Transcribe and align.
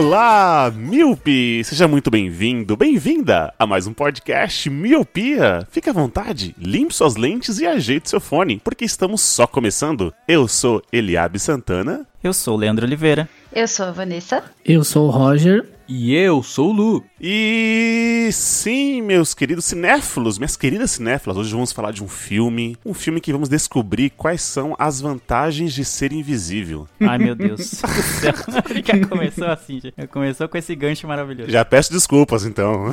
Olá, 0.00 0.72
Miope! 0.74 1.62
Seja 1.62 1.86
muito 1.86 2.10
bem-vindo, 2.10 2.74
bem-vinda 2.74 3.52
a 3.58 3.66
mais 3.66 3.86
um 3.86 3.92
podcast 3.92 4.70
Miopia. 4.70 5.68
Fique 5.70 5.90
à 5.90 5.92
vontade, 5.92 6.56
limpe 6.58 6.94
suas 6.94 7.16
lentes 7.16 7.58
e 7.58 7.66
ajeite 7.66 8.08
seu 8.08 8.18
fone, 8.18 8.58
porque 8.64 8.86
estamos 8.86 9.20
só 9.20 9.46
começando. 9.46 10.10
Eu 10.26 10.48
sou 10.48 10.82
Eliabe 10.90 11.38
Santana. 11.38 12.06
Eu 12.24 12.32
sou 12.32 12.54
o 12.54 12.56
Leandro 12.56 12.86
Oliveira. 12.86 13.28
Eu 13.52 13.68
sou 13.68 13.84
a 13.84 13.90
Vanessa. 13.90 14.42
Eu 14.64 14.82
sou 14.84 15.06
o 15.06 15.10
Roger. 15.10 15.68
E 15.92 16.14
eu 16.14 16.40
sou 16.40 16.70
o 16.70 16.72
Lu. 16.72 17.04
E 17.20 18.30
sim, 18.32 19.02
meus 19.02 19.34
queridos 19.34 19.64
cinéfilos, 19.64 20.38
minhas 20.38 20.56
queridas 20.56 20.92
cinéfilas, 20.92 21.36
hoje 21.36 21.52
vamos 21.52 21.72
falar 21.72 21.90
de 21.90 22.02
um 22.02 22.06
filme, 22.06 22.76
um 22.86 22.94
filme 22.94 23.20
que 23.20 23.32
vamos 23.32 23.48
descobrir 23.48 24.10
quais 24.10 24.40
são 24.40 24.76
as 24.78 25.00
vantagens 25.00 25.74
de 25.74 25.84
ser 25.84 26.12
invisível. 26.12 26.86
Ai, 27.00 27.18
meu 27.18 27.34
Deus. 27.34 27.82
Já 28.22 29.06
começou 29.08 29.48
assim, 29.48 29.80
já 29.80 30.06
começou 30.06 30.48
com 30.48 30.56
esse 30.56 30.74
gancho 30.76 31.08
maravilhoso. 31.08 31.50
Já 31.50 31.64
peço 31.64 31.92
desculpas, 31.92 32.44
então. 32.44 32.86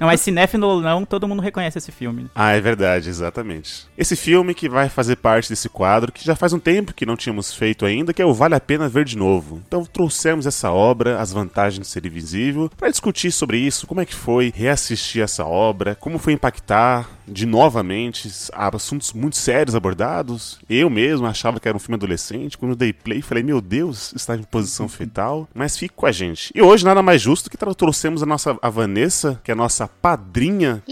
Não, 0.00 0.06
mas 0.06 0.20
cinéfilo 0.20 0.66
ou 0.66 0.80
não, 0.80 1.04
todo 1.04 1.26
mundo 1.26 1.42
reconhece 1.42 1.78
esse 1.78 1.90
filme. 1.90 2.26
Ah, 2.34 2.52
é 2.52 2.60
verdade, 2.60 3.08
exatamente. 3.08 3.86
Esse 3.98 4.14
filme 4.14 4.54
que 4.54 4.68
vai 4.68 4.88
fazer 4.88 5.16
parte 5.16 5.48
desse 5.48 5.68
quadro, 5.68 6.12
que 6.12 6.24
já 6.24 6.36
faz 6.36 6.52
um 6.52 6.58
tempo 6.58 6.94
que 6.94 7.04
não 7.04 7.16
tínhamos 7.16 7.52
feito 7.52 7.84
ainda, 7.84 8.14
que 8.14 8.22
é 8.22 8.24
o 8.24 8.32
Vale 8.32 8.54
a 8.54 8.60
Pena 8.60 8.88
Ver 8.88 9.04
de 9.04 9.16
Novo. 9.16 9.60
Então 9.66 9.84
trouxemos 9.84 10.46
essa 10.46 10.70
obra, 10.70 11.20
as 11.20 11.32
vantagens 11.32 11.86
de 11.86 11.92
ser 11.92 12.06
invisível, 12.06 12.19
Invisível, 12.20 12.70
para 12.76 12.90
discutir 12.90 13.32
sobre 13.32 13.58
isso, 13.58 13.86
como 13.86 14.00
é 14.00 14.04
que 14.04 14.14
foi 14.14 14.52
reassistir 14.54 15.22
essa 15.22 15.44
obra, 15.44 15.94
como 15.94 16.18
foi 16.18 16.34
impactar 16.34 17.08
de 17.26 17.46
novamente 17.46 18.30
assuntos 18.52 19.12
muito 19.12 19.36
sérios 19.36 19.74
abordados. 19.74 20.58
Eu 20.68 20.90
mesmo 20.90 21.26
achava 21.26 21.58
que 21.58 21.66
era 21.66 21.76
um 21.76 21.80
filme 21.80 21.94
adolescente, 21.94 22.58
quando 22.58 22.76
dei 22.76 22.92
play 22.92 23.22
falei, 23.22 23.42
meu 23.42 23.60
Deus, 23.60 24.12
está 24.14 24.36
em 24.36 24.42
posição 24.42 24.86
fetal, 24.88 25.48
mas 25.54 25.78
fique 25.78 25.94
com 25.94 26.06
a 26.06 26.12
gente. 26.12 26.52
E 26.54 26.60
hoje 26.60 26.84
nada 26.84 27.02
mais 27.02 27.22
justo 27.22 27.48
que 27.48 27.56
trouxemos 27.56 28.22
a 28.22 28.26
nossa 28.26 28.56
a 28.60 28.68
Vanessa, 28.68 29.40
que 29.42 29.50
é 29.50 29.54
a 29.54 29.56
nossa 29.56 29.88
padrinha. 29.88 30.82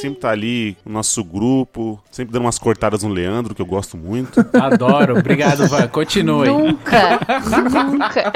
Sempre 0.00 0.20
tá 0.20 0.30
ali 0.30 0.76
no 0.84 0.92
nosso 0.92 1.24
grupo, 1.24 2.00
sempre 2.10 2.32
dando 2.32 2.44
umas 2.44 2.58
cortadas 2.58 3.02
no 3.02 3.08
Leandro, 3.08 3.54
que 3.54 3.62
eu 3.62 3.66
gosto 3.66 3.96
muito. 3.96 4.46
Adoro, 4.54 5.18
obrigado, 5.18 5.66
Van. 5.66 5.88
Continue. 5.88 6.46
Nunca, 6.46 7.18
nunca. 7.84 8.32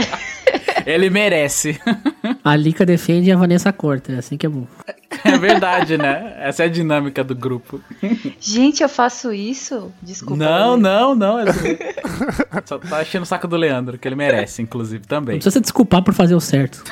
Ele 0.85 1.09
merece. 1.09 1.79
A 2.45 2.57
Lika 2.57 2.85
defende 2.85 3.29
e 3.29 3.33
a 3.33 3.37
Vanessa 3.37 3.73
corta, 3.73 4.13
é 4.13 4.19
assim 4.19 4.37
que 4.37 4.47
é 4.47 4.49
bom. 4.49 4.67
É 5.43 5.49
verdade, 5.49 5.99
né? 5.99 6.35
Essa 6.39 6.63
é 6.63 6.67
a 6.67 6.69
dinâmica 6.69 7.25
do 7.25 7.35
grupo. 7.35 7.81
Gente, 8.41 8.83
eu 8.83 8.89
faço 8.89 9.33
isso? 9.33 9.93
Desculpa. 10.01 10.37
Não, 10.43 10.77
não, 10.77 11.15
não. 11.15 11.41
É 11.41 11.45
do... 11.47 11.53
Só 12.65 12.79
tá 12.79 13.03
enchendo 13.03 13.25
o 13.25 13.27
saco 13.27 13.49
do 13.49 13.57
Leandro, 13.57 13.99
que 13.99 14.07
ele 14.07 14.15
merece, 14.15 14.63
inclusive, 14.63 15.05
também. 15.05 15.35
Não 15.35 15.39
precisa 15.39 15.55
se 15.55 15.61
desculpar 15.61 16.03
por 16.03 16.15
fazer 16.15 16.37
o 16.37 16.41
certo. 16.41 16.85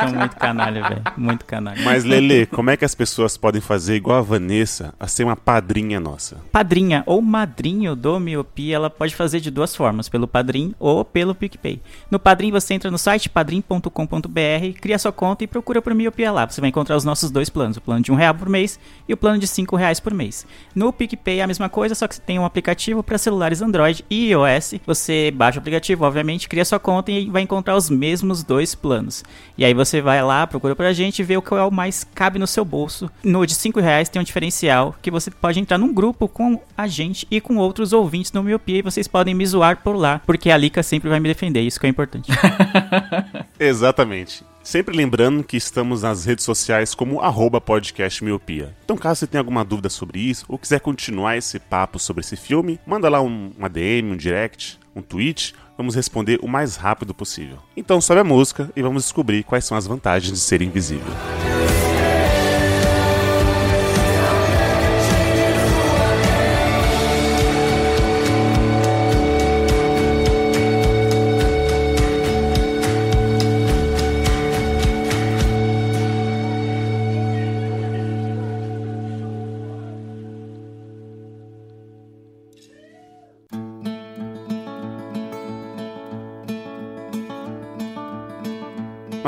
são 0.00 0.18
muito 0.18 0.36
canalha, 0.36 0.82
velho. 0.88 1.02
Muito 1.16 1.44
canalha. 1.46 1.80
Mas, 1.82 2.04
Lele, 2.04 2.44
como 2.46 2.70
é 2.70 2.76
que 2.76 2.84
as 2.84 2.94
pessoas 2.94 3.36
podem 3.36 3.60
fazer 3.60 3.94
igual 3.96 4.18
a 4.18 4.22
Vanessa 4.22 4.92
a 5.00 5.06
ser 5.06 5.24
uma 5.24 5.36
padrinha 5.36 5.98
nossa? 5.98 6.36
Padrinha 6.52 7.02
ou 7.06 7.22
madrinho 7.22 7.96
do 7.96 8.20
Miopia, 8.20 8.76
ela 8.76 8.90
pode 8.90 9.14
fazer 9.16 9.40
de 9.40 9.50
duas 9.50 9.74
formas, 9.74 10.08
pelo 10.08 10.28
Padrim 10.28 10.74
ou 10.78 11.04
pelo 11.04 11.34
PicPay. 11.34 11.80
No 12.10 12.18
Padrim, 12.18 12.50
você 12.50 12.74
entra 12.74 12.90
no 12.90 12.98
site 12.98 13.30
padrim.com.br, 13.30 14.80
cria 14.80 14.98
sua 14.98 15.12
conta 15.12 15.44
e 15.44 15.46
procura 15.46 15.80
por 15.80 15.94
Miopia 15.94 16.30
lá. 16.30 16.46
Você 16.46 16.60
vai 16.60 16.68
encontrar 16.68 16.89
os 16.96 17.04
nossos 17.04 17.30
dois 17.30 17.48
planos, 17.48 17.76
o 17.76 17.80
plano 17.80 18.02
de 18.02 18.12
um 18.12 18.14
real 18.14 18.34
por 18.34 18.48
mês 18.48 18.78
e 19.08 19.12
o 19.12 19.16
plano 19.16 19.38
de 19.38 19.46
cinco 19.46 19.76
reais 19.76 20.00
por 20.00 20.12
mês. 20.14 20.46
No 20.74 20.92
PicPay 20.92 21.40
é 21.40 21.42
a 21.42 21.46
mesma 21.46 21.68
coisa, 21.68 21.94
só 21.94 22.06
que 22.06 22.14
você 22.14 22.20
tem 22.20 22.38
um 22.38 22.44
aplicativo 22.44 23.02
para 23.02 23.18
celulares 23.18 23.62
Android 23.62 24.04
e 24.08 24.30
iOS. 24.30 24.74
Você 24.86 25.30
baixa 25.30 25.58
o 25.58 25.60
aplicativo, 25.60 26.04
obviamente, 26.04 26.48
cria 26.48 26.64
sua 26.64 26.78
conta 26.78 27.10
e 27.10 27.28
vai 27.28 27.42
encontrar 27.42 27.76
os 27.76 27.90
mesmos 27.90 28.42
dois 28.42 28.74
planos. 28.74 29.24
E 29.56 29.64
aí 29.64 29.74
você 29.74 30.00
vai 30.00 30.22
lá, 30.22 30.46
procura 30.46 30.76
pra 30.76 30.92
gente 30.92 31.22
vê 31.22 31.36
o 31.36 31.42
que 31.42 31.54
é 31.54 31.62
o 31.62 31.70
mais 31.70 32.04
cabe 32.14 32.38
no 32.38 32.46
seu 32.46 32.64
bolso. 32.64 33.10
No 33.22 33.46
de 33.46 33.54
cinco 33.54 33.80
reais 33.80 34.08
tem 34.08 34.20
um 34.20 34.24
diferencial 34.24 34.94
que 35.00 35.10
você 35.10 35.30
pode 35.30 35.60
entrar 35.60 35.78
num 35.78 35.92
grupo 35.92 36.28
com 36.28 36.60
a 36.76 36.86
gente 36.86 37.26
e 37.30 37.40
com 37.40 37.56
outros 37.56 37.92
ouvintes 37.92 38.32
no 38.32 38.42
Miopia 38.42 38.78
e 38.78 38.82
vocês 38.82 39.06
podem 39.06 39.34
me 39.34 39.46
zoar 39.46 39.82
por 39.82 39.96
lá, 39.96 40.20
porque 40.26 40.50
a 40.50 40.56
Lika 40.56 40.82
sempre 40.82 41.08
vai 41.08 41.20
me 41.20 41.28
defender, 41.28 41.60
isso 41.60 41.78
que 41.80 41.86
é 41.86 41.88
importante. 41.88 42.30
Exatamente. 43.58 44.44
Sempre 44.70 44.96
lembrando 44.96 45.42
que 45.42 45.56
estamos 45.56 46.02
nas 46.02 46.24
redes 46.24 46.44
sociais 46.44 46.94
como 46.94 47.20
arroba 47.20 47.60
podcast 47.60 48.22
miopia. 48.22 48.72
Então 48.84 48.96
caso 48.96 49.18
você 49.18 49.26
tenha 49.26 49.40
alguma 49.40 49.64
dúvida 49.64 49.88
sobre 49.88 50.20
isso, 50.20 50.44
ou 50.46 50.56
quiser 50.56 50.78
continuar 50.78 51.36
esse 51.36 51.58
papo 51.58 51.98
sobre 51.98 52.20
esse 52.20 52.36
filme, 52.36 52.78
manda 52.86 53.08
lá 53.08 53.20
um, 53.20 53.50
uma 53.58 53.68
DM, 53.68 54.12
um 54.12 54.16
direct, 54.16 54.78
um 54.94 55.02
tweet, 55.02 55.56
vamos 55.76 55.96
responder 55.96 56.38
o 56.40 56.46
mais 56.46 56.76
rápido 56.76 57.12
possível. 57.12 57.58
Então 57.76 58.00
sobe 58.00 58.20
a 58.20 58.24
música 58.24 58.70
e 58.76 58.80
vamos 58.80 59.02
descobrir 59.02 59.42
quais 59.42 59.64
são 59.64 59.76
as 59.76 59.88
vantagens 59.88 60.34
de 60.34 60.38
ser 60.38 60.62
invisível. 60.62 61.12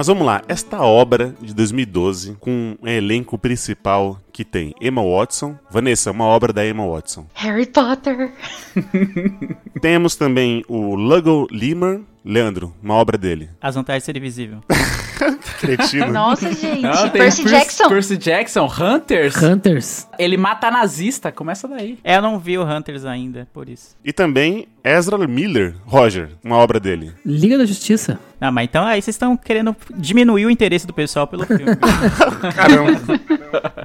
Mas 0.03 0.09
vamos 0.09 0.27
lá, 0.27 0.43
esta 0.49 0.81
obra 0.83 1.33
de 1.41 1.55
2012, 1.55 2.37
com 2.41 2.77
um 2.83 2.89
elenco 2.89 3.39
principal 3.39 4.21
que 4.33 4.45
tem 4.45 4.75
Emma 4.81 5.01
Watson. 5.01 5.57
Vanessa, 5.71 6.11
uma 6.11 6.25
obra 6.25 6.53
da 6.53 6.67
Emma 6.67 6.85
Watson. 6.85 7.25
Harry 7.35 7.67
Potter. 7.67 8.33
Temos 9.81 10.17
também 10.17 10.65
o 10.67 10.97
Lugo 10.97 11.47
Limer. 11.53 12.01
Leandro, 12.25 12.75
uma 12.83 12.95
obra 12.95 13.17
dele. 13.17 13.49
As 13.61 13.77
vantagens 13.77 14.03
de 14.03 14.07
ser 14.07 14.17
invisível. 14.17 14.59
Cretino. 15.58 16.08
Nossa, 16.12 16.53
gente. 16.53 16.82
Não, 16.82 17.10
Percy 17.10 17.44
Jackson. 17.44 17.88
Percy 17.88 18.16
Jackson, 18.16 18.66
Hunters. 18.66 19.36
Hunters. 19.36 20.08
Ele 20.19 20.36
mata 20.36 20.70
nazista, 20.70 21.32
começa 21.32 21.66
daí. 21.69 21.98
É, 22.04 22.16
eu 22.16 22.22
não 22.22 22.38
vi 22.38 22.58
o 22.58 22.64
Hunters 22.64 23.04
ainda, 23.04 23.48
por 23.53 23.69
isso. 23.69 23.97
E 24.04 24.12
também 24.12 24.69
Ezra 24.84 25.16
Miller, 25.26 25.75
Roger, 25.84 26.30
uma 26.42 26.56
obra 26.56 26.80
dele. 26.80 27.12
Liga 27.25 27.56
da 27.56 27.64
Justiça. 27.64 28.19
Ah, 28.41 28.50
mas 28.50 28.64
então 28.64 28.84
aí 28.84 29.00
vocês 29.00 29.14
estão 29.14 29.36
querendo 29.36 29.75
diminuir 29.97 30.47
o 30.47 30.50
interesse 30.50 30.84
do 30.84 30.92
pessoal 30.92 31.28
pelo 31.28 31.44
filme. 31.47 31.64
Caramba. 32.56 33.00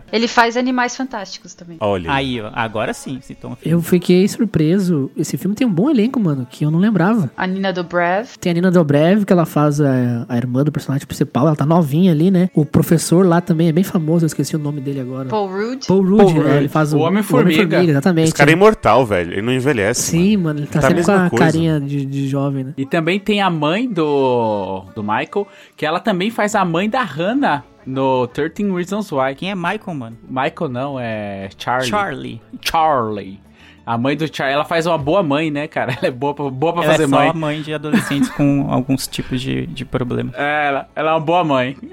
Ele 0.12 0.28
faz 0.28 0.57
Animais 0.57 0.95
Fantásticos 0.95 1.53
também. 1.53 1.78
Olha. 1.79 2.12
Aí, 2.12 2.41
ó, 2.41 2.50
agora 2.53 2.94
sim, 2.94 3.19
citou 3.22 3.51
um 3.51 3.56
filme. 3.56 3.72
Eu 3.72 3.81
fiquei 3.84 4.28
surpreso. 4.28 5.12
Esse 5.16 5.38
filme 5.38 5.56
tem 5.56 5.68
um 5.68 5.72
bom 5.72 5.89
elenco, 5.89 6.19
mano, 6.19 6.47
que 6.50 6.66
eu 6.66 6.72
não 6.72 6.79
lembrava. 6.79 7.29
A 7.38 7.45
Nina 7.45 7.72
Dobrev. 7.72 8.29
Tem 8.39 8.51
a 8.51 8.56
Nina 8.56 8.72
Dobrev, 8.72 9.25
que 9.25 9.34
ela 9.34 9.45
faz 9.45 9.79
a, 9.79 10.25
a 10.28 10.38
irmã 10.38 10.63
do 10.63 10.72
personagem 10.72 11.06
principal. 11.06 11.47
Ela 11.47 11.56
tá 11.56 11.66
novinha 11.66 12.12
ali, 12.12 12.31
né? 12.31 12.50
O 12.53 12.66
professor 12.66 13.25
lá 13.25 13.41
também 13.41 13.68
é 13.68 13.72
bem 13.72 13.84
famoso, 13.84 14.25
eu 14.25 14.27
esqueci 14.27 14.56
o 14.56 14.60
nome 14.60 14.81
dele 14.81 15.00
agora. 15.00 15.30
Paul 15.30 15.48
Rudd. 15.48 15.86
Paul 15.88 16.04
Rudd, 16.04 16.48
é, 16.48 16.57
ele 16.57 16.68
faz 16.68 16.94
o, 16.94 16.98
o 16.98 17.01
Homem-Formiga. 17.01 17.77
Homem 17.77 17.89
exatamente. 17.89 18.25
Esse 18.25 18.36
cara 18.36 18.50
é 18.50 18.54
imortal, 18.54 19.06
velho. 19.06 19.33
Ele 19.33 19.42
não 19.42 19.54
envelhece. 19.54 20.01
Sim, 20.01 20.38
mano, 20.38 20.60
ele 20.60 20.68
tá, 20.68 20.80
tá 20.80 20.88
sempre 20.88 21.04
com 21.04 21.12
a 21.12 21.30
coisa. 21.30 21.45
carinha 21.45 21.80
de, 21.80 22.06
de 22.06 22.27
jovem, 22.27 22.63
né? 22.66 22.74
E 22.77 22.86
também 22.86 23.19
tem 23.19 23.42
a 23.42 23.50
mãe 23.50 23.88
do, 23.88 24.83
do 24.95 25.01
Michael, 25.01 25.48
que 25.75 25.86
ela 25.86 26.00
também 26.00 26.30
faz 26.30 26.56
a 26.56 26.63
mãe 26.63 26.89
da 26.89 27.04
Hannah 27.04 27.63
no 27.86 28.27
13 28.27 28.69
Reasons 28.72 29.12
Why. 29.12 29.33
Quem 29.36 29.50
é 29.50 29.56
Michael, 29.56 29.94
mano? 29.95 30.18
Michael 30.27 30.69
não, 30.69 31.00
é 31.00 31.50
Charlie. 31.57 31.89
Charlie. 31.89 32.42
Charlie. 32.62 33.47
A 33.88 33.98
mãe 33.98 34.18
do 34.18 34.28
Charlie, 34.28 34.54
ela 34.54 34.66
faz 34.66 34.86
uma 34.86 34.98
boa 34.98 35.24
mãe, 35.24 35.50
né, 35.50 35.66
cara? 35.66 35.94
Ela 35.94 36.07
é 36.07 36.12
boa 36.12 36.34
pra, 36.34 36.50
boa 36.50 36.74
pra 36.74 36.84
Ela 36.84 36.92
fazer 36.92 37.04
é 37.06 37.07
só 37.07 37.16
mãe. 37.16 37.30
a 37.30 37.34
mãe 37.34 37.62
de 37.62 37.74
adolescentes 37.74 38.30
com 38.31 38.68
alguns 38.69 39.07
tipos 39.07 39.42
de, 39.42 39.66
de 39.66 39.86
problema. 39.86 40.31
É, 40.36 40.68
ela, 40.68 40.89
ela 40.94 41.12
é 41.12 41.13
uma 41.13 41.19
boa 41.22 41.44
mãe. 41.45 41.78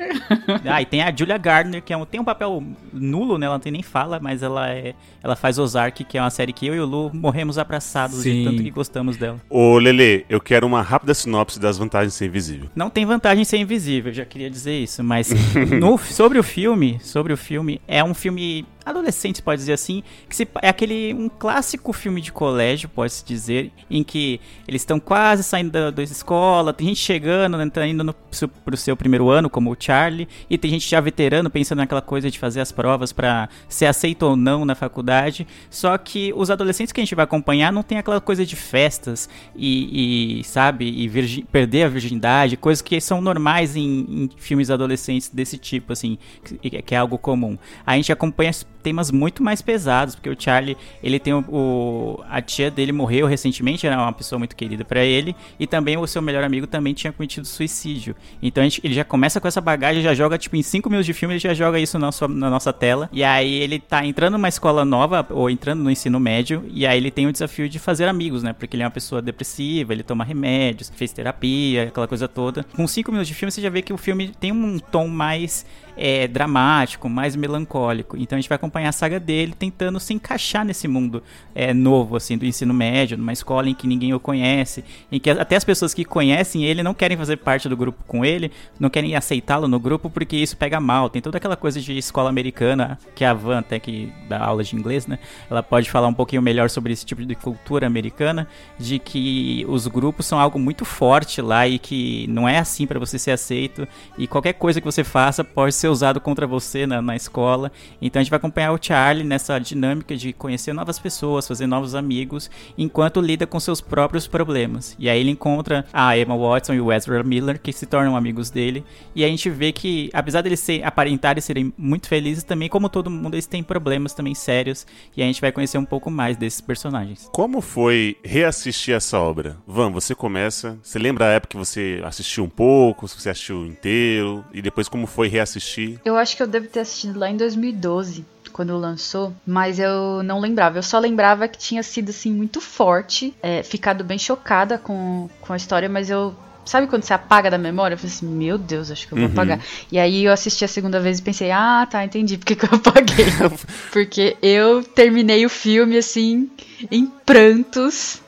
Ah, 0.67 0.81
e 0.83 0.87
tem 0.87 1.03
a 1.03 1.15
Julia 1.15 1.37
Gardner, 1.39 1.83
que 1.83 1.93
é 1.93 1.97
um, 1.97 2.05
tem 2.05 2.21
um 2.21 2.25
papel 2.25 2.63
nulo, 2.93 3.39
né? 3.39 3.47
Ela 3.47 3.55
não 3.57 3.61
tem 3.61 3.71
nem 3.73 3.83
fala, 3.83 4.19
mas 4.21 4.43
ela 4.43 4.69
é. 4.71 4.95
Ela 5.23 5.37
faz 5.37 5.59
Ozark, 5.59 6.03
que 6.05 6.19
é 6.19 6.21
uma 6.21 6.31
série 6.31 6.53
que 6.53 6.67
eu 6.67 6.75
e 6.75 6.81
o 6.81 6.87
Lu 6.87 7.11
morremos 7.15 7.59
abraçados 7.59 8.17
Sim. 8.23 8.39
de 8.39 8.45
tanto 8.51 8.63
que 8.63 8.71
gostamos 8.71 9.17
dela. 9.17 9.39
Ô, 9.49 9.79
Lele, 9.79 10.25
eu 10.29 10.41
quero 10.41 10.67
uma 10.67 10.83
rápida 10.83 11.15
sinopse 11.15 11.61
das 11.61 11.79
vantagens 11.79 12.13
de 12.13 12.19
ser 12.19 12.27
invisível. 12.27 12.69
Não 12.75 12.91
tem 12.91 13.05
vantagem 13.07 13.43
em 13.43 13.45
ser 13.45 13.59
invisível, 13.59 14.11
eu 14.11 14.15
já 14.15 14.25
queria 14.25 14.51
dizer 14.51 14.79
isso, 14.79 15.03
mas 15.05 15.31
no- 15.81 15.99
sobre 15.99 16.39
o 16.39 16.43
filme, 16.43 16.99
sobre 17.03 17.33
o 17.33 17.37
filme, 17.37 17.81
é 17.87 18.03
um 18.03 18.15
filme 18.15 18.67
adolescente, 18.85 19.43
pode 19.43 19.61
dizer 19.61 19.73
assim, 19.73 20.03
que 20.29 20.37
se- 20.37 20.49
é 20.63 20.69
aquele 20.69 21.15
um 21.15 21.29
clássico 21.29 21.93
filme 21.93 22.21
de 22.21 22.31
colégio, 22.33 22.89
pode-se 22.89 23.25
dizer, 23.25 23.73
em 23.91 24.03
que 24.03 24.41
eles 24.69 24.83
estão 24.83 25.01
quase 25.01 25.43
saindo 25.43 25.71
da, 25.71 25.91
da 25.91 26.03
escola, 26.03 26.73
tem 26.73 26.89
gente 26.89 27.01
chegando, 27.01 27.57
né, 27.57 27.69
tá 27.71 27.87
indo 27.87 28.05
no, 28.05 28.13
pro 28.15 28.77
seu 28.77 28.97
primeiro 28.97 29.29
ano, 29.31 29.49
como 29.49 29.71
o 29.73 29.77
Charlie, 29.79 30.29
e 30.49 30.59
tem 30.59 30.71
gente 30.71 30.89
já 30.89 31.01
veterano 31.01 31.49
pensando 31.51 31.79
naquela 31.79 32.03
coisa 32.03 32.31
de 32.31 32.39
fazer 32.39 32.61
as 32.61 32.71
provas 32.73 33.13
pra 33.13 33.49
ser 33.69 33.87
aceito 33.87 34.25
ou 34.25 34.37
não 34.37 34.65
na 34.65 34.75
faculdade. 34.75 35.47
Só 35.71 35.97
que 35.99 36.33
os 36.37 36.51
adolescentes 36.51 36.93
que 36.93 37.01
a 37.01 37.05
gente 37.05 37.15
vai 37.15 37.25
acompanhar 37.25 37.73
não 37.73 37.83
tem 37.83 37.99
aquela 37.99 38.21
coisa 38.21 38.45
de 38.45 38.57
festas 38.57 39.29
e, 39.57 40.41
e, 40.41 40.45
sabe, 40.45 40.85
e 40.87 41.09
virgi- 41.09 41.45
perder 41.51 41.85
a 41.85 41.89
virgindade, 41.89 42.57
coisas 42.57 42.83
que 42.83 43.01
são 43.01 43.21
normais 43.21 43.77
em, 43.77 43.83
em 44.09 44.31
filmes 44.37 44.71
adolescentes 44.71 45.29
desse 45.29 45.57
tipo, 45.59 45.93
assim, 45.93 46.19
que, 46.61 46.83
que 46.83 46.95
é 46.95 46.99
algo 46.99 47.19
comum. 47.19 47.57
A 47.87 47.97
gente 47.97 48.13
acompanha 48.13 48.51
temas 48.85 49.11
muito 49.11 49.43
mais 49.43 49.61
pesados, 49.63 50.15
porque 50.15 50.29
o 50.31 50.37
Charlie, 50.39 50.77
ele 51.03 51.19
tem 51.19 51.33
o, 51.33 51.39
o- 51.49 52.25
a 52.29 52.41
tia 52.43 52.71
dele 52.71 52.93
morreu 52.93 53.27
recentemente, 53.27 53.87
era 53.87 53.97
uma 53.99 54.13
pessoa 54.13 54.39
muito 54.39 54.55
querida 54.55 54.85
pra 54.85 55.03
ele, 55.05 55.35
e 55.59 55.67
também 55.67 55.97
o 55.97 56.07
seu 56.07 56.21
melhor 56.21 56.45
amigo 56.45 56.67
também 56.67 56.93
tinha 56.93 57.13
cometido 57.13 57.47
suicídio. 57.47 58.15
Então 58.43 58.63
gente- 58.63 58.81
ele 58.85 58.93
já 58.95 59.05
começa 59.05 59.41
com 59.41 59.49
essa 59.49 59.61
bagagem, 59.61 60.03
já 60.03 60.13
joga 60.15 60.37
tipo 60.37 60.55
em 60.55 60.63
5 60.63 60.89
minutos 60.91 61.07
de 61.07 61.15
filme, 61.15 61.35
ele 61.35 61.41
já 61.41 61.55
joga 61.55 61.79
isso 61.81 61.99
na, 61.99 62.13
sua- 62.13 62.29
na 62.29 62.51
nossa 62.51 62.73
tela. 62.73 63.09
E 63.13 63.25
aí 63.25 63.55
ele 63.55 63.79
tá 63.81 64.05
entrando 64.05 64.35
numa 64.35 64.49
escola 64.49 64.85
nova 64.85 65.27
ou 65.31 65.49
entrando 65.49 65.83
no 65.83 65.91
ensino 65.91 66.21
médio, 66.21 66.63
e 66.71 66.87
aí 66.87 66.99
ele 66.99 67.11
tem 67.11 67.27
o 67.27 67.33
desafio 67.33 67.69
de 67.69 67.79
fazer 67.79 68.07
amigos, 68.07 68.43
né? 68.43 68.53
Porque 68.53 68.77
ele 68.77 68.83
é 68.83 68.87
uma 68.87 68.91
pessoa 68.93 69.23
depressiva, 69.23 69.93
ele 69.95 70.03
toma 70.03 70.25
remédios, 70.25 70.93
fez 70.95 71.11
terapia, 71.13 71.85
aquela 71.85 72.07
coisa 72.07 72.29
toda. 72.29 72.65
Com 72.77 72.87
5 72.87 73.11
minutos 73.11 73.29
de 73.29 73.35
filme 73.35 73.51
você 73.51 73.63
já 73.63 73.71
vê 73.71 73.81
que 73.81 73.93
o 73.93 73.97
filme 73.97 74.29
tem 74.29 74.53
um 74.53 74.79
tom 74.79 75.09
mais 75.09 75.65
é, 75.97 76.27
dramático, 76.27 77.09
mais 77.09 77.37
melancólico. 77.37 78.17
Então 78.17 78.37
a 78.37 78.41
gente 78.41 78.49
vai 78.49 78.57
acompanhar 78.57 78.89
a 78.89 78.93
saga 78.93 79.21
dele 79.21 79.55
tentando 79.59 79.99
se 80.01 80.13
encaixar 80.13 80.65
nesse 80.65 80.89
mundo 80.89 81.23
é, 81.55 81.73
novo, 81.73 82.17
assim, 82.17 82.37
do 82.37 82.45
ensino 82.45 82.75
médio, 82.75 83.17
numa 83.17 83.33
escola 83.33 83.69
em 83.69 83.75
que 83.75 83.87
ninguém 83.87 84.13
o 84.15 84.21
conhece, 84.21 84.85
em 85.11 85.21
que 85.21 85.31
até 85.31 85.57
as 85.57 85.65
pessoas 85.65 85.95
que 85.95 86.05
conhecem 86.05 86.65
ele 86.65 86.83
não 86.83 86.95
querem 86.95 87.17
fazer 87.17 87.37
parte 87.37 87.69
do 87.69 87.77
grupo 87.77 88.03
com 88.07 88.25
ele, 88.25 88.51
não 88.79 88.91
querem 88.91 89.15
aceitá-lo 89.15 89.69
no 89.69 89.79
grupo 89.79 90.11
porque 90.11 90.37
isso 90.37 90.57
pega 90.57 90.81
mal. 90.81 91.09
Tem 91.09 91.23
toda 91.23 91.39
aquela 91.39 91.57
coisa 91.57 91.81
de 91.81 91.97
escola 91.97 92.29
americana, 92.29 92.99
que 93.15 93.25
a 93.25 93.33
Van 93.33 93.59
até 93.59 93.79
que 93.79 94.13
dá 94.29 94.39
aula 94.45 94.65
de 94.65 94.77
inglês, 94.77 95.07
né? 95.07 95.19
Ela 95.51 95.63
pode 95.63 95.91
falar 95.91 96.09
um 96.09 96.15
pouquinho 96.15 96.43
melhor 96.43 96.71
sobre 96.71 96.93
esse 96.93 97.05
tipo 97.05 97.25
de 97.25 97.35
cultura 97.35 97.87
americana, 97.87 98.49
de 98.79 98.99
que 98.99 99.65
os 99.69 99.87
grupos 99.87 100.27
são 100.27 100.39
algo 100.39 100.59
muito 100.59 100.85
forte 100.85 101.41
lá 101.41 101.67
e 101.67 101.79
que 101.79 102.27
não 102.29 102.49
é 102.49 102.59
assim 102.59 102.87
para 102.87 102.99
você 102.99 103.19
ser 103.19 103.33
aceito 103.33 103.87
e 104.17 104.27
qualquer 104.27 104.55
coisa 104.55 104.81
que 104.81 104.85
você 104.85 105.05
faça 105.05 105.45
pode 105.45 105.75
ser 105.75 105.84
usado 105.89 106.21
contra 106.21 106.47
você 106.47 106.87
na, 106.87 107.01
na 107.01 107.17
escola. 107.17 107.71
Então 108.01 108.21
a 108.21 108.23
gente 108.23 108.31
vai 108.31 108.39
acompanhar 108.39 108.73
o 108.73 108.79
Charlie 108.81 109.25
nessa 109.25 109.59
dinâmica 109.59 110.17
de 110.17 110.33
conhecer 110.33 110.73
novas 110.73 110.99
pessoas, 110.99 111.47
fazer 111.47 111.67
novos 111.67 111.95
amigos, 111.95 112.51
enquanto 112.77 113.21
lida 113.21 113.47
com 113.47 113.59
seus 113.61 113.81
próprios 113.81 114.27
problemas. 114.27 114.97
E 114.99 115.09
aí 115.09 115.21
ele 115.21 115.31
encontra 115.31 115.85
a 115.93 116.17
Emma 116.17 116.37
Watson 116.37 116.75
e 116.75 116.81
o 116.81 116.93
Ezra 116.93 117.23
Miller, 117.23 117.61
que 117.61 117.73
se 117.73 117.87
tornam 117.87 118.17
amigos 118.17 118.51
dele. 118.51 118.85
E 119.15 119.25
a 119.25 119.29
gente 119.29 119.49
vê 119.51 119.73
que, 119.73 120.11
apesar 120.13 120.43
deles 120.43 120.61
ser, 120.61 120.85
aparentarem 120.85 121.41
serem 121.41 121.73
muito 121.77 122.09
felizes, 122.09 122.45
também, 122.45 122.69
como 122.69 122.89
todo 122.89 123.11
mundo, 123.11 123.35
eles 123.35 123.47
têm 123.47 123.63
problemas 123.63 124.15
também 124.15 124.35
sérios. 124.35 124.87
E 125.17 125.23
a 125.23 125.27
gente 125.27 125.41
vai 125.41 125.53
conhecer 125.53 125.79
um 125.79 125.85
pouco 125.85 126.11
mais 126.11 126.37
desses 126.37 126.61
personagens. 126.61 127.29
Como 127.33 127.61
foi 127.61 128.17
reassistir 128.25 128.95
essa 128.95 129.19
obra? 129.19 129.57
Van, 129.67 129.91
você 129.91 130.15
começa. 130.15 130.79
Você 130.83 130.99
lembra 130.99 131.27
a 131.27 131.31
época 131.31 131.53
que 131.53 131.57
você 131.57 132.01
assistiu 132.05 132.45
um 132.45 132.49
pouco, 132.49 133.07
se 133.09 133.21
você 133.21 133.31
assistiu 133.31 133.67
inteiro, 133.67 134.45
e 134.53 134.61
depois 134.61 134.89
como 134.89 135.07
foi 135.07 135.29
reassistir? 135.29 135.74
Eu 136.05 136.17
acho 136.17 136.37
que 136.37 136.43
eu 136.43 136.47
devo 136.47 136.67
ter 136.69 136.81
assistido 136.81 137.19
lá 137.19 137.31
em 137.31 137.37
2012, 137.37 138.25
quando 138.53 138.77
lançou, 138.77 139.33
mas 139.47 139.79
eu 139.79 140.23
não 140.23 140.39
lembrava. 140.41 140.79
Eu 140.79 140.83
só 140.83 140.99
lembrava 140.99 141.49
que 141.49 141.59
tinha 141.59 141.83
sido 141.83 142.11
assim 142.11 142.33
muito 142.33 142.61
forte, 142.61 143.35
é, 143.43 143.63
ficado 143.63 144.05
bem 144.05 144.19
chocada 144.19 144.79
com, 144.79 145.29
com 145.41 145.53
a 145.53 145.57
história, 145.57 145.89
mas 145.89 146.09
eu. 146.11 146.35
Sabe 146.65 146.87
quando 146.87 147.03
você 147.03 147.13
apaga 147.13 147.51
da 147.51 147.59
memória? 147.59 147.95
Eu 147.95 147.99
falei 147.99 148.15
assim, 148.15 148.27
meu 148.27 148.57
Deus, 148.57 148.91
acho 148.91 149.07
que 149.07 149.13
eu 149.13 149.19
vou 149.19 149.27
Uhum. 149.27 149.33
apagar. 149.33 149.61
E 149.93 149.99
aí 149.99 150.25
eu 150.25 150.33
assisti 150.33 150.65
a 150.65 150.69
segunda 150.69 150.99
vez 150.99 151.19
e 151.19 151.23
pensei, 151.23 151.51
ah, 151.51 151.87
tá, 151.91 152.03
entendi 152.03 152.39
porque 152.39 152.57
que 152.57 152.65
eu 152.65 152.71
apaguei. 152.73 153.27
porque 153.93 154.35
eu 154.41 154.83
terminei 154.83 155.45
o 155.45 155.51
filme 155.51 155.99
assim, 155.99 156.49
em 156.91 157.05
prantos. 157.27 158.23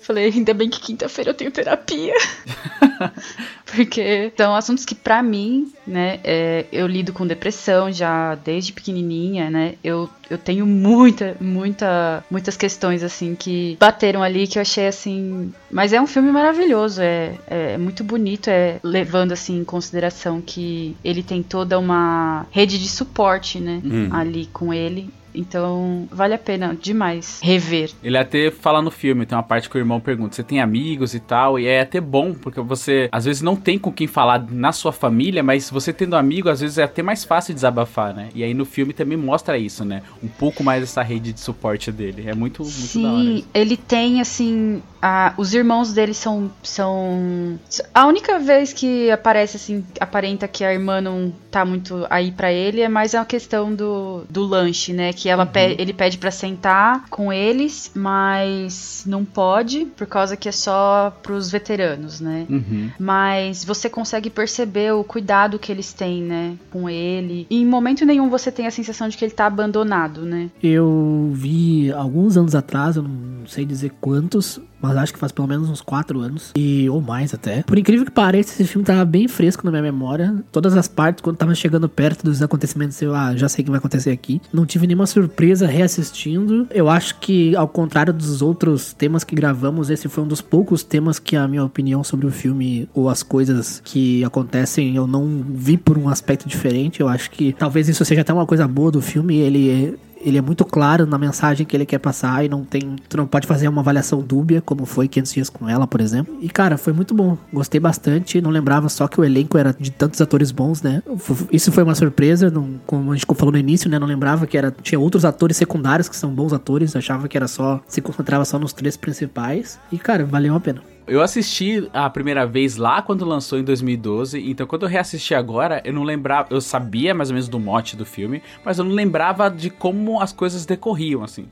Falei, 0.00 0.32
ainda 0.34 0.54
bem 0.54 0.68
que 0.70 0.80
quinta-feira 0.80 1.30
eu 1.30 1.34
tenho 1.34 1.50
terapia. 1.50 2.14
Porque 3.74 4.32
são 4.36 4.54
assuntos 4.54 4.84
que, 4.84 4.94
pra 4.94 5.22
mim, 5.22 5.70
né, 5.86 6.18
é, 6.24 6.64
eu 6.72 6.86
lido 6.86 7.12
com 7.12 7.26
depressão 7.26 7.92
já 7.92 8.34
desde 8.34 8.72
pequenininha, 8.72 9.48
né? 9.48 9.74
Eu, 9.84 10.08
eu 10.28 10.36
tenho 10.36 10.66
muita, 10.66 11.36
muita, 11.40 12.24
muitas 12.30 12.56
questões, 12.56 13.02
assim, 13.02 13.34
que 13.36 13.76
bateram 13.78 14.22
ali 14.22 14.46
que 14.46 14.58
eu 14.58 14.62
achei, 14.62 14.86
assim. 14.88 15.52
Mas 15.70 15.92
é 15.92 16.00
um 16.00 16.06
filme 16.06 16.32
maravilhoso, 16.32 17.00
é, 17.00 17.34
é 17.46 17.78
muito 17.78 18.02
bonito, 18.02 18.48
é 18.48 18.80
levando, 18.82 19.32
assim, 19.32 19.60
em 19.60 19.64
consideração 19.64 20.40
que 20.40 20.96
ele 21.04 21.22
tem 21.22 21.42
toda 21.42 21.78
uma 21.78 22.46
rede 22.50 22.78
de 22.78 22.88
suporte, 22.88 23.60
né, 23.60 23.80
Hum. 23.84 24.08
ali 24.12 24.46
com 24.52 24.74
ele. 24.74 25.08
Então, 25.34 26.08
vale 26.10 26.34
a 26.34 26.38
pena 26.38 26.76
demais 26.80 27.40
rever. 27.42 27.90
Ele 28.02 28.16
até 28.18 28.50
fala 28.50 28.82
no 28.82 28.90
filme, 28.90 29.26
tem 29.26 29.36
uma 29.36 29.42
parte 29.44 29.68
que 29.68 29.76
o 29.76 29.78
irmão 29.78 30.00
pergunta: 30.00 30.34
você 30.34 30.42
tem 30.42 30.60
amigos 30.60 31.14
e 31.14 31.20
tal? 31.20 31.58
E 31.58 31.66
é 31.66 31.80
até 31.80 32.00
bom, 32.00 32.34
porque 32.34 32.60
você 32.60 33.08
às 33.12 33.24
vezes 33.24 33.42
não 33.42 33.56
tem 33.56 33.78
com 33.78 33.92
quem 33.92 34.06
falar 34.06 34.44
na 34.50 34.72
sua 34.72 34.92
família, 34.92 35.42
mas 35.42 35.70
você 35.70 35.92
tendo 35.92 36.16
amigo, 36.16 36.48
às 36.48 36.60
vezes 36.60 36.78
é 36.78 36.82
até 36.82 37.02
mais 37.02 37.24
fácil 37.24 37.54
desabafar, 37.54 38.14
né? 38.14 38.28
E 38.34 38.42
aí 38.44 38.54
no 38.54 38.64
filme 38.64 38.92
também 38.92 39.16
mostra 39.16 39.56
isso, 39.58 39.84
né? 39.84 40.02
Um 40.22 40.28
pouco 40.28 40.62
mais 40.64 40.82
essa 40.82 41.02
rede 41.02 41.32
de 41.32 41.40
suporte 41.40 41.90
dele. 41.92 42.24
É 42.26 42.34
muito, 42.34 42.62
muito 42.62 43.00
da 43.02 43.12
hora. 43.12 43.22
Sim, 43.24 43.44
ele 43.54 43.76
tem 43.76 44.20
assim, 44.20 44.82
a- 45.00 45.34
os 45.36 45.54
irmãos 45.54 45.92
dele 45.92 46.14
são 46.14 46.50
são 46.62 47.58
a 47.94 48.06
única 48.06 48.38
vez 48.38 48.72
que 48.72 49.10
aparece 49.10 49.56
assim, 49.56 49.84
aparenta 50.00 50.46
que 50.48 50.64
a 50.64 50.72
irmã 50.72 51.00
não 51.00 51.32
tá 51.50 51.64
muito 51.64 52.06
aí 52.10 52.32
pra 52.32 52.52
ele 52.52 52.80
é 52.80 52.88
mais 52.88 53.14
a 53.14 53.24
questão 53.24 53.74
do, 53.74 54.24
do 54.28 54.44
lanche, 54.44 54.92
né, 54.92 55.12
que 55.20 55.28
ela 55.28 55.44
pe- 55.44 55.76
ele 55.78 55.92
pede 55.92 56.16
pra 56.16 56.30
sentar 56.30 57.04
com 57.10 57.30
eles, 57.30 57.90
mas 57.94 59.04
não 59.06 59.22
pode 59.22 59.84
por 59.84 60.06
causa 60.06 60.34
que 60.34 60.48
é 60.48 60.52
só 60.52 61.14
pros 61.22 61.50
veteranos, 61.50 62.20
né? 62.20 62.46
Uhum. 62.48 62.90
Mas 62.98 63.62
você 63.62 63.90
consegue 63.90 64.30
perceber 64.30 64.92
o 64.94 65.04
cuidado 65.04 65.58
que 65.58 65.70
eles 65.70 65.92
têm, 65.92 66.22
né, 66.22 66.54
com 66.70 66.88
ele. 66.88 67.46
E 67.50 67.60
em 67.60 67.66
momento 67.66 68.06
nenhum 68.06 68.30
você 68.30 68.50
tem 68.50 68.66
a 68.66 68.70
sensação 68.70 69.08
de 69.08 69.16
que 69.18 69.24
ele 69.24 69.32
tá 69.32 69.44
abandonado, 69.46 70.22
né? 70.22 70.48
Eu 70.62 71.30
vi 71.34 71.92
alguns 71.92 72.38
anos 72.38 72.54
atrás, 72.54 72.96
eu 72.96 73.02
não 73.02 73.39
sei 73.46 73.64
dizer 73.64 73.92
quantos, 74.00 74.60
mas 74.80 74.96
acho 74.96 75.12
que 75.12 75.18
faz 75.18 75.32
pelo 75.32 75.46
menos 75.46 75.68
uns 75.68 75.80
4 75.80 76.20
anos, 76.20 76.52
e 76.56 76.88
ou 76.88 77.00
mais 77.00 77.34
até. 77.34 77.62
Por 77.62 77.78
incrível 77.78 78.04
que 78.04 78.12
pareça, 78.12 78.52
esse 78.52 78.64
filme 78.64 78.84
tava 78.84 79.04
bem 79.04 79.28
fresco 79.28 79.64
na 79.64 79.70
minha 79.70 79.82
memória. 79.82 80.34
Todas 80.50 80.76
as 80.76 80.88
partes, 80.88 81.22
quando 81.22 81.36
tava 81.36 81.54
chegando 81.54 81.88
perto 81.88 82.24
dos 82.24 82.42
acontecimentos, 82.42 83.00
eu 83.02 83.14
ah, 83.14 83.36
já 83.36 83.48
sei 83.48 83.62
o 83.62 83.64
que 83.64 83.70
vai 83.70 83.78
acontecer 83.78 84.10
aqui. 84.10 84.40
Não 84.52 84.64
tive 84.64 84.86
nenhuma 84.86 85.06
surpresa 85.06 85.66
reassistindo. 85.66 86.66
Eu 86.70 86.88
acho 86.88 87.18
que, 87.18 87.54
ao 87.56 87.68
contrário 87.68 88.12
dos 88.12 88.42
outros 88.42 88.92
temas 88.92 89.24
que 89.24 89.34
gravamos, 89.34 89.90
esse 89.90 90.08
foi 90.08 90.24
um 90.24 90.28
dos 90.28 90.40
poucos 90.40 90.82
temas 90.82 91.18
que 91.18 91.36
a 91.36 91.46
minha 91.46 91.64
opinião 91.64 92.02
sobre 92.02 92.26
o 92.26 92.30
filme 92.30 92.88
ou 92.94 93.08
as 93.08 93.22
coisas 93.22 93.80
que 93.84 94.24
acontecem 94.24 94.96
eu 94.96 95.06
não 95.06 95.44
vi 95.48 95.76
por 95.76 95.98
um 95.98 96.08
aspecto 96.08 96.48
diferente. 96.48 97.00
Eu 97.00 97.08
acho 97.08 97.30
que 97.30 97.52
talvez 97.52 97.88
isso 97.88 98.04
seja 98.04 98.22
até 98.22 98.32
uma 98.32 98.46
coisa 98.46 98.66
boa 98.66 98.90
do 98.90 99.00
filme. 99.00 99.36
Ele 99.36 99.98
ele 100.20 100.38
é 100.38 100.40
muito 100.40 100.64
claro 100.64 101.06
na 101.06 101.18
mensagem 101.18 101.66
que 101.66 101.76
ele 101.76 101.86
quer 101.86 101.98
passar 101.98 102.44
e 102.44 102.48
não 102.48 102.64
tem. 102.64 102.96
Tu 103.08 103.16
não 103.16 103.26
pode 103.26 103.46
fazer 103.46 103.68
uma 103.68 103.80
avaliação 103.80 104.20
dúbia, 104.20 104.60
como 104.60 104.84
foi 104.84 105.08
500 105.08 105.32
dias 105.32 105.50
com 105.50 105.68
ela, 105.68 105.86
por 105.86 106.00
exemplo. 106.00 106.36
E 106.40 106.48
cara, 106.48 106.76
foi 106.76 106.92
muito 106.92 107.14
bom. 107.14 107.36
Gostei 107.52 107.80
bastante. 107.80 108.40
Não 108.40 108.50
lembrava 108.50 108.88
só 108.88 109.08
que 109.08 109.20
o 109.20 109.24
elenco 109.24 109.56
era 109.56 109.74
de 109.78 109.90
tantos 109.90 110.20
atores 110.20 110.50
bons, 110.50 110.82
né? 110.82 111.02
Isso 111.50 111.72
foi 111.72 111.82
uma 111.82 111.94
surpresa, 111.94 112.50
não, 112.50 112.80
como 112.86 113.12
a 113.12 113.16
gente 113.16 113.26
falou 113.34 113.52
no 113.52 113.58
início, 113.58 113.88
né? 113.88 113.98
Não 113.98 114.06
lembrava 114.06 114.46
que 114.46 114.58
era 114.58 114.70
tinha 114.82 114.98
outros 114.98 115.24
atores 115.24 115.56
secundários 115.56 116.08
que 116.08 116.16
são 116.16 116.30
bons 116.30 116.52
atores. 116.52 116.94
Achava 116.94 117.28
que 117.28 117.36
era 117.36 117.48
só 117.48 117.80
se 117.88 118.00
concentrava 118.00 118.44
só 118.44 118.58
nos 118.58 118.72
três 118.72 118.96
principais. 118.96 119.78
E 119.90 119.98
cara, 119.98 120.24
valeu 120.24 120.54
a 120.54 120.60
pena. 120.60 120.82
Eu 121.10 121.22
assisti 121.22 121.90
a 121.92 122.08
primeira 122.08 122.46
vez 122.46 122.76
lá 122.76 123.02
quando 123.02 123.24
lançou 123.24 123.58
em 123.58 123.64
2012, 123.64 124.48
então 124.48 124.64
quando 124.64 124.84
eu 124.84 124.88
reassisti 124.88 125.34
agora, 125.34 125.82
eu 125.84 125.92
não 125.92 126.04
lembrava, 126.04 126.46
eu 126.52 126.60
sabia 126.60 127.12
mais 127.12 127.30
ou 127.30 127.34
menos 127.34 127.48
do 127.48 127.58
mote 127.58 127.96
do 127.96 128.06
filme, 128.06 128.40
mas 128.64 128.78
eu 128.78 128.84
não 128.84 128.92
lembrava 128.92 129.50
de 129.50 129.70
como 129.70 130.20
as 130.20 130.32
coisas 130.32 130.64
decorriam, 130.64 131.24
assim. 131.24 131.48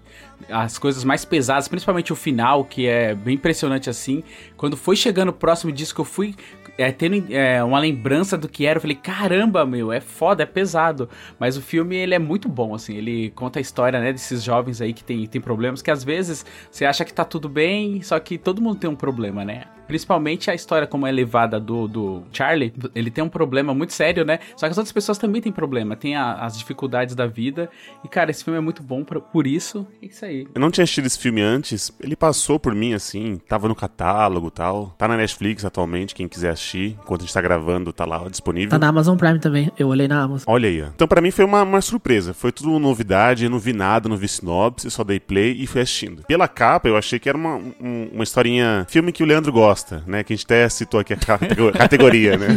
As 0.49 0.79
coisas 0.79 1.03
mais 1.03 1.25
pesadas, 1.25 1.67
principalmente 1.67 2.13
o 2.13 2.17
final, 2.17 2.65
que 2.65 2.87
é 2.87 3.17
bem 3.17 3.35
impressionante 3.35 3.91
assim. 3.91 4.23
Quando 4.57 4.77
foi 4.77 4.95
chegando 4.95 5.33
próximo 5.33 5.73
disso, 5.73 5.93
que 5.93 6.01
eu 6.01 6.05
fui 6.05 6.37
é, 6.79 6.93
tendo 6.93 7.27
é, 7.35 7.63
uma 7.65 7.81
lembrança 7.81 8.39
do 8.39 8.49
que 8.49 8.65
era, 8.65 8.77
eu 8.77 8.81
falei, 8.81 8.95
caramba, 8.97 9.67
meu, 9.67 9.93
é 9.93 10.01
foda, 10.01 10.45
é 10.45 10.47
pesado. 10.47 11.09
Mas 11.37 11.57
o 11.57 11.61
filme, 11.61 11.97
ele 11.97 12.15
é 12.15 12.19
muito 12.21 12.49
bom, 12.49 12.73
assim, 12.73 12.95
ele 12.95 13.31
conta 13.31 13.59
a 13.59 13.61
história, 13.61 13.99
né, 13.99 14.13
desses 14.13 14.45
jovens 14.45 14.81
aí 14.81 14.93
que 14.93 15.03
tem, 15.03 15.27
tem 15.27 15.41
problemas, 15.41 15.83
que 15.83 15.91
às 15.91 16.05
vezes 16.05 16.47
você 16.71 16.85
acha 16.85 17.05
que 17.05 17.13
tá 17.13 17.25
tudo 17.25 17.49
bem, 17.49 18.01
só 18.03 18.19
que 18.21 18.39
todo 18.39 18.63
mundo 18.63 18.79
tem 18.79 18.89
um 18.89 18.95
problema, 18.95 19.45
né? 19.45 19.48
on. 19.57 19.78
Principalmente 19.89 20.51
a 20.51 20.55
história 20.55 20.87
como 20.87 21.07
é 21.07 21.11
levada 21.11 21.59
do, 21.59 21.89
do 21.89 22.23
Charlie, 22.33 22.73
ele 22.95 23.11
tem 23.11 23.25
um 23.25 23.29
problema 23.29 23.75
muito 23.75 23.93
sério, 23.93 24.25
né? 24.25 24.39
Só 24.57 24.67
que 24.67 24.71
as 24.73 24.79
outras 24.79 24.93
pessoas 24.93 25.19
também 25.19 25.41
têm 25.43 25.51
problema, 25.51 25.97
tem 25.97 26.15
a, 26.15 26.35
as 26.35 26.57
dificuldades 26.59 27.15
da 27.15 27.27
vida. 27.27 27.71
E, 28.05 28.09
cara, 28.09 28.31
esse 28.31 28.45
filme 28.45 28.59
é 28.59 28.61
muito 28.61 28.83
bom 28.83 29.03
por, 29.03 29.21
por 29.21 29.47
isso. 29.47 29.87
É 30.03 30.07
isso 30.07 30.25
aí. 30.25 30.47
Eu 30.55 30.61
não 30.61 30.71
tinha 30.71 30.85
assistido 30.85 31.07
esse 31.07 31.19
filme 31.19 31.41
antes, 31.41 31.91
ele 32.01 32.15
passou 32.15 32.61
por 32.61 32.75
mim, 32.75 32.93
assim, 32.93 33.41
tava 33.49 33.67
no 33.67 33.75
catálogo 33.75 34.49
e 34.49 34.51
tal. 34.51 34.95
Tá 34.99 35.09
na 35.09 35.17
Netflix 35.17 35.65
atualmente, 35.65 36.15
quem 36.15 36.29
quiser 36.29 36.51
assistir, 36.51 36.97
enquanto 37.03 37.23
a 37.23 37.25
gente 37.25 37.35
tá 37.35 37.41
gravando, 37.41 37.93
tá 37.93 38.05
lá 38.05 38.29
disponível. 38.29 38.71
Tá 38.71 38.79
na 38.79 38.89
Amazon 38.89 39.17
Prime 39.17 39.39
também. 39.39 39.73
Eu 39.79 39.89
olhei 39.89 40.07
na 40.07 40.23
Amazon. 40.23 40.45
Olha 40.53 40.69
aí. 40.69 40.83
ó. 40.83 40.87
Então, 40.95 41.09
pra 41.09 41.21
mim 41.23 41.31
foi 41.31 41.45
uma, 41.45 41.63
uma 41.63 41.81
surpresa. 41.81 42.35
Foi 42.35 42.53
tudo 42.53 42.79
novidade, 42.79 43.45
eu 43.45 43.51
não 43.51 43.59
vi 43.59 43.73
nada, 43.73 44.09
não 44.09 44.17
vi 44.17 44.29
sinopse, 44.29 44.91
só 44.91 45.03
dei 45.03 45.19
play 45.19 45.53
e 45.59 45.67
fui 45.67 45.81
assistindo. 45.81 46.23
Pela 46.27 46.47
capa, 46.47 46.89
eu 46.89 46.97
achei 46.97 47.19
que 47.19 47.29
era 47.29 47.39
uma, 47.39 47.57
um- 47.57 48.11
uma 48.13 48.25
historinha. 48.25 48.87
Filme 48.89 49.13
que 49.13 49.23
o 49.23 49.27
Leandro 49.27 49.53
gosta, 49.53 49.78
né? 50.07 50.23
Que 50.23 50.33
a 50.33 50.37
gente 50.37 50.45
até 50.45 50.69
citou 50.69 51.01
aqui 51.01 51.13
a 51.13 51.17
catego- 51.19 51.73
categoria, 51.73 52.37
né? 52.37 52.49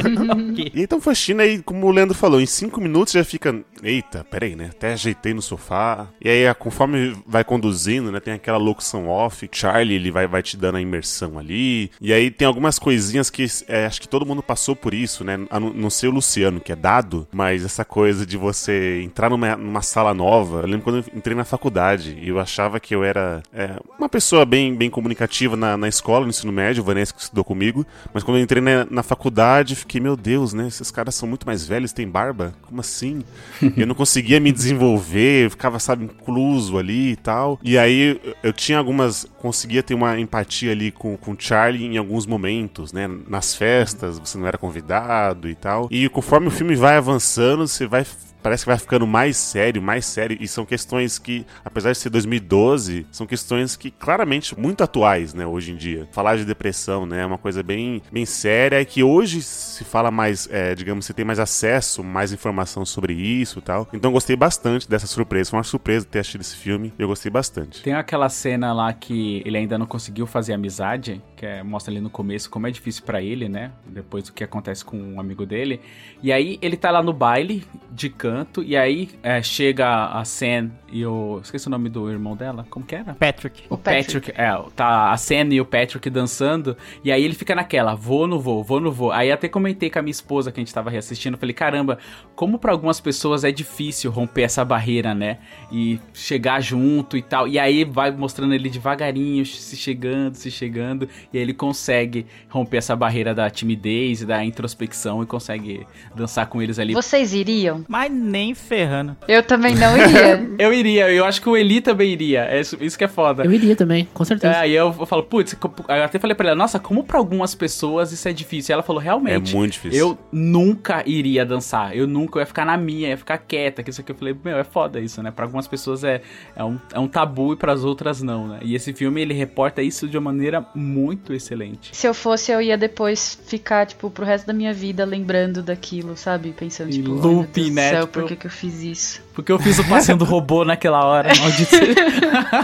E 0.74 0.82
então 0.82 1.00
assistindo 1.12 1.42
aí, 1.42 1.62
como 1.62 1.88
o 1.88 1.92
Leandro 1.92 2.16
falou, 2.16 2.40
em 2.40 2.46
cinco 2.46 2.80
minutos 2.82 3.14
já 3.14 3.24
fica. 3.24 3.60
Eita, 3.84 4.24
peraí, 4.24 4.56
né? 4.56 4.70
Até 4.72 4.94
ajeitei 4.94 5.34
no 5.34 5.42
sofá. 5.42 6.08
E 6.20 6.30
aí, 6.30 6.54
conforme 6.56 7.16
vai 7.26 7.44
conduzindo, 7.44 8.12
né? 8.12 8.20
Tem 8.20 8.34
aquela 8.34 8.58
locução 8.58 9.08
off. 9.08 9.50
Charlie, 9.52 9.96
ele 9.96 10.12
vai, 10.12 10.28
vai 10.28 10.42
te 10.42 10.56
dando 10.56 10.78
a 10.78 10.82
imersão 10.82 11.38
ali. 11.38 11.92
E 12.00 12.14
aí 12.14 12.30
tem 12.32 12.48
algumas 12.48 12.78
coisinhas 12.80 13.30
que 13.30 13.46
é, 13.68 13.86
acho 13.86 14.02
que 14.02 14.08
todo 14.08 14.26
mundo 14.26 14.44
passou 14.44 14.76
por 14.76 14.94
isso, 14.94 15.24
né? 15.24 15.40
A 15.50 15.60
não, 15.60 15.90
ser 15.90 16.08
o 16.08 16.12
Luciano, 16.12 16.60
que 16.60 16.72
é 16.72 16.76
dado, 16.76 17.28
mas 17.32 17.64
essa 17.64 17.84
coisa 17.84 18.26
de 18.26 18.38
você 18.38 19.02
entrar 19.04 19.30
numa, 19.30 19.56
numa 19.56 19.82
sala 19.82 20.14
nova. 20.14 20.62
Eu 20.62 20.68
lembro 20.68 20.82
quando 20.84 20.98
eu 20.98 21.06
entrei 21.16 21.36
na 21.36 21.44
faculdade 21.44 22.18
e 22.22 22.30
eu 22.30 22.40
achava 22.40 22.80
que 22.80 22.94
eu 22.96 23.04
era 23.04 23.42
é, 23.54 23.78
uma 23.98 24.10
pessoa 24.10 24.46
bem, 24.46 24.76
bem 24.76 24.90
comunicativa 24.90 25.56
na, 25.56 25.76
na 25.78 25.88
escola, 25.88 26.26
no 26.26 26.30
ensino 26.30 26.52
médio, 26.52 26.84
o 26.84 26.86
Que 27.14 27.22
estudou 27.22 27.44
comigo. 27.44 27.86
Mas 28.14 28.24
quando 28.24 28.38
eu 28.38 28.44
entrei 28.44 28.62
na, 28.62 28.86
na 28.90 29.04
faculdade, 29.04 29.76
fiquei, 29.76 30.00
meu 30.02 30.16
Deus, 30.16 30.54
né? 30.54 30.68
Esses 30.68 30.92
caras 30.92 31.16
são 31.16 31.28
muito 31.28 31.46
mais 31.46 31.66
velhos, 31.66 31.92
têm 31.94 32.08
barba? 32.08 32.54
Como 32.64 32.80
assim? 32.82 33.24
eu 33.78 33.86
não 33.88 33.96
conseguia 33.96 34.40
me 34.40 34.52
desenvolver, 34.52 35.46
eu 35.46 35.50
ficava, 35.52 35.80
sabe, 35.80 36.06
incluso 36.06 36.78
ali 36.78 37.12
e 37.12 37.16
tal. 37.16 37.60
E 37.64 37.78
aí 37.78 38.20
eu- 38.24 38.36
eu 38.44 38.54
tinha 38.54 38.78
algumas. 38.78 39.26
Conseguia 39.40 39.82
ter 39.84 39.94
uma 39.94 40.20
empatia 40.20 40.72
ali 40.72 40.92
com, 40.92 41.18
com 41.18 41.32
o 41.32 41.36
Charlie 41.38 41.86
em 41.86 41.98
alguns 41.98 42.26
momentos, 42.26 42.94
né? 42.94 43.10
Nas 43.28 43.56
festas, 43.56 44.20
você 44.20 44.38
não 44.38 44.48
era 44.48 44.58
convidado 44.58 45.50
e 45.50 45.56
tal. 45.56 45.88
E 45.92 46.08
conforme 46.10 46.48
o 46.48 46.52
filme 46.52 46.76
vai 46.76 46.98
avançando, 46.98 47.68
você 47.68 47.86
vai 47.88 48.06
parece 48.42 48.64
que 48.64 48.70
vai 48.70 48.78
ficando 48.78 49.06
mais 49.08 49.38
sério, 49.38 49.82
mais 49.82 50.06
sério, 50.06 50.38
e 50.40 50.48
são 50.48 50.66
questões 50.66 51.18
que, 51.20 51.46
apesar 51.64 51.92
de 51.92 51.98
ser 51.98 52.10
2012, 52.10 53.06
são 53.12 53.26
questões 53.28 53.76
que 53.76 53.92
claramente 53.92 54.60
muito 54.60 54.84
atuais, 54.84 55.34
né, 55.34 55.46
hoje 55.46 55.72
em 55.72 55.76
dia. 55.76 56.08
Falar 56.12 56.38
de 56.38 56.46
depressão, 56.46 57.06
né, 57.06 57.22
é 57.22 57.26
uma 57.26 57.38
coisa 57.38 57.62
bem, 57.64 58.02
bem 58.12 58.26
séria, 58.26 58.82
e 58.82 58.86
que 58.86 59.04
hoje 59.04 59.42
se 59.42 59.84
fala 59.84 60.12
mais, 60.12 60.48
é, 60.52 60.74
digamos, 60.76 61.06
você 61.06 61.14
tem 61.14 61.26
mais 61.26 61.40
acesso, 61.40 62.04
mais 62.04 62.32
informação 62.32 62.86
sobre 62.86 63.14
isso 63.14 63.60
e 63.60 63.62
tal. 63.62 63.88
Então 63.94 64.12
gostei 64.12 64.36
bastante 64.36 64.90
dessa 64.90 65.08
surpresa, 65.08 65.50
foi 65.52 65.58
uma 65.58 65.64
surpresa 65.64 66.06
ter 66.06 66.20
assistido 66.20 66.42
esse 66.42 66.56
filme, 66.56 66.94
eu 66.98 67.08
gostei 67.08 67.32
bastante. 67.32 67.82
Tem 67.84 67.94
aquela 67.94 68.30
cena 68.30 68.74
lá 68.74 68.92
que 68.94 69.42
ele 69.46 69.58
ainda 69.58 69.78
não 69.78 69.86
conseguiu 69.86 70.26
fazer 70.26 70.54
amizade, 70.54 71.22
que 71.36 71.46
é- 71.46 71.64
mostra 71.64 71.92
ali 71.92 72.02
no 72.02 72.10
começo 72.10 72.50
como 72.50 72.68
é 72.68 72.72
difícil 72.72 73.04
pra 73.04 73.22
ele, 73.22 73.48
né? 73.48 73.72
Depois 73.86 74.24
do 74.26 74.34
que 74.34 74.44
acontece 74.44 74.84
com 74.84 74.98
um 74.98 75.20
amigo 75.20 75.46
dele. 75.46 75.80
E 76.22 76.32
aí 76.32 76.58
ele 76.62 76.78
tá 76.78 76.92
lá 76.92 77.02
no 77.02 77.14
baile 77.14 77.64
de 77.92 78.10
canto, 78.10 78.31
e 78.64 78.76
aí 78.76 79.10
é, 79.24 79.42
chega 79.42 80.06
a 80.08 80.24
Sam 80.26 80.72
e 80.92 81.06
o. 81.06 81.40
Esqueci 81.42 81.68
o 81.68 81.70
nome 81.70 81.90
do 81.90 82.10
irmão 82.10 82.36
dela, 82.36 82.66
como 82.70 82.86
que 82.86 82.96
era? 82.96 83.14
Patrick. 83.14 83.64
O 83.70 83.78
Patrick, 83.78 84.32
é, 84.32 84.52
tá 84.76 85.12
a 85.12 85.18
Sam 85.18 85.50
e 85.52 85.62
o 85.62 85.66
Patrick 85.66 86.10
dançando, 86.10 86.76
e 87.04 87.12
aí 87.12 87.24
ele 87.24 87.34
fica 87.34 87.56
naquela, 87.56 87.96
vou 87.96 88.22
ou 88.22 88.28
não 88.28 88.40
vou, 88.40 88.64
vou 88.64 88.78
ou 88.78 88.84
não 88.84 88.92
vou. 88.92 89.12
Aí 89.12 89.32
até 89.32 89.48
comentei 89.48 89.90
com 89.90 90.00
a 90.00 90.02
minha 90.02 90.12
esposa 90.12 90.52
que 90.52 90.60
a 90.60 90.62
gente 90.62 90.74
tava 90.74 90.90
reassistindo, 90.90 91.38
falei, 91.38 91.54
caramba, 91.54 91.98
como 92.36 92.60
pra 92.60 92.72
algumas 92.72 93.00
pessoas 93.00 93.44
é 93.44 93.52
difícil 93.52 94.12
romper 94.12 94.44
essa 94.44 94.64
barreira, 94.66 95.14
né? 95.14 95.38
E 95.72 96.00
chegar 96.14 96.62
junto 96.62 97.18
e 97.18 97.22
tal. 97.22 97.48
E 97.48 97.58
aí 97.58 97.84
vai 97.84 98.12
mostrando 98.12 98.54
ele 98.54 98.70
devagarinho, 98.70 99.46
se 99.46 99.76
chegando, 99.76 100.36
se 100.36 100.52
chegando, 100.52 101.08
e 101.32 101.38
aí 101.38 101.44
ele 101.44 101.54
consegue 101.54 102.26
romper 102.50 102.78
essa 102.78 102.96
barreira 102.96 103.34
da 103.34 103.50
timidez 103.50 104.22
e 104.22 104.26
da 104.26 104.44
introspecção 104.44 105.24
e 105.24 105.26
consegue 105.26 105.86
dançar 106.16 106.48
com 106.48 106.62
eles 106.62 106.80
ali. 106.80 106.94
Vocês 106.94 107.34
iriam? 107.34 107.86
Mas 107.88 108.12
nem 108.22 108.54
ferrando. 108.54 109.18
Eu 109.28 109.44
também 109.44 109.76
não 109.76 109.98
iria. 109.98 110.50
Eu 110.62 110.74
iria, 110.74 111.12
eu 111.12 111.26
acho 111.26 111.42
que 111.42 111.50
o 111.50 111.58
Eli 111.58 111.82
também 111.82 112.12
iria. 112.12 112.44
É 112.46 112.60
isso, 112.60 112.78
isso 112.80 112.98
que 112.98 113.04
é 113.04 113.08
foda. 113.08 113.44
Eu 113.44 113.52
iria 113.52 113.76
também, 113.76 114.08
com 114.14 114.24
certeza. 114.24 114.54
É, 114.54 114.58
aí 114.60 114.74
eu, 114.74 114.96
eu 115.00 115.06
falo, 115.08 115.24
putz, 115.24 115.54
eu 115.54 116.04
até 116.04 116.20
falei 116.20 116.36
pra 116.36 116.48
ela, 116.48 116.56
nossa, 116.56 116.80
como 116.80 117.04
pra 117.04 117.18
algumas 117.18 117.56
pessoas 117.56 118.12
isso 118.12 118.28
é 118.28 118.34
difícil? 118.34 118.72
E 118.72 118.74
ela 118.74 118.84
falou, 118.84 119.02
realmente. 119.02 119.54
É 119.54 119.58
muito 119.58 119.72
difícil. 119.74 120.00
Eu 120.00 120.18
nunca 120.32 121.04
iria 121.06 121.44
dançar. 121.46 121.96
Eu 121.96 122.06
nunca 122.08 122.38
eu 122.38 122.42
ia 122.42 122.46
ficar 122.46 122.66
na 122.66 122.78
minha, 122.78 123.10
ia 123.10 123.18
ficar 123.18 123.38
quieta. 123.40 123.82
Que 123.82 123.90
isso 123.90 124.02
aqui 124.02 124.12
eu 124.12 124.16
falei, 124.16 124.36
meu, 124.44 124.58
é 124.58 124.64
foda 124.64 125.00
isso, 125.00 125.22
né? 125.24 125.32
Pra 125.32 125.46
algumas 125.46 125.68
pessoas 125.68 126.04
é, 126.04 126.22
é, 126.56 126.64
um, 126.64 126.78
é 126.94 127.00
um 127.00 127.08
tabu 127.08 127.54
e 127.54 127.56
pras 127.56 127.84
outras 127.84 128.22
não, 128.22 128.48
né? 128.48 128.60
E 128.62 128.76
esse 128.76 128.94
filme 128.94 129.22
ele 129.22 129.34
reporta 129.34 129.82
isso 129.82 130.08
de 130.08 130.18
uma 130.18 130.32
maneira 130.32 130.64
muito 130.76 131.34
excelente. 131.34 131.90
Se 131.96 132.08
eu 132.08 132.14
fosse, 132.14 132.52
eu 132.52 132.62
ia 132.62 132.78
depois 132.78 133.40
ficar, 133.48 133.86
tipo, 133.86 134.10
pro 134.12 134.26
resto 134.26 134.46
da 134.46 134.54
minha 134.54 134.74
vida 134.74 135.04
lembrando 135.06 135.64
daquilo, 135.64 136.16
sabe? 136.16 136.52
Pensando, 136.52 136.90
Em 136.90 136.94
tipo, 136.94 137.12
looping, 137.12 137.72
né? 137.72 137.90
céu, 137.90 138.08
Por 138.12 138.26
que, 138.28 138.36
que 138.36 138.48
eu 138.48 138.52
fiz 138.52 138.82
isso? 138.82 139.22
Porque 139.34 139.52
eu 139.52 139.58
fiz 139.60 139.80
o 139.80 139.84
passeio 139.88 140.18
do 140.18 140.26
robô 140.26 140.66
naquela 140.66 141.06
hora, 141.06 141.30
maldito. 141.40 141.76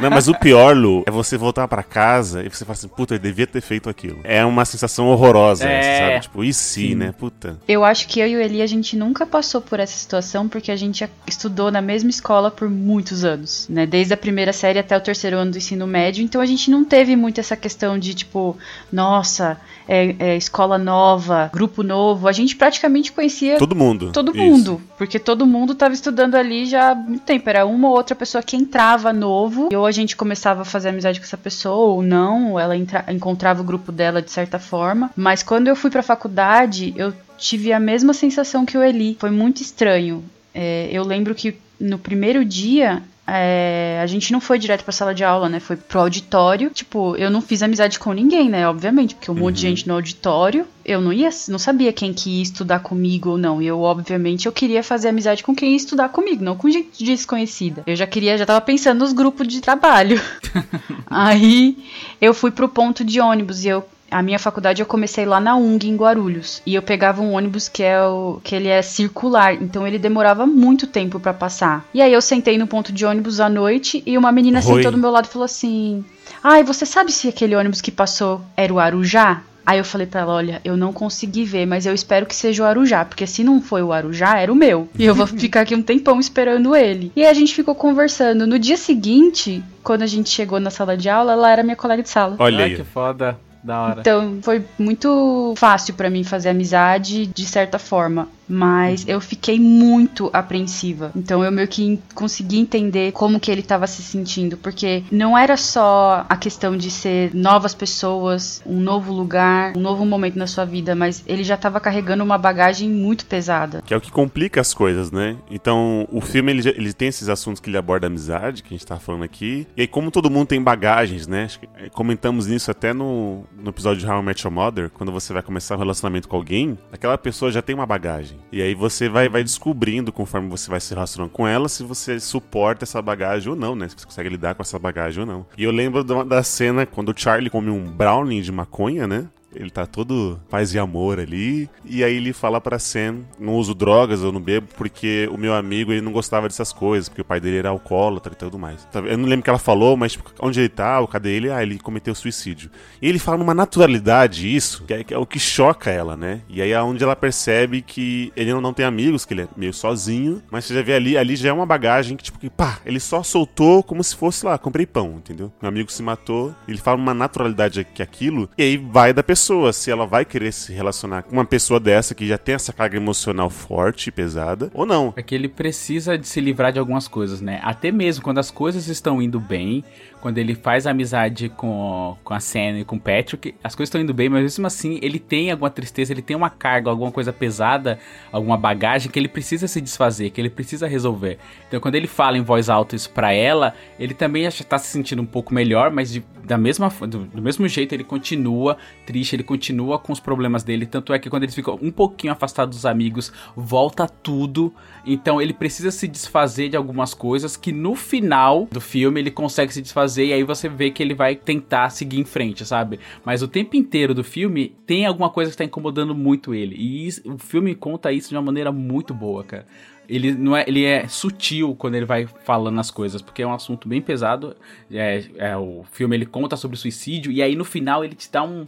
Não, 0.01 0.09
mas 0.09 0.27
o 0.27 0.35
pior, 0.35 0.75
Lu, 0.75 1.03
é 1.05 1.11
você 1.11 1.37
voltar 1.37 1.67
pra 1.67 1.81
casa 1.83 2.43
e 2.43 2.49
você 2.49 2.65
fala 2.65 2.73
assim, 2.73 2.87
puta, 2.87 3.15
eu 3.15 3.19
devia 3.19 3.47
ter 3.47 3.61
feito 3.61 3.89
aquilo. 3.89 4.19
É 4.23 4.43
uma 4.45 4.65
sensação 4.65 5.07
horrorosa, 5.07 5.67
É. 5.67 5.79
essa, 5.79 6.07
sabe? 6.07 6.19
Tipo, 6.21 6.43
e 6.43 6.53
se, 6.53 6.95
né? 6.95 7.13
Puta. 7.17 7.57
Eu 7.67 7.83
acho 7.85 8.07
que 8.07 8.19
eu 8.19 8.27
e 8.27 8.35
o 8.35 8.41
Eli, 8.41 8.61
a 8.61 8.67
gente 8.67 8.95
nunca 8.95 9.25
passou 9.25 9.61
por 9.61 9.79
essa 9.79 9.97
situação 9.97 10.47
porque 10.47 10.71
a 10.71 10.75
gente 10.75 11.07
estudou 11.25 11.71
na 11.71 11.81
mesma 11.81 12.09
escola 12.09 12.51
por 12.51 12.69
muitos 12.69 13.23
anos, 13.23 13.65
né? 13.69 13.85
Desde 13.85 14.13
a 14.13 14.17
primeira 14.17 14.51
série 14.53 14.79
até 14.79 14.95
o 14.97 15.01
terceiro 15.01 15.37
ano 15.37 15.51
do 15.51 15.57
ensino 15.57 15.87
médio, 15.87 16.23
então 16.23 16.41
a 16.41 16.45
gente 16.45 16.69
não 16.69 16.83
teve 16.83 17.15
muito 17.15 17.39
essa 17.39 17.55
questão 17.55 17.97
de, 17.97 18.13
tipo, 18.13 18.57
nossa, 18.91 19.57
é, 19.87 20.15
é 20.19 20.35
escola 20.37 20.77
nova, 20.77 21.49
grupo 21.53 21.83
novo. 21.83 22.27
A 22.27 22.31
gente 22.31 22.55
praticamente 22.55 23.11
conhecia 23.11 23.57
Todo 23.57 23.75
mundo. 23.75 24.11
todo 24.11 24.31
Isso. 24.31 24.39
mundo, 24.43 24.81
porque 24.97 25.19
todo 25.19 25.45
mundo 25.45 25.73
estava 25.73 25.93
estudando 25.93 26.35
ali 26.35 26.56
já 26.65 26.91
há 26.91 26.95
muito 26.95 27.23
tempo. 27.23 27.49
Era 27.49 27.65
uma 27.65 27.87
ou 27.89 27.95
outra 27.95 28.15
pessoa 28.15 28.41
que 28.41 28.55
entrava 28.55 29.13
novo, 29.13 29.69
e 29.71 29.75
ou 29.75 29.85
a 29.85 29.91
gente 29.91 30.15
começava 30.15 30.61
a 30.61 30.65
fazer 30.65 30.89
amizade 30.89 31.19
com 31.19 31.25
essa 31.25 31.37
pessoa, 31.37 31.93
ou 31.93 32.01
não, 32.01 32.53
ou 32.53 32.59
ela 32.59 32.75
entra- 32.75 33.05
encontrava 33.09 33.61
o 33.61 33.65
grupo 33.65 33.91
dela 33.91 34.21
de 34.21 34.31
certa 34.31 34.59
forma. 34.59 35.11
Mas 35.15 35.43
quando 35.43 35.67
eu 35.67 35.75
fui 35.75 35.89
pra 35.89 36.03
faculdade, 36.03 36.93
eu 36.97 37.13
tive 37.37 37.71
a 37.71 37.79
mesma 37.79 38.13
sensação 38.13 38.65
que 38.65 38.77
o 38.77 38.83
Eli. 38.83 39.17
Foi 39.19 39.29
muito 39.31 39.61
estranho. 39.61 40.23
É, 40.53 40.89
eu 40.91 41.03
lembro 41.03 41.35
que 41.35 41.55
no 41.79 41.99
primeiro 41.99 42.43
dia. 42.43 43.03
É, 43.29 43.99
a 44.01 44.07
gente 44.07 44.31
não 44.31 44.39
foi 44.39 44.57
direto 44.57 44.85
pra 44.85 44.93
sala 44.93 45.13
de 45.13 45.21
aula, 45.21 45.49
né? 45.49 45.59
Foi 45.59 45.75
pro 45.75 45.99
auditório. 45.99 46.69
Tipo, 46.69 47.13
eu 47.17 47.29
não 47.29 47.41
fiz 47.41 47.61
amizade 47.61 47.99
com 47.99 48.13
ninguém, 48.13 48.49
né? 48.49 48.67
Obviamente, 48.67 49.15
porque 49.15 49.29
um 49.29 49.35
monte 49.35 49.55
de 49.55 49.61
gente 49.61 49.87
no 49.87 49.95
auditório. 49.95 50.65
Eu 50.85 51.01
não 51.01 51.11
ia, 51.11 51.29
não 51.49 51.59
sabia 51.59 51.91
quem 51.91 52.13
que 52.13 52.37
ia 52.37 52.43
estudar 52.43 52.79
comigo 52.79 53.31
ou 53.31 53.37
não. 53.37 53.61
E 53.61 53.67
eu, 53.67 53.81
obviamente, 53.81 54.45
eu 54.45 54.51
queria 54.53 54.81
fazer 54.81 55.09
amizade 55.09 55.43
com 55.43 55.53
quem 55.53 55.71
ia 55.71 55.75
estudar 55.75 56.07
comigo, 56.07 56.41
não 56.41 56.55
com 56.55 56.69
gente 56.69 57.03
desconhecida. 57.03 57.83
Eu 57.85 57.97
já 57.97 58.07
queria, 58.07 58.37
já 58.37 58.45
tava 58.45 58.61
pensando 58.61 58.99
nos 58.99 59.11
grupos 59.11 59.45
de 59.45 59.59
trabalho. 59.59 60.21
Aí 61.05 61.77
eu 62.21 62.33
fui 62.33 62.51
pro 62.51 62.69
ponto 62.69 63.03
de 63.03 63.19
ônibus 63.19 63.65
e 63.65 63.67
eu 63.67 63.85
a 64.09 64.21
minha 64.21 64.39
faculdade 64.39 64.81
eu 64.81 64.85
comecei 64.85 65.25
lá 65.25 65.39
na 65.39 65.55
UNG 65.55 65.89
em 65.89 65.95
Guarulhos 65.95 66.61
e 66.65 66.75
eu 66.75 66.81
pegava 66.81 67.21
um 67.21 67.33
ônibus 67.33 67.67
que 67.67 67.83
é 67.83 68.01
o 68.01 68.39
que 68.43 68.55
ele 68.55 68.67
é 68.67 68.81
circular, 68.81 69.53
então 69.53 69.85
ele 69.85 69.99
demorava 69.99 70.45
muito 70.45 70.87
tempo 70.87 71.19
pra 71.19 71.33
passar. 71.33 71.85
E 71.93 72.01
aí 72.01 72.13
eu 72.13 72.21
sentei 72.21 72.57
no 72.57 72.67
ponto 72.67 72.91
de 72.91 73.05
ônibus 73.05 73.39
à 73.39 73.49
noite 73.49 74.01
e 74.05 74.17
uma 74.17 74.31
menina 74.31 74.59
Oi. 74.59 74.63
sentou 74.63 74.91
do 74.91 74.97
meu 74.97 75.11
lado 75.11 75.25
e 75.25 75.29
falou 75.29 75.45
assim: 75.45 76.03
"Ai, 76.43 76.63
você 76.63 76.85
sabe 76.85 77.11
se 77.11 77.27
aquele 77.27 77.55
ônibus 77.55 77.81
que 77.81 77.91
passou 77.91 78.41
era 78.55 78.73
o 78.73 78.79
Arujá?" 78.79 79.43
Aí 79.67 79.79
eu 79.79 79.83
falei 79.83 80.07
pra 80.07 80.21
ela, 80.21 80.33
olha, 80.33 80.61
eu 80.63 80.77
não 80.77 80.93
consegui 80.93 81.43
ver, 81.43 81.65
mas 81.65 81.85
eu 81.85 81.93
espero 81.93 82.25
que 82.25 82.33
seja 82.33 82.63
o 82.63 82.65
Arujá, 82.65 83.03
porque 83.03 83.27
se 83.27 83.43
não 83.43 83.61
foi 83.61 83.83
o 83.83 83.91
Arujá, 83.91 84.39
era 84.39 84.49
o 84.49 84.55
meu. 84.55 84.87
E 84.97 85.03
eu 85.03 85.13
vou 85.13 85.27
ficar 85.27 85.59
aqui 85.59 85.75
um 85.75 85.81
tempão 85.81 86.21
esperando 86.21 86.73
ele. 86.73 87.11
E 87.13 87.21
aí 87.21 87.29
a 87.29 87.33
gente 87.33 87.53
ficou 87.53 87.75
conversando. 87.75 88.47
No 88.47 88.57
dia 88.57 88.77
seguinte, 88.77 89.61
quando 89.83 90.03
a 90.03 90.07
gente 90.07 90.29
chegou 90.29 90.57
na 90.57 90.69
sala 90.69 90.95
de 90.95 91.09
aula, 91.09 91.33
ela 91.33 91.51
era 91.51 91.63
minha 91.63 91.75
colega 91.75 92.01
de 92.01 92.07
sala. 92.07 92.37
Olha 92.39 92.63
Ai, 92.63 92.75
que 92.75 92.83
foda. 92.85 93.37
Da 93.67 93.81
hora. 93.81 93.99
Então 93.99 94.39
foi 94.41 94.65
muito 94.79 95.53
fácil 95.57 95.93
pra 95.93 96.09
mim 96.09 96.23
fazer 96.23 96.47
amizade 96.47 97.27
de 97.27 97.45
certa 97.45 97.77
forma. 97.77 98.29
Mas 98.47 99.07
eu 99.07 99.19
fiquei 99.19 99.59
muito 99.59 100.29
apreensiva. 100.33 101.11
Então 101.15 101.43
eu 101.43 101.51
meio 101.51 101.67
que 101.67 101.99
consegui 102.13 102.59
entender 102.59 103.11
como 103.11 103.39
que 103.39 103.51
ele 103.51 103.61
tava 103.61 103.87
se 103.87 104.01
sentindo. 104.01 104.57
Porque 104.57 105.03
não 105.11 105.37
era 105.37 105.57
só 105.57 106.25
a 106.27 106.37
questão 106.37 106.77
de 106.77 106.89
ser 106.89 107.33
novas 107.33 107.73
pessoas, 107.73 108.61
um 108.65 108.79
novo 108.79 109.11
lugar, 109.13 109.75
um 109.75 109.81
novo 109.81 110.05
momento 110.05 110.37
na 110.37 110.47
sua 110.47 110.65
vida, 110.65 110.95
mas 110.95 111.23
ele 111.27 111.43
já 111.43 111.57
tava 111.57 111.79
carregando 111.79 112.23
uma 112.23 112.37
bagagem 112.37 112.89
muito 112.89 113.25
pesada. 113.25 113.83
Que 113.85 113.93
é 113.93 113.97
o 113.97 114.01
que 114.01 114.11
complica 114.11 114.61
as 114.61 114.73
coisas, 114.73 115.11
né? 115.11 115.37
Então, 115.49 116.07
o 116.11 116.21
filme 116.21 116.51
ele, 116.51 116.69
ele 116.69 116.93
tem 116.93 117.07
esses 117.07 117.29
assuntos 117.29 117.59
que 117.59 117.69
ele 117.69 117.77
aborda 117.77 118.07
a 118.07 118.09
amizade, 118.09 118.63
que 118.63 118.73
a 118.73 118.77
gente 118.77 118.85
tá 118.85 118.97
falando 118.97 119.23
aqui. 119.23 119.67
E 119.75 119.81
aí, 119.81 119.87
como 119.87 120.11
todo 120.11 120.29
mundo 120.29 120.47
tem 120.47 120.61
bagagens, 120.61 121.27
né? 121.27 121.47
Eh, 121.75 121.89
Comentamos 121.89 122.47
nisso 122.47 122.69
até 122.69 122.93
no, 122.93 123.43
no 123.57 123.69
episódio 123.69 123.99
de 123.99 124.07
How 124.09 124.19
I 124.19 124.23
Met 124.23 124.45
Your 124.45 124.53
Mother, 124.53 124.89
quando 124.89 125.11
você 125.11 125.33
vai 125.33 125.41
começar 125.41 125.75
um 125.75 125.79
relacionamento 125.79 126.27
com 126.27 126.35
alguém, 126.35 126.77
aquela 126.91 127.17
pessoa 127.17 127.51
já 127.51 127.61
tem 127.61 127.75
uma 127.75 127.85
bagagem. 127.85 128.36
E 128.51 128.61
aí 128.61 128.73
você 128.73 129.09
vai, 129.09 129.27
vai 129.27 129.43
descobrindo, 129.43 130.11
conforme 130.11 130.49
você 130.49 130.69
vai 130.69 130.79
se 130.79 130.93
relacionando 130.93 131.31
com 131.31 131.47
ela, 131.47 131.67
se 131.67 131.83
você 131.83 132.19
suporta 132.19 132.85
essa 132.85 133.01
bagagem 133.01 133.49
ou 133.49 133.55
não, 133.55 133.75
né? 133.75 133.89
Se 133.89 133.95
você 133.97 134.05
consegue 134.05 134.29
lidar 134.29 134.55
com 134.55 134.61
essa 134.61 134.79
bagagem 134.79 135.21
ou 135.21 135.25
não. 135.25 135.45
E 135.57 135.63
eu 135.63 135.71
lembro 135.71 136.03
da, 136.03 136.23
da 136.23 136.43
cena 136.43 136.85
quando 136.85 137.09
o 137.09 137.13
Charlie 137.17 137.49
come 137.49 137.69
um 137.69 137.83
brownie 137.83 138.41
de 138.41 138.51
maconha, 138.51 139.07
né? 139.07 139.27
Ele 139.59 139.69
tá 139.69 139.85
todo 139.85 140.39
paz 140.49 140.73
e 140.73 140.79
amor 140.79 141.19
ali. 141.19 141.69
E 141.85 142.03
aí 142.03 142.15
ele 142.15 142.33
fala 142.33 142.61
pra 142.61 142.79
Sam: 142.79 143.21
não 143.39 143.55
uso 143.55 143.73
drogas, 143.73 144.21
eu 144.21 144.31
não 144.31 144.41
bebo, 144.41 144.67
porque 144.77 145.27
o 145.31 145.37
meu 145.37 145.53
amigo 145.53 145.91
ele 145.91 146.01
não 146.01 146.11
gostava 146.11 146.47
dessas 146.47 146.71
coisas, 146.71 147.09
porque 147.09 147.21
o 147.21 147.25
pai 147.25 147.39
dele 147.39 147.57
era 147.57 147.69
alcoólatra 147.69 148.33
e 148.33 148.35
tudo 148.35 148.57
mais. 148.59 148.83
Tá- 148.85 148.99
Eu 148.99 149.17
não 149.17 149.25
lembro 149.25 149.41
o 149.41 149.43
que 149.43 149.49
ela 149.49 149.59
falou, 149.59 149.97
mas 149.97 150.13
tipo, 150.13 150.31
onde 150.39 150.59
ele 150.59 150.69
tá, 150.69 151.05
cadê 151.07 151.31
ele? 151.35 151.49
Ah, 151.51 151.61
ele 151.63 151.79
cometeu 151.79 152.13
suicídio. 152.15 152.69
E 153.01 153.07
ele 153.07 153.19
fala 153.19 153.37
numa 153.37 153.53
naturalidade 153.53 154.53
isso, 154.53 154.83
que 154.85 154.93
é, 154.93 155.03
que 155.03 155.13
é 155.13 155.17
o 155.17 155.25
que 155.25 155.39
choca 155.39 155.89
ela, 155.89 156.17
né? 156.17 156.41
E 156.49 156.61
aí 156.61 156.71
é 156.71 156.81
onde 156.81 157.03
ela 157.03 157.15
percebe 157.15 157.81
que 157.81 158.31
ele 158.35 158.53
não, 158.53 158.73
tem 158.73 158.85
amigos, 158.85 159.25
que 159.25 159.33
ele 159.33 159.41
é 159.43 159.47
meio 159.55 159.73
sozinho, 159.73 160.41
mas 160.51 160.65
você 160.65 160.73
já 160.73 160.81
vê 160.81 160.93
ali, 160.93 161.17
ali 161.17 161.35
já 161.35 161.49
é 161.49 161.53
uma 161.53 161.65
bagagem 161.65 162.17
que, 162.17 162.23
tipo, 162.23 162.37
que 162.39 162.49
pá, 162.49 162.79
ele 162.85 162.99
só 162.99 163.23
soltou 163.23 163.81
como 163.83 164.03
se 164.03 164.15
fosse 164.15 164.45
lá, 164.45 164.57
comprei 164.57 164.85
pão, 164.85 165.15
entendeu? 165.17 165.51
Meu 165.61 165.69
amigo 165.69 165.91
se 165.91 166.03
matou, 166.03 166.53
ele 166.67 166.77
fala 166.77 166.97
uma 166.97 167.13
naturalidade 167.13 167.85
que 167.93 168.01
aquilo, 168.03 168.49
e 168.57 168.63
aí 168.63 168.77
vai 168.77 169.13
da 169.13 169.23
pessoa, 169.23 169.46
se 169.73 169.91
ela 169.91 170.05
vai 170.05 170.25
querer 170.25 170.51
se 170.51 170.73
relacionar 170.73 171.23
com 171.23 171.33
uma 171.33 171.45
pessoa 171.45 171.79
dessa 171.79 172.15
que 172.15 172.27
já 172.27 172.37
tem 172.37 172.55
essa 172.55 172.73
carga 172.73 172.97
emocional 172.97 173.49
forte 173.49 174.07
e 174.07 174.11
pesada, 174.11 174.69
ou 174.73 174.85
não. 174.85 175.13
É 175.15 175.21
que 175.21 175.35
ele 175.35 175.47
precisa 175.47 176.17
de 176.17 176.27
se 176.27 176.39
livrar 176.39 176.71
de 176.71 176.79
algumas 176.79 177.07
coisas, 177.07 177.41
né? 177.41 177.59
Até 177.63 177.91
mesmo 177.91 178.23
quando 178.23 178.39
as 178.39 178.51
coisas 178.51 178.87
estão 178.87 179.21
indo 179.21 179.39
bem, 179.39 179.83
quando 180.27 180.39
ele 180.39 180.55
faz 180.55 180.85
amizade 180.85 181.47
com, 181.47 182.17
com 182.21 182.33
a 182.33 182.39
Sam 182.41 182.79
e 182.79 182.83
com 182.83 182.97
o 182.97 182.99
Patrick, 182.99 183.55
as 183.63 183.73
coisas 183.73 183.87
estão 183.87 184.01
indo 184.01 184.13
bem, 184.13 184.27
mas 184.27 184.41
mesmo 184.41 184.67
assim 184.67 184.99
ele 185.01 185.19
tem 185.19 185.51
alguma 185.51 185.69
tristeza, 185.69 186.11
ele 186.11 186.21
tem 186.21 186.35
uma 186.35 186.49
carga, 186.49 186.89
alguma 186.89 187.13
coisa 187.13 187.31
pesada, 187.31 187.97
alguma 188.29 188.57
bagagem 188.57 189.09
que 189.09 189.17
ele 189.17 189.29
precisa 189.29 189.69
se 189.69 189.79
desfazer, 189.79 190.31
que 190.31 190.41
ele 190.41 190.49
precisa 190.49 190.85
resolver. 190.85 191.37
Então 191.65 191.79
quando 191.79 191.95
ele 191.95 192.07
fala 192.07 192.37
em 192.37 192.41
voz 192.41 192.67
alta 192.67 192.93
isso 192.93 193.09
pra 193.11 193.31
ela, 193.31 193.73
ele 193.97 194.13
também 194.13 194.43
já 194.51 194.65
tá 194.65 194.77
se 194.77 194.87
sentindo 194.87 195.21
um 195.21 195.25
pouco 195.25 195.53
melhor, 195.53 195.91
mas 195.91 196.11
de- 196.11 196.25
da 196.43 196.57
mesma, 196.57 196.89
do, 197.01 197.19
do 197.25 197.41
mesmo 197.41 197.65
jeito 197.67 197.93
ele 197.93 198.03
continua 198.03 198.77
triste, 199.05 199.33
ele 199.35 199.43
continua 199.43 199.97
com 199.97 200.11
os 200.11 200.19
problemas 200.19 200.63
dele. 200.63 200.85
Tanto 200.85 201.13
é 201.13 201.19
que 201.19 201.29
quando 201.29 201.43
eles 201.43 201.55
ficam 201.55 201.77
um 201.81 201.91
pouquinho 201.91 202.33
afastados 202.33 202.75
dos 202.77 202.85
amigos, 202.85 203.31
volta 203.55 204.07
tudo. 204.07 204.73
Então 205.05 205.41
ele 205.41 205.53
precisa 205.53 205.91
se 205.91 206.07
desfazer 206.07 206.69
de 206.69 206.77
algumas 206.77 207.13
coisas 207.13 207.55
que 207.57 207.71
no 207.71 207.95
final 207.95 208.67
do 208.71 208.79
filme 208.81 209.19
ele 209.19 209.31
consegue 209.31 209.73
se 209.73 209.81
desfazer 209.81 210.16
e 210.25 210.33
aí 210.33 210.43
você 210.43 210.67
vê 210.69 210.89
que 210.91 211.01
ele 211.01 211.13
vai 211.13 211.35
tentar 211.35 211.89
seguir 211.89 212.19
em 212.19 212.25
frente, 212.25 212.65
sabe? 212.65 212.99
Mas 213.25 213.41
o 213.41 213.47
tempo 213.47 213.75
inteiro 213.75 214.13
do 214.13 214.23
filme 214.23 214.75
tem 214.85 215.05
alguma 215.05 215.29
coisa 215.29 215.51
que 215.51 215.57
tá 215.57 215.63
incomodando 215.63 216.13
muito 216.15 216.53
ele. 216.53 216.75
E 216.75 217.07
isso- 217.07 217.21
o 217.25 217.37
filme 217.37 217.73
conta 217.75 218.11
isso 218.11 218.29
de 218.29 218.35
uma 218.35 218.41
maneira 218.41 218.71
muito 218.71 219.13
boa, 219.13 219.43
cara. 219.43 219.65
Ele 220.09 220.31
não 220.33 220.55
é, 220.55 220.63
ele 220.65 220.85
é 220.85 221.05
sutil 221.07 221.75
quando 221.75 221.95
ele 221.95 222.05
vai 222.05 222.25
falando 222.45 222.79
as 222.79 222.89
coisas, 222.89 223.21
porque 223.21 223.41
é 223.41 223.47
um 223.47 223.53
assunto 223.53 223.89
bem 223.89 224.01
pesado. 224.01 224.55
É, 224.89 225.23
é, 225.35 225.57
o 225.57 225.83
filme 225.91 226.15
ele 226.15 226.25
conta 226.25 226.55
sobre 226.55 226.77
suicídio 226.77 227.29
e 227.31 227.41
aí 227.41 227.55
no 227.55 227.65
final 227.65 228.05
ele 228.05 228.15
te 228.15 228.31
dá 228.31 228.41
um, 228.41 228.65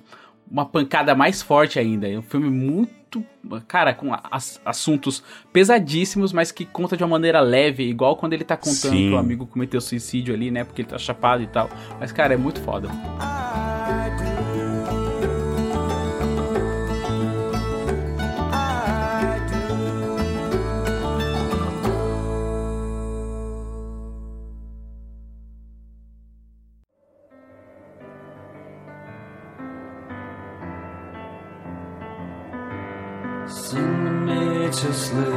uma 0.52 0.66
pancada 0.66 1.14
mais 1.16 1.42
forte 1.42 1.78
ainda. 1.80 2.08
É 2.10 2.18
um 2.18 2.22
filme 2.22 2.50
muito, 2.50 3.24
cara, 3.68 3.94
com 3.94 4.12
as- 4.32 4.60
assuntos 4.66 5.24
pesadíssimos, 5.54 6.32
mas 6.34 6.52
que 6.52 6.66
conta 6.66 6.96
de 6.98 7.04
uma 7.04 7.10
maneira 7.10 7.40
leve, 7.40 7.84
igual 7.84 8.16
quando 8.16 8.34
ele 8.34 8.44
tá 8.44 8.58
contando 8.58 8.92
Sim. 8.94 9.10
que 9.10 9.14
o 9.14 9.18
amigo 9.18 9.46
cometeu 9.46 9.80
suicídio 9.82 10.34
ali, 10.34 10.50
né? 10.52 10.64
Porque 10.64 10.82
ele 10.82 10.90
tá 10.90 10.98
chapado 10.98 11.44
e 11.44 11.48
tal. 11.48 11.70
Mas 12.00 12.12
cara, 12.12 12.34
é 12.34 12.38
muito 12.38 12.60
foda. 12.62 12.90
Sing 12.90 14.29
to 34.72 34.94
sleep, 34.94 35.34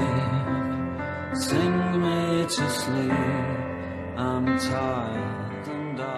sing 1.33 2.03
me 2.03 2.45
to 2.45 2.71
sleep. 2.71 3.13
I'm 4.19 4.59
tired 4.59 5.42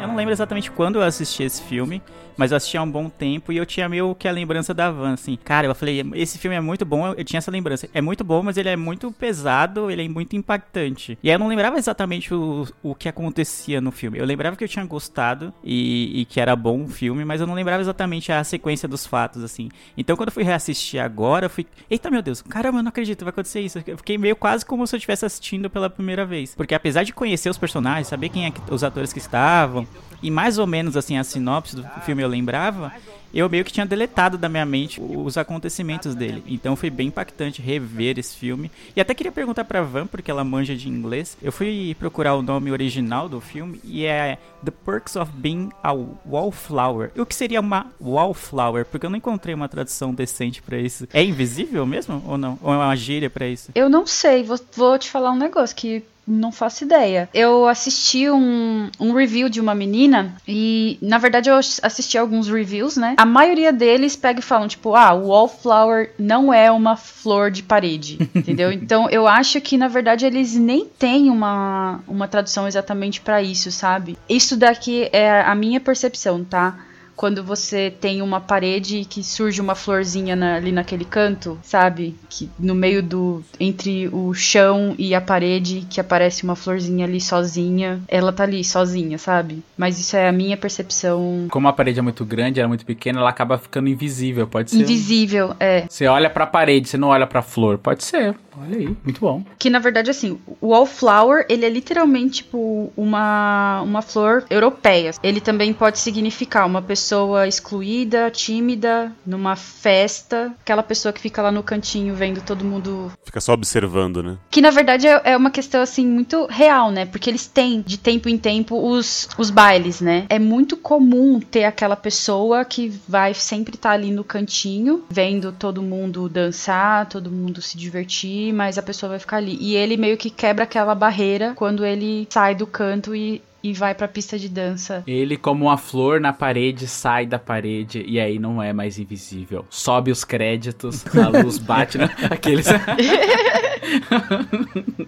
Eu 0.04 0.08
não 0.08 0.16
lembro 0.16 0.34
exatamente 0.34 0.70
quando 0.70 0.96
eu 0.96 1.02
assisti 1.02 1.44
esse 1.44 1.62
filme, 1.62 2.02
mas 2.36 2.50
eu 2.50 2.58
assisti 2.58 2.76
há 2.76 2.82
um 2.82 2.90
bom 2.90 3.08
tempo 3.08 3.50
e 3.50 3.56
eu 3.56 3.64
tinha 3.64 3.88
meio 3.88 4.14
que 4.14 4.28
a 4.28 4.32
lembrança 4.32 4.74
da 4.74 4.90
Van, 4.90 5.14
assim. 5.14 5.38
Cara, 5.42 5.66
eu 5.66 5.74
falei, 5.74 6.04
esse 6.14 6.36
filme 6.36 6.54
é 6.54 6.60
muito 6.60 6.84
bom, 6.84 7.06
eu, 7.06 7.24
tinha 7.24 7.38
essa 7.38 7.50
lembrança. 7.50 7.88
É 7.94 8.02
muito 8.02 8.22
bom, 8.22 8.42
mas 8.42 8.58
ele 8.58 8.68
é 8.68 8.76
muito 8.76 9.10
pesado, 9.10 9.90
ele 9.90 10.04
é 10.04 10.08
muito 10.08 10.36
impactante. 10.36 11.18
E 11.22 11.30
aí 11.30 11.34
eu 11.34 11.38
não 11.38 11.48
lembrava 11.48 11.78
exatamente 11.78 12.34
o, 12.34 12.66
o 12.82 12.94
que 12.94 13.08
acontecia 13.08 13.80
no 13.80 13.90
filme. 13.90 14.18
Eu 14.18 14.26
lembrava 14.26 14.56
que 14.56 14.64
eu 14.64 14.68
tinha 14.68 14.84
gostado 14.84 15.54
e, 15.64 16.20
e 16.20 16.24
que 16.26 16.38
era 16.38 16.54
bom 16.54 16.84
o 16.84 16.88
filme, 16.88 17.24
mas 17.24 17.40
eu 17.40 17.46
não 17.46 17.54
lembrava 17.54 17.80
exatamente 17.80 18.30
a 18.30 18.44
sequência 18.44 18.86
dos 18.86 19.06
fatos, 19.06 19.42
assim. 19.42 19.70
Então 19.96 20.16
quando 20.16 20.28
eu 20.28 20.34
fui 20.34 20.44
reassistir 20.44 21.00
agora, 21.00 21.46
eu 21.46 21.50
fui. 21.50 21.66
Eita 21.88 22.10
meu 22.10 22.20
Deus, 22.20 22.42
caramba, 22.42 22.80
eu 22.80 22.82
não 22.82 22.90
acredito, 22.90 23.24
vai 23.24 23.30
acontecer 23.30 23.60
isso. 23.60 23.82
Eu 23.86 23.96
fiquei 23.96 24.18
meio 24.18 24.36
quase 24.36 24.66
como 24.66 24.86
se 24.86 24.94
eu 24.94 24.98
estivesse 24.98 25.24
assistindo 25.24 25.70
pela 25.70 25.88
primeira 25.88 26.26
vez. 26.26 26.54
Porque 26.54 26.74
apesar 26.74 27.04
de 27.04 27.12
conhecer 27.14 27.48
os 27.48 27.56
personagens, 27.56 28.08
saber 28.08 28.28
quem 28.28 28.44
é 28.44 28.50
que, 28.50 28.60
os 28.70 28.84
atores 28.84 29.10
que 29.10 29.18
estavam, 29.18 29.86
e 30.22 30.30
mais 30.30 30.58
ou 30.58 30.66
menos 30.66 30.96
assim 30.96 31.18
a 31.18 31.24
sinopse 31.24 31.76
do 31.76 31.84
filme 32.04 32.22
eu 32.22 32.28
lembrava, 32.28 32.92
eu 33.34 33.50
meio 33.50 33.64
que 33.64 33.72
tinha 33.72 33.84
deletado 33.84 34.38
da 34.38 34.48
minha 34.48 34.64
mente 34.64 35.00
os 35.00 35.36
acontecimentos 35.36 36.14
dele. 36.14 36.42
Então 36.46 36.76
foi 36.76 36.88
bem 36.88 37.08
impactante 37.08 37.60
rever 37.60 38.16
esse 38.18 38.36
filme. 38.36 38.70
E 38.94 39.00
até 39.00 39.12
queria 39.12 39.32
perguntar 39.32 39.64
pra 39.64 39.82
Van, 39.82 40.06
porque 40.06 40.30
ela 40.30 40.44
manja 40.44 40.76
de 40.76 40.88
inglês. 40.88 41.36
Eu 41.42 41.50
fui 41.50 41.96
procurar 41.98 42.36
o 42.36 42.42
nome 42.42 42.70
original 42.70 43.28
do 43.28 43.40
filme 43.40 43.80
e 43.82 44.06
é 44.06 44.38
The 44.64 44.70
Perks 44.70 45.16
of 45.16 45.32
Being 45.34 45.70
a 45.82 45.92
Wallflower. 45.92 47.10
O 47.16 47.26
que 47.26 47.34
seria 47.34 47.60
uma 47.60 47.88
wallflower? 48.00 48.84
Porque 48.84 49.04
eu 49.04 49.10
não 49.10 49.18
encontrei 49.18 49.54
uma 49.54 49.68
tradução 49.68 50.14
decente 50.14 50.62
pra 50.62 50.78
isso. 50.78 51.08
É 51.12 51.24
invisível 51.24 51.84
mesmo 51.84 52.22
ou 52.26 52.38
não? 52.38 52.56
Ou 52.62 52.72
é 52.72 52.76
uma 52.76 52.96
gíria 52.96 53.28
pra 53.28 53.48
isso? 53.48 53.72
Eu 53.74 53.90
não 53.90 54.06
sei, 54.06 54.44
vou, 54.44 54.60
vou 54.76 54.96
te 54.96 55.10
falar 55.10 55.32
um 55.32 55.38
negócio 55.38 55.74
que 55.74 56.04
não 56.26 56.50
faço 56.50 56.84
ideia. 56.84 57.28
Eu 57.34 57.66
assisti 57.66 58.30
um, 58.30 58.90
um 58.98 59.12
review 59.12 59.48
de 59.48 59.60
uma 59.60 59.74
menina 59.74 60.34
e, 60.46 60.98
na 61.00 61.18
verdade, 61.18 61.50
eu 61.50 61.56
assisti 61.56 62.16
alguns 62.16 62.48
reviews, 62.48 62.96
né? 62.96 63.14
A 63.16 63.26
maioria 63.26 63.72
deles 63.72 64.16
pega 64.16 64.40
e 64.40 64.42
falam, 64.42 64.68
tipo, 64.68 64.94
ah, 64.94 65.12
o 65.12 65.28
wallflower 65.28 66.12
não 66.18 66.52
é 66.52 66.70
uma 66.70 66.96
flor 66.96 67.50
de 67.50 67.62
parede, 67.62 68.18
entendeu? 68.34 68.72
Então, 68.72 69.08
eu 69.10 69.26
acho 69.26 69.60
que, 69.60 69.76
na 69.76 69.88
verdade, 69.88 70.24
eles 70.24 70.54
nem 70.54 70.86
têm 70.86 71.30
uma, 71.30 72.00
uma 72.08 72.28
tradução 72.28 72.66
exatamente 72.66 73.20
pra 73.20 73.42
isso, 73.42 73.70
sabe? 73.70 74.16
Isso 74.28 74.56
daqui 74.56 75.08
é 75.12 75.42
a 75.42 75.54
minha 75.54 75.80
percepção, 75.80 76.44
tá? 76.44 76.78
Quando 77.16 77.42
você 77.44 77.90
tem 78.00 78.20
uma 78.22 78.40
parede 78.40 79.04
que 79.08 79.22
surge 79.22 79.60
uma 79.60 79.74
florzinha 79.74 80.34
na- 80.34 80.56
ali 80.56 80.72
naquele 80.72 81.04
canto, 81.04 81.58
sabe? 81.62 82.14
Que 82.28 82.48
no 82.58 82.74
meio 82.74 83.02
do 83.02 83.42
entre 83.60 84.08
o 84.08 84.32
chão 84.34 84.94
e 84.98 85.14
a 85.14 85.20
parede 85.20 85.86
que 85.88 86.00
aparece 86.00 86.44
uma 86.44 86.56
florzinha 86.56 87.04
ali 87.06 87.20
sozinha, 87.20 88.00
ela 88.08 88.32
tá 88.32 88.42
ali 88.44 88.64
sozinha, 88.64 89.16
sabe? 89.18 89.62
Mas 89.76 89.98
isso 89.98 90.16
é 90.16 90.28
a 90.28 90.32
minha 90.32 90.56
percepção 90.56 91.46
Como 91.50 91.68
a 91.68 91.72
parede 91.72 91.98
é 91.98 92.02
muito 92.02 92.24
grande, 92.24 92.58
ela 92.60 92.66
é 92.66 92.68
muito 92.68 92.84
pequena, 92.86 93.20
ela 93.20 93.30
acaba 93.30 93.58
ficando 93.58 93.88
invisível, 93.88 94.46
pode 94.46 94.70
ser. 94.70 94.80
invisível, 94.80 95.54
é. 95.60 95.86
Você 95.88 96.06
olha 96.06 96.28
pra 96.28 96.46
parede, 96.46 96.88
você 96.88 96.96
não 96.98 97.08
olha 97.08 97.26
pra 97.26 97.42
flor. 97.42 97.78
Pode 97.78 98.04
ser. 98.04 98.34
Olha 98.56 98.78
aí, 98.78 98.96
muito 99.04 99.20
bom. 99.20 99.42
Que 99.58 99.68
na 99.68 99.78
verdade, 99.78 100.10
assim, 100.10 100.38
o 100.60 100.68
wallflower, 100.68 101.44
ele 101.48 101.64
é 101.64 101.68
literalmente, 101.68 102.42
tipo, 102.44 102.92
uma, 102.96 103.82
uma 103.82 104.00
flor 104.02 104.44
europeia. 104.48 105.10
Ele 105.22 105.40
também 105.40 105.72
pode 105.72 105.98
significar 105.98 106.66
uma 106.66 106.80
pessoa 106.82 107.03
pessoa 107.04 107.46
excluída, 107.46 108.30
tímida, 108.30 109.12
numa 109.26 109.54
festa, 109.56 110.54
aquela 110.62 110.82
pessoa 110.82 111.12
que 111.12 111.20
fica 111.20 111.42
lá 111.42 111.52
no 111.52 111.62
cantinho 111.62 112.14
vendo 112.14 112.40
todo 112.40 112.64
mundo. 112.64 113.12
Fica 113.22 113.42
só 113.42 113.52
observando, 113.52 114.22
né? 114.22 114.38
Que 114.50 114.62
na 114.62 114.70
verdade 114.70 115.06
é, 115.06 115.20
é 115.24 115.36
uma 115.36 115.50
questão 115.50 115.82
assim 115.82 116.06
muito 116.06 116.46
real, 116.46 116.90
né? 116.90 117.04
Porque 117.04 117.28
eles 117.28 117.46
têm 117.46 117.82
de 117.82 117.98
tempo 117.98 118.26
em 118.26 118.38
tempo 118.38 118.80
os, 118.90 119.28
os 119.36 119.50
bailes, 119.50 120.00
né? 120.00 120.24
É 120.30 120.38
muito 120.38 120.78
comum 120.78 121.38
ter 121.40 121.64
aquela 121.64 121.94
pessoa 121.94 122.64
que 122.64 122.88
vai 123.06 123.34
sempre 123.34 123.74
estar 123.74 123.90
ali 123.90 124.10
no 124.10 124.24
cantinho, 124.24 125.04
vendo 125.10 125.52
todo 125.52 125.82
mundo 125.82 126.26
dançar, 126.26 127.06
todo 127.06 127.30
mundo 127.30 127.60
se 127.60 127.76
divertir, 127.76 128.54
mas 128.54 128.78
a 128.78 128.82
pessoa 128.82 129.10
vai 129.10 129.18
ficar 129.18 129.36
ali. 129.36 129.58
E 129.60 129.76
ele 129.76 129.98
meio 129.98 130.16
que 130.16 130.30
quebra 130.30 130.64
aquela 130.64 130.94
barreira 130.94 131.52
quando 131.54 131.84
ele 131.84 132.26
sai 132.30 132.54
do 132.54 132.66
canto 132.66 133.14
e 133.14 133.42
e 133.64 133.72
vai 133.72 133.94
pra 133.94 134.06
pista 134.06 134.38
de 134.38 134.46
dança. 134.46 135.02
Ele, 135.06 135.38
como 135.38 135.64
uma 135.64 135.78
flor 135.78 136.20
na 136.20 136.34
parede, 136.34 136.86
sai 136.86 137.24
da 137.24 137.38
parede 137.38 138.04
e 138.06 138.20
aí 138.20 138.38
não 138.38 138.62
é 138.62 138.74
mais 138.74 138.98
invisível. 138.98 139.64
Sobe 139.70 140.10
os 140.10 140.22
créditos, 140.22 141.02
a 141.16 141.28
luz 141.42 141.56
bate 141.56 141.96
na... 141.96 142.10
aqueles. 142.30 142.66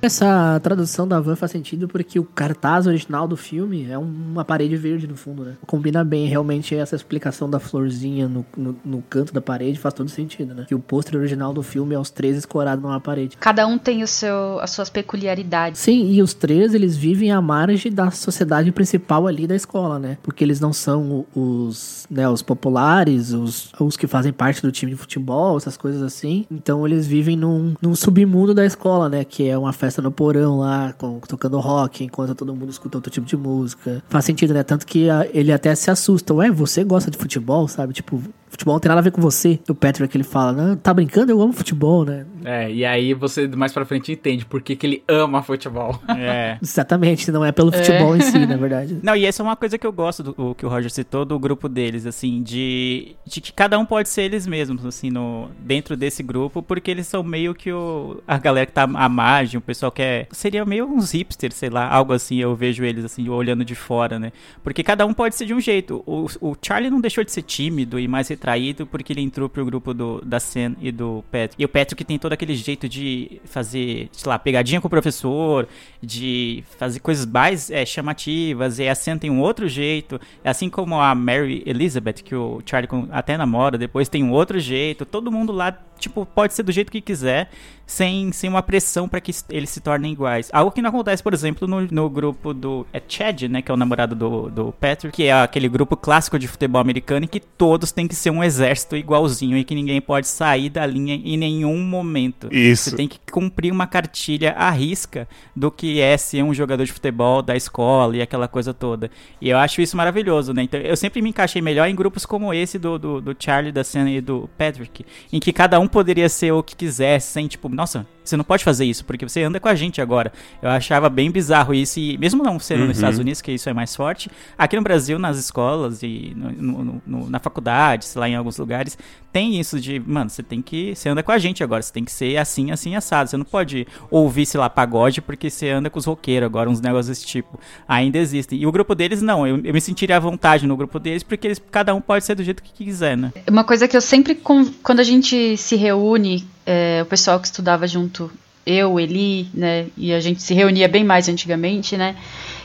Essa 0.01 0.59
tradução 0.61 1.07
da 1.07 1.21
Van 1.21 1.37
faz 1.37 1.53
sentido 1.53 1.87
porque 1.87 2.19
o 2.19 2.25
cartaz 2.25 2.87
original 2.87 3.29
do 3.29 3.37
filme 3.37 3.87
é 3.91 3.99
uma 3.99 4.45
parede 4.45 4.77
verde 4.77 5.07
no 5.07 5.17
fundo, 5.17 5.45
né? 5.45 5.57
Combina 5.67 6.03
bem, 6.05 6.27
realmente, 6.27 6.75
essa 6.75 6.97
explicação 6.97 7.51
da 7.51 7.59
florzinha 7.59 8.29
no, 8.29 8.47
no, 8.57 8.77
no 8.85 9.03
canto 9.03 9.35
da 9.35 9.41
parede 9.41 9.79
faz 9.79 9.93
todo 9.93 10.09
sentido, 10.09 10.55
né? 10.55 10.65
Que 10.69 10.75
o 10.75 10.79
pôster 10.79 11.19
original 11.19 11.53
do 11.53 11.63
filme 11.63 11.95
é 11.95 11.99
os 11.99 12.11
três 12.11 12.37
escorados 12.37 12.83
numa 12.83 13.01
parede. 13.01 13.37
Cada 13.39 13.67
um 13.67 13.77
tem 13.77 14.03
o 14.03 14.07
seu, 14.07 14.61
as 14.61 14.71
suas 14.71 14.89
peculiaridades. 14.89 15.81
Sim, 15.81 16.13
e 16.13 16.23
os 16.23 16.33
três, 16.33 16.73
eles 16.73 16.97
vivem 16.97 17.33
à 17.33 17.41
margem 17.41 17.93
da 17.93 18.11
sociedade 18.11 18.46
principal 18.73 19.27
ali 19.27 19.47
da 19.47 19.55
escola, 19.55 19.99
né? 19.99 20.19
Porque 20.23 20.45
eles 20.45 20.61
não 20.61 20.73
são 20.73 21.25
os, 21.35 22.07
né, 22.11 22.29
os 22.29 22.43
populares, 22.43 23.33
os, 23.33 23.73
os 23.79 23.97
que 23.97 24.07
fazem 24.07 24.33
parte 24.33 24.63
do 24.63 24.73
time 24.73 24.93
de 24.93 24.99
futebol, 24.99 25.57
essas 25.57 25.77
coisas 25.77 26.03
assim. 26.03 26.47
Então 26.51 26.87
eles 26.87 27.07
vivem 27.07 27.37
num, 27.37 27.75
num 27.81 27.95
submundo 27.95 28.55
da 28.55 28.65
escola, 28.65 29.09
né? 29.09 29.25
Que 29.25 29.49
é 29.49 29.57
uma 29.57 29.73
festa 29.73 30.01
no 30.01 30.11
porão 30.11 30.59
lá, 30.59 30.93
com, 30.93 31.19
tocando 31.21 31.59
rock, 31.59 32.05
enquanto 32.05 32.35
todo 32.35 32.55
mundo 32.55 32.71
escuta 32.71 32.99
outro 32.99 33.11
tipo 33.11 33.27
de 33.27 33.37
música. 33.37 34.03
Faz 34.09 34.25
sentido, 34.25 34.55
né? 34.55 34.63
Tanto 34.63 34.87
que 34.87 35.09
a, 35.11 35.27
ele 35.33 35.53
até 35.53 35.75
se 35.75 35.91
assusta. 35.91 36.35
Ué, 36.35 36.51
você 36.51 36.85
gosta 36.85 37.11
de 37.11 37.19
futebol, 37.19 37.69
sabe? 37.69 37.93
Tipo, 37.93 38.23
futebol 38.57 38.75
não 38.75 38.81
tem 38.81 38.89
nada 38.89 39.01
a 39.01 39.05
ver 39.05 39.13
com 39.13 39.21
você. 39.21 39.61
O 39.69 39.75
Patrick 39.75 40.17
ele 40.17 40.25
fala, 40.25 40.53
não, 40.53 40.77
tá 40.77 40.93
brincando? 40.93 41.31
Eu 41.31 41.41
amo 41.41 41.53
futebol, 41.53 42.05
né? 42.05 42.25
É, 42.45 42.71
e 42.71 42.85
aí 42.85 43.13
você 43.15 43.47
mais 43.47 43.73
pra 43.73 43.85
frente 43.85 44.13
entende 44.13 44.45
por 44.45 44.63
que, 44.63 44.75
que 44.75 44.87
ele 44.87 45.05
ama 45.07 45.43
futebol. 45.43 46.01
É. 46.09 46.59
Exatamente, 46.63 47.31
não 47.31 47.45
é 47.45 47.53
pelo 47.53 47.71
futebol 47.71 48.17
em 48.17 48.21
si, 48.21 48.47
na 48.47 48.57
verdade. 48.57 48.99
Não, 49.03 49.15
e 49.15 49.25
essa 49.25 49.43
é 49.43 49.45
uma 49.45 49.57
coisa 49.57 49.77
que 49.77 49.87
eu 49.87 49.93
gosto 49.93 50.23
do 50.23 50.35
o 50.37 50.55
que 50.55 50.65
o 50.65 50.69
Roger 50.69 50.91
citou 50.91 51.25
do 51.25 51.39
grupo 51.39 51.69
deles, 51.69 52.07
assim, 52.07 52.43
de, 52.43 53.17
de 53.25 53.41
que 53.41 53.53
cada 53.53 53.79
um 53.79 53.85
pode 53.85 54.09
ser 54.09 54.23
eles 54.23 54.47
mesmos, 54.47 54.85
assim, 54.85 55.11
no, 55.11 55.49
dentro 55.61 55.97
desse 55.97 56.23
grupo, 56.23 56.63
porque 56.63 56.91
eles 56.91 57.07
são 57.07 57.23
meio 57.23 57.55
que 57.55 57.73
o, 57.73 58.23
a 58.27 58.39
galera 58.39 58.67
que 58.67 58.73
tá 58.73 58.83
à 58.83 59.09
margem, 59.09 59.59
o 59.59 59.61
pessoal 59.61 59.93
que 59.93 60.03
é. 60.03 60.27
Seria 60.31 60.65
meio 60.65 60.87
uns 60.87 61.13
hipsters, 61.13 61.55
sei 61.55 61.71
lá, 61.71 61.89
algo 61.89 62.13
assim, 62.13 62.37
eu 62.37 62.55
vejo 62.55 62.85
eles 62.85 63.05
assim, 63.05 63.29
olhando 63.29 63.65
de 63.65 63.75
fora, 63.75 64.19
né? 64.19 64.33
Porque 64.63 64.83
cada 64.83 65.05
um 65.07 65.13
pode 65.13 65.35
ser 65.35 65.47
de 65.47 65.55
um 65.55 65.61
jeito. 65.61 66.03
O, 66.07 66.27
o 66.41 66.57
Charlie 66.61 66.91
não 66.91 67.01
deixou 67.01 67.25
de 67.25 67.33
ser 67.33 67.43
tímido 67.43 67.99
e 67.99 68.07
mais 68.09 68.29
retraído 68.29 68.46
porque 68.87 69.13
ele 69.13 69.21
entrou 69.21 69.49
pro 69.49 69.65
grupo 69.65 69.93
do, 69.93 70.21
da 70.25 70.39
Sen 70.39 70.77
e 70.81 70.93
do 70.93 71.25
Patrick. 71.31 71.61
E 71.61 71.65
o 71.65 71.69
Patrick 71.69 72.05
tem 72.05 72.19
todo 72.19 72.33
aquele 72.33 72.55
jeito 72.55 72.89
de 72.89 73.41
fazer, 73.45 74.09
sei 74.13 74.29
lá, 74.29 74.39
pegadinha 74.39 74.81
com 74.81 74.87
o 74.87 74.91
professor, 74.91 75.67
de 76.03 76.63
fazer 76.79 77.01
coisas 77.01 77.27
mais 77.27 77.71
é, 77.71 77.85
chamativas, 77.85 78.79
e 78.79 78.89
a 78.89 78.95
Sen 78.95 79.19
tem 79.19 79.31
um 79.31 79.41
outro 79.41 79.69
jeito, 79.69 80.21
assim 80.45 80.69
como 80.69 81.01
a 81.01 81.15
Mary 81.15 81.63
Elizabeth, 81.67 82.23
que 82.25 82.35
o 82.35 82.61
Charlie 82.65 82.89
até 83.11 83.37
namora, 83.37 83.79
depois 83.79 84.09
tem 84.09 84.23
um 84.23 84.33
outro 84.33 84.59
jeito, 84.61 85.05
todo 85.05 85.33
mundo 85.33 85.53
lá, 85.53 85.77
tipo, 85.99 86.27
pode 86.27 86.55
ser 86.55 86.63
do 86.63 86.73
jeito 86.73 86.91
que 86.91 87.01
quiser, 87.01 87.51
sem, 87.87 88.33
sem 88.33 88.51
uma 88.51 88.63
pressão 88.63 89.09
para 89.09 89.21
que 89.21 89.33
eles 89.49 89.71
se 89.71 89.81
tornem 89.81 90.13
iguais. 90.13 90.51
Algo 90.53 90.73
que 90.73 90.83
não 90.83 90.91
acontece, 90.91 91.23
por 91.23 91.33
exemplo, 91.33 91.69
no, 91.69 91.83
no 91.83 92.11
grupo 92.11 92.53
do 92.53 92.85
é 92.93 93.01
Chad, 93.07 93.43
né, 93.43 93.63
que 93.63 93.71
é 93.71 93.75
o 93.75 93.77
namorado 93.77 94.15
do, 94.15 94.51
do 94.51 94.73
Patrick, 94.73 95.15
que 95.15 95.25
é 95.25 95.33
aquele 95.33 95.69
grupo 95.69 95.97
clássico 95.97 96.39
de 96.39 96.49
futebol 96.49 96.81
americano 96.81 97.25
em 97.25 97.29
que 97.29 97.39
todos 97.39 97.93
têm 97.93 98.09
que 98.09 98.15
ser 98.15 98.31
um 98.31 98.43
exército 98.43 98.97
igualzinho 98.97 99.57
e 99.57 99.63
que 99.63 99.75
ninguém 99.75 100.01
pode 100.01 100.27
sair 100.27 100.69
da 100.69 100.85
linha 100.85 101.15
em 101.15 101.37
nenhum 101.37 101.79
momento. 101.79 102.49
Isso. 102.53 102.91
Você 102.91 102.97
tem 102.97 103.07
que 103.07 103.21
cumprir 103.31 103.73
uma 103.73 103.87
cartilha 103.87 104.53
à 104.53 104.71
risca 104.71 105.29
do 105.55 105.71
que 105.71 106.01
é 106.01 106.17
ser 106.17 106.43
um 106.43 106.53
jogador 106.53 106.85
de 106.85 106.93
futebol 106.93 107.41
da 107.41 107.55
escola 107.55 108.17
e 108.17 108.23
aquela 108.23 108.49
coisa 108.49 108.75
toda. 108.75 109.11
E 109.41 109.49
eu 109.49 109.59
acho 109.59 109.81
isso 109.81 109.97
maravilhoso, 109.97 110.53
né? 110.53 110.65
Então, 110.65 110.81
eu 110.81 110.97
sempre 110.97 111.23
me 111.23 111.31
encaixei 111.31 111.63
melhor 111.63 111.89
em 111.89 111.95
grupos 111.95 112.27
como 112.27 112.53
esse 112.53 112.79
do, 112.79 112.99
do, 112.99 113.21
do 113.21 113.37
Charlie, 113.39 113.71
da 113.71 113.85
Senna 113.85 114.11
e 114.11 114.21
do 114.21 114.51
Patrick, 114.59 115.07
em 115.33 115.39
que 115.39 115.53
cada 115.53 115.79
um 115.79 115.86
poderia 115.89 116.29
ser 116.29 116.53
o 116.53 116.63
que 116.63 116.77
quisesse, 116.77 117.33
sem 117.33 117.47
tipo, 117.47 117.69
nossa, 117.69 118.07
você 118.29 118.37
não 118.37 118.45
pode 118.45 118.65
fazer 118.65 118.85
isso, 118.85 119.05
porque 119.05 119.29
você 119.29 119.43
anda 119.43 119.59
com 119.61 119.69
a 119.69 119.75
gente 119.75 120.01
agora. 120.01 120.33
Eu 120.63 120.69
achava 120.71 121.09
bem 121.09 121.31
bizarro 121.31 121.73
isso, 121.75 121.99
e 122.01 122.17
mesmo 122.19 122.43
não 122.43 122.59
sendo 122.59 122.81
Uhum. 122.83 122.87
nos 122.89 122.97
Estados 122.97 123.19
Unidos, 123.19 123.41
que 123.41 123.53
isso 123.53 123.69
é 123.69 123.73
mais 123.73 123.95
forte, 123.95 124.31
aqui 124.57 124.77
no 124.77 124.83
Brasil, 124.83 125.19
nas 125.19 125.37
escolas 125.39 126.03
e 126.03 126.33
no- 126.37 126.53
no- 126.85 127.03
no- 127.07 127.31
na 127.31 127.39
faculdade, 127.39 128.05
sei 128.05 128.21
lá, 128.21 128.29
em 128.29 128.35
alguns 128.37 128.57
lugares, 128.59 128.97
tem 129.33 129.59
isso 129.61 129.79
de, 129.81 130.01
mano, 130.01 130.31
você 130.31 130.43
tem 130.43 130.63
que. 130.63 130.95
Você 130.95 131.09
anda 131.09 131.23
com 131.23 131.31
a 131.33 131.39
gente 131.39 131.63
agora, 131.63 131.83
você 131.83 131.93
tem 131.93 132.05
que 132.05 132.13
ser 132.13 132.37
assim, 132.39 132.71
assim, 132.71 132.95
assado. 132.97 133.29
Você 133.29 133.37
não 133.37 133.45
pode 133.45 133.87
ouvir, 134.11 134.47
sei 134.47 134.59
lá, 134.59 134.71
pagode 134.71 135.21
porque 135.21 135.51
você 135.51 135.69
anda 135.69 135.91
com 135.91 135.99
os 135.99 136.05
roqueiros 136.07 136.47
agora, 136.47 136.71
uns 136.71 136.81
negócios 136.81 137.09
desse 137.09 137.27
tipo. 137.27 137.59
Ainda 137.87 138.17
existem. 138.19 138.59
E 138.59 138.67
o 138.67 138.73
grupo 138.73 138.95
deles, 138.95 139.21
não. 139.21 139.47
Eu, 139.47 139.61
eu 139.63 139.73
me 139.75 139.81
sentiria 139.81 140.17
à 140.17 140.21
vontade 140.21 140.67
no 140.67 140.77
grupo 140.77 140.99
deles, 140.99 141.23
porque 141.23 141.47
eles, 141.47 141.63
cada 141.71 141.95
um 141.95 142.01
pode 142.01 142.25
ser 142.25 142.35
do 142.35 142.43
jeito 142.43 142.63
que 142.63 142.73
quiser, 142.73 143.17
né? 143.17 143.33
Uma 143.49 143.63
coisa 143.65 143.87
que 143.87 143.97
eu 143.97 144.01
sempre, 144.01 144.35
quando 144.35 145.01
a 145.01 145.05
gente 145.05 145.57
se 145.59 145.77
reúne, 145.77 146.47
é, 146.67 147.01
o 147.03 147.07
pessoal 147.07 147.41
que 147.41 147.47
estudava 147.47 147.87
junto, 147.87 148.31
eu, 148.67 148.99
Eli, 148.99 149.49
né, 149.55 149.87
e 149.97 150.13
a 150.13 150.21
gente 150.21 150.43
se 150.43 150.53
reunia 150.53 150.89
bem 150.89 151.05
mais 151.05 151.29
antigamente, 151.29 151.97
né, 151.97 152.17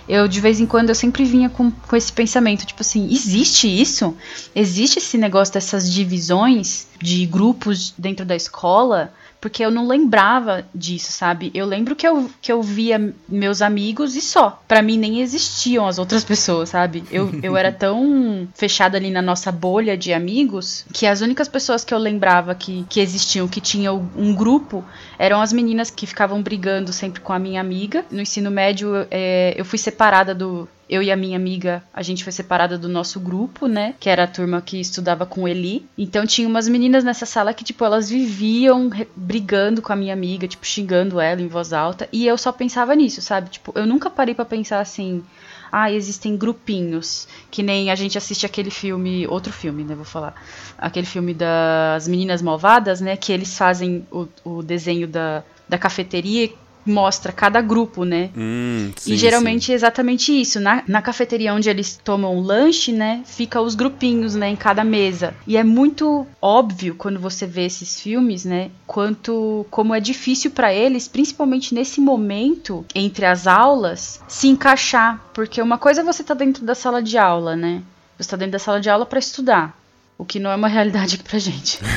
eu 0.10 0.28
de 0.28 0.42
vez 0.42 0.60
em 0.60 0.66
quando 0.66 0.90
eu 0.90 0.96
sempre 0.96 1.24
vinha 1.24 1.50
com, 1.50 1.72
com 1.72 1.96
esse 1.96 2.12
pensamento, 2.12 2.66
tipo 2.66 2.82
assim, 2.82 3.08
existe 3.12 3.68
isso? 3.68 4.16
Existe 4.54 4.98
esse 4.98 5.18
negócio 5.18 5.54
dessas 5.54 5.92
divisões 5.92 6.88
de 7.02 7.26
grupos 7.26 7.94
dentro 7.98 8.26
da 8.26 8.36
escola? 8.36 9.14
Porque 9.42 9.66
eu 9.66 9.72
não 9.72 9.88
lembrava 9.88 10.64
disso, 10.74 11.12
sabe? 11.12 11.50
Eu 11.56 11.66
lembro 11.66 11.96
que 11.96 12.08
eu, 12.08 12.30
que 12.40 12.52
eu 12.52 12.62
via 12.62 13.14
meus 13.28 13.64
amigos 13.64 14.16
e 14.16 14.22
só. 14.22 14.62
Pra 14.68 14.84
mim 14.84 15.00
nem 15.00 15.20
existiam 15.20 15.88
as 15.88 15.98
outras 15.98 16.24
pessoas, 16.24 16.70
sabe? 16.70 17.04
Eu, 17.12 17.32
eu 17.42 17.58
era 17.58 17.72
tão 17.72 18.48
fechada 18.54 18.98
ali 18.98 19.10
na 19.10 19.22
nossa 19.22 19.52
bolha 19.52 19.98
de 19.98 20.14
amigos 20.14 20.86
que 20.94 21.08
as 21.08 21.22
únicas 21.22 21.48
pessoas 21.48 21.84
que 21.84 21.92
eu 21.92 21.98
lembrava 21.98 22.54
que, 22.54 22.86
que 22.88 23.00
existiam, 23.00 23.48
que 23.48 23.60
tinham 23.60 24.08
um 24.16 24.36
grupo, 24.36 24.86
eram 25.18 25.42
as 25.42 25.52
meninas 25.52 25.90
que 25.90 26.06
ficavam 26.06 26.42
brigando 26.44 26.94
sempre 26.94 27.20
com 27.20 27.34
a 27.34 27.40
minha 27.40 27.60
amiga. 27.60 28.06
No 28.12 28.22
ensino 28.22 28.52
médio, 28.52 29.08
é, 29.10 29.56
eu 29.58 29.66
fui 29.66 29.80
separada 29.80 30.36
do, 30.36 30.70
eu 30.92 31.02
e 31.02 31.10
a 31.10 31.16
minha 31.16 31.38
amiga, 31.38 31.82
a 31.94 32.02
gente 32.02 32.22
foi 32.22 32.34
separada 32.34 32.78
do 32.78 32.90
nosso 32.90 33.18
grupo, 33.18 33.66
né? 33.66 33.96
Que 33.98 34.10
era 34.10 34.26
a 34.26 34.28
turma 34.28 34.62
que 34.62 34.78
estudava 34.78 35.26
com 35.26 35.48
Eli. 35.48 35.86
Então 35.98 36.28
tinha 36.28 36.46
umas 36.46 36.68
meninas 36.68 37.02
nessa 37.02 37.26
sala 37.26 37.54
que, 37.54 37.64
tipo, 37.64 37.86
elas 37.86 38.10
viviam 38.10 38.90
brigando 39.16 39.82
com 39.82 39.94
a 39.94 39.96
minha 39.96 40.12
amiga, 40.12 40.50
tipo, 40.50 40.66
xingando 40.66 41.18
ela 41.18 41.42
em 41.42 41.48
voz 41.48 41.72
alta. 41.72 42.10
E 42.12 42.28
eu 42.28 42.38
só 42.38 42.52
pensava 42.52 42.94
nisso, 42.94 43.22
sabe? 43.22 43.50
Tipo, 43.50 43.72
eu 43.74 43.88
nunca 43.88 44.10
parei 44.10 44.36
pra 44.36 44.44
pensar 44.44 44.82
assim. 44.82 45.24
Ah, 45.72 45.90
existem 45.90 46.36
grupinhos. 46.36 47.26
Que 47.50 47.64
nem 47.64 47.90
a 47.90 47.96
gente 47.96 48.18
assiste 48.18 48.46
aquele 48.46 48.70
filme. 48.70 49.26
Outro 49.28 49.54
filme, 49.54 49.86
né? 49.86 49.96
Vou 49.96 50.04
falar. 50.04 50.36
Aquele 50.78 51.08
filme 51.08 51.34
das 51.34 52.06
Meninas 52.06 52.42
Malvadas, 52.42 53.00
né? 53.00 53.16
Que 53.16 53.32
eles 53.32 53.58
fazem 53.58 54.06
o, 54.12 54.28
o 54.44 54.62
desenho 54.62 55.08
da, 55.08 55.42
da 55.70 55.78
cafeteria 55.78 56.52
mostra 56.86 57.32
cada 57.32 57.62
grupo, 57.62 58.04
né? 58.04 58.30
Hum, 58.36 58.92
sim, 58.96 59.14
e 59.14 59.18
geralmente 59.18 59.72
é 59.72 59.76
exatamente 59.76 60.32
isso. 60.40 60.60
Na, 60.60 60.84
na 60.88 61.02
cafeteria 61.02 61.54
onde 61.54 61.70
eles 61.70 62.00
tomam 62.04 62.40
lanche, 62.40 62.92
né? 62.92 63.22
Fica 63.26 63.62
os 63.62 63.76
grupinhos, 63.76 64.36
né? 64.36 64.50
Em 64.50 64.56
cada 64.56 64.84
mesa. 64.84 65.34
E 65.46 65.58
é 65.58 65.64
muito 65.64 66.26
óbvio 66.42 66.96
quando 66.96 67.20
você 67.20 67.46
vê 67.46 67.66
esses 67.66 68.00
filmes, 68.00 68.46
né? 68.46 68.72
Quanto 68.86 69.66
como 69.70 69.94
é 69.94 70.00
difícil 70.00 70.52
pra 70.52 70.74
eles, 70.74 71.08
principalmente 71.08 71.74
nesse 71.74 72.02
momento 72.02 72.86
entre 72.94 73.26
as 73.26 73.48
aulas, 73.48 74.22
se 74.28 74.48
encaixar. 74.48 75.20
Porque 75.34 75.62
uma 75.62 75.78
coisa 75.78 76.02
é 76.02 76.04
você 76.04 76.24
tá 76.24 76.34
dentro 76.34 76.66
da 76.66 76.76
sala 76.76 77.02
de 77.02 77.18
aula, 77.18 77.56
né? 77.56 77.82
Você 78.18 78.30
tá 78.30 78.38
dentro 78.38 78.54
da 78.54 78.60
sala 78.60 78.80
de 78.80 78.90
aula 78.90 79.06
pra 79.06 79.20
estudar. 79.20 79.81
O 80.22 80.26
que 80.26 80.40
não 80.40 80.52
é 80.52 80.56
uma 80.56 80.68
realidade 80.68 81.16
aqui 81.16 81.24
pra 81.24 81.40
gente. 81.40 81.80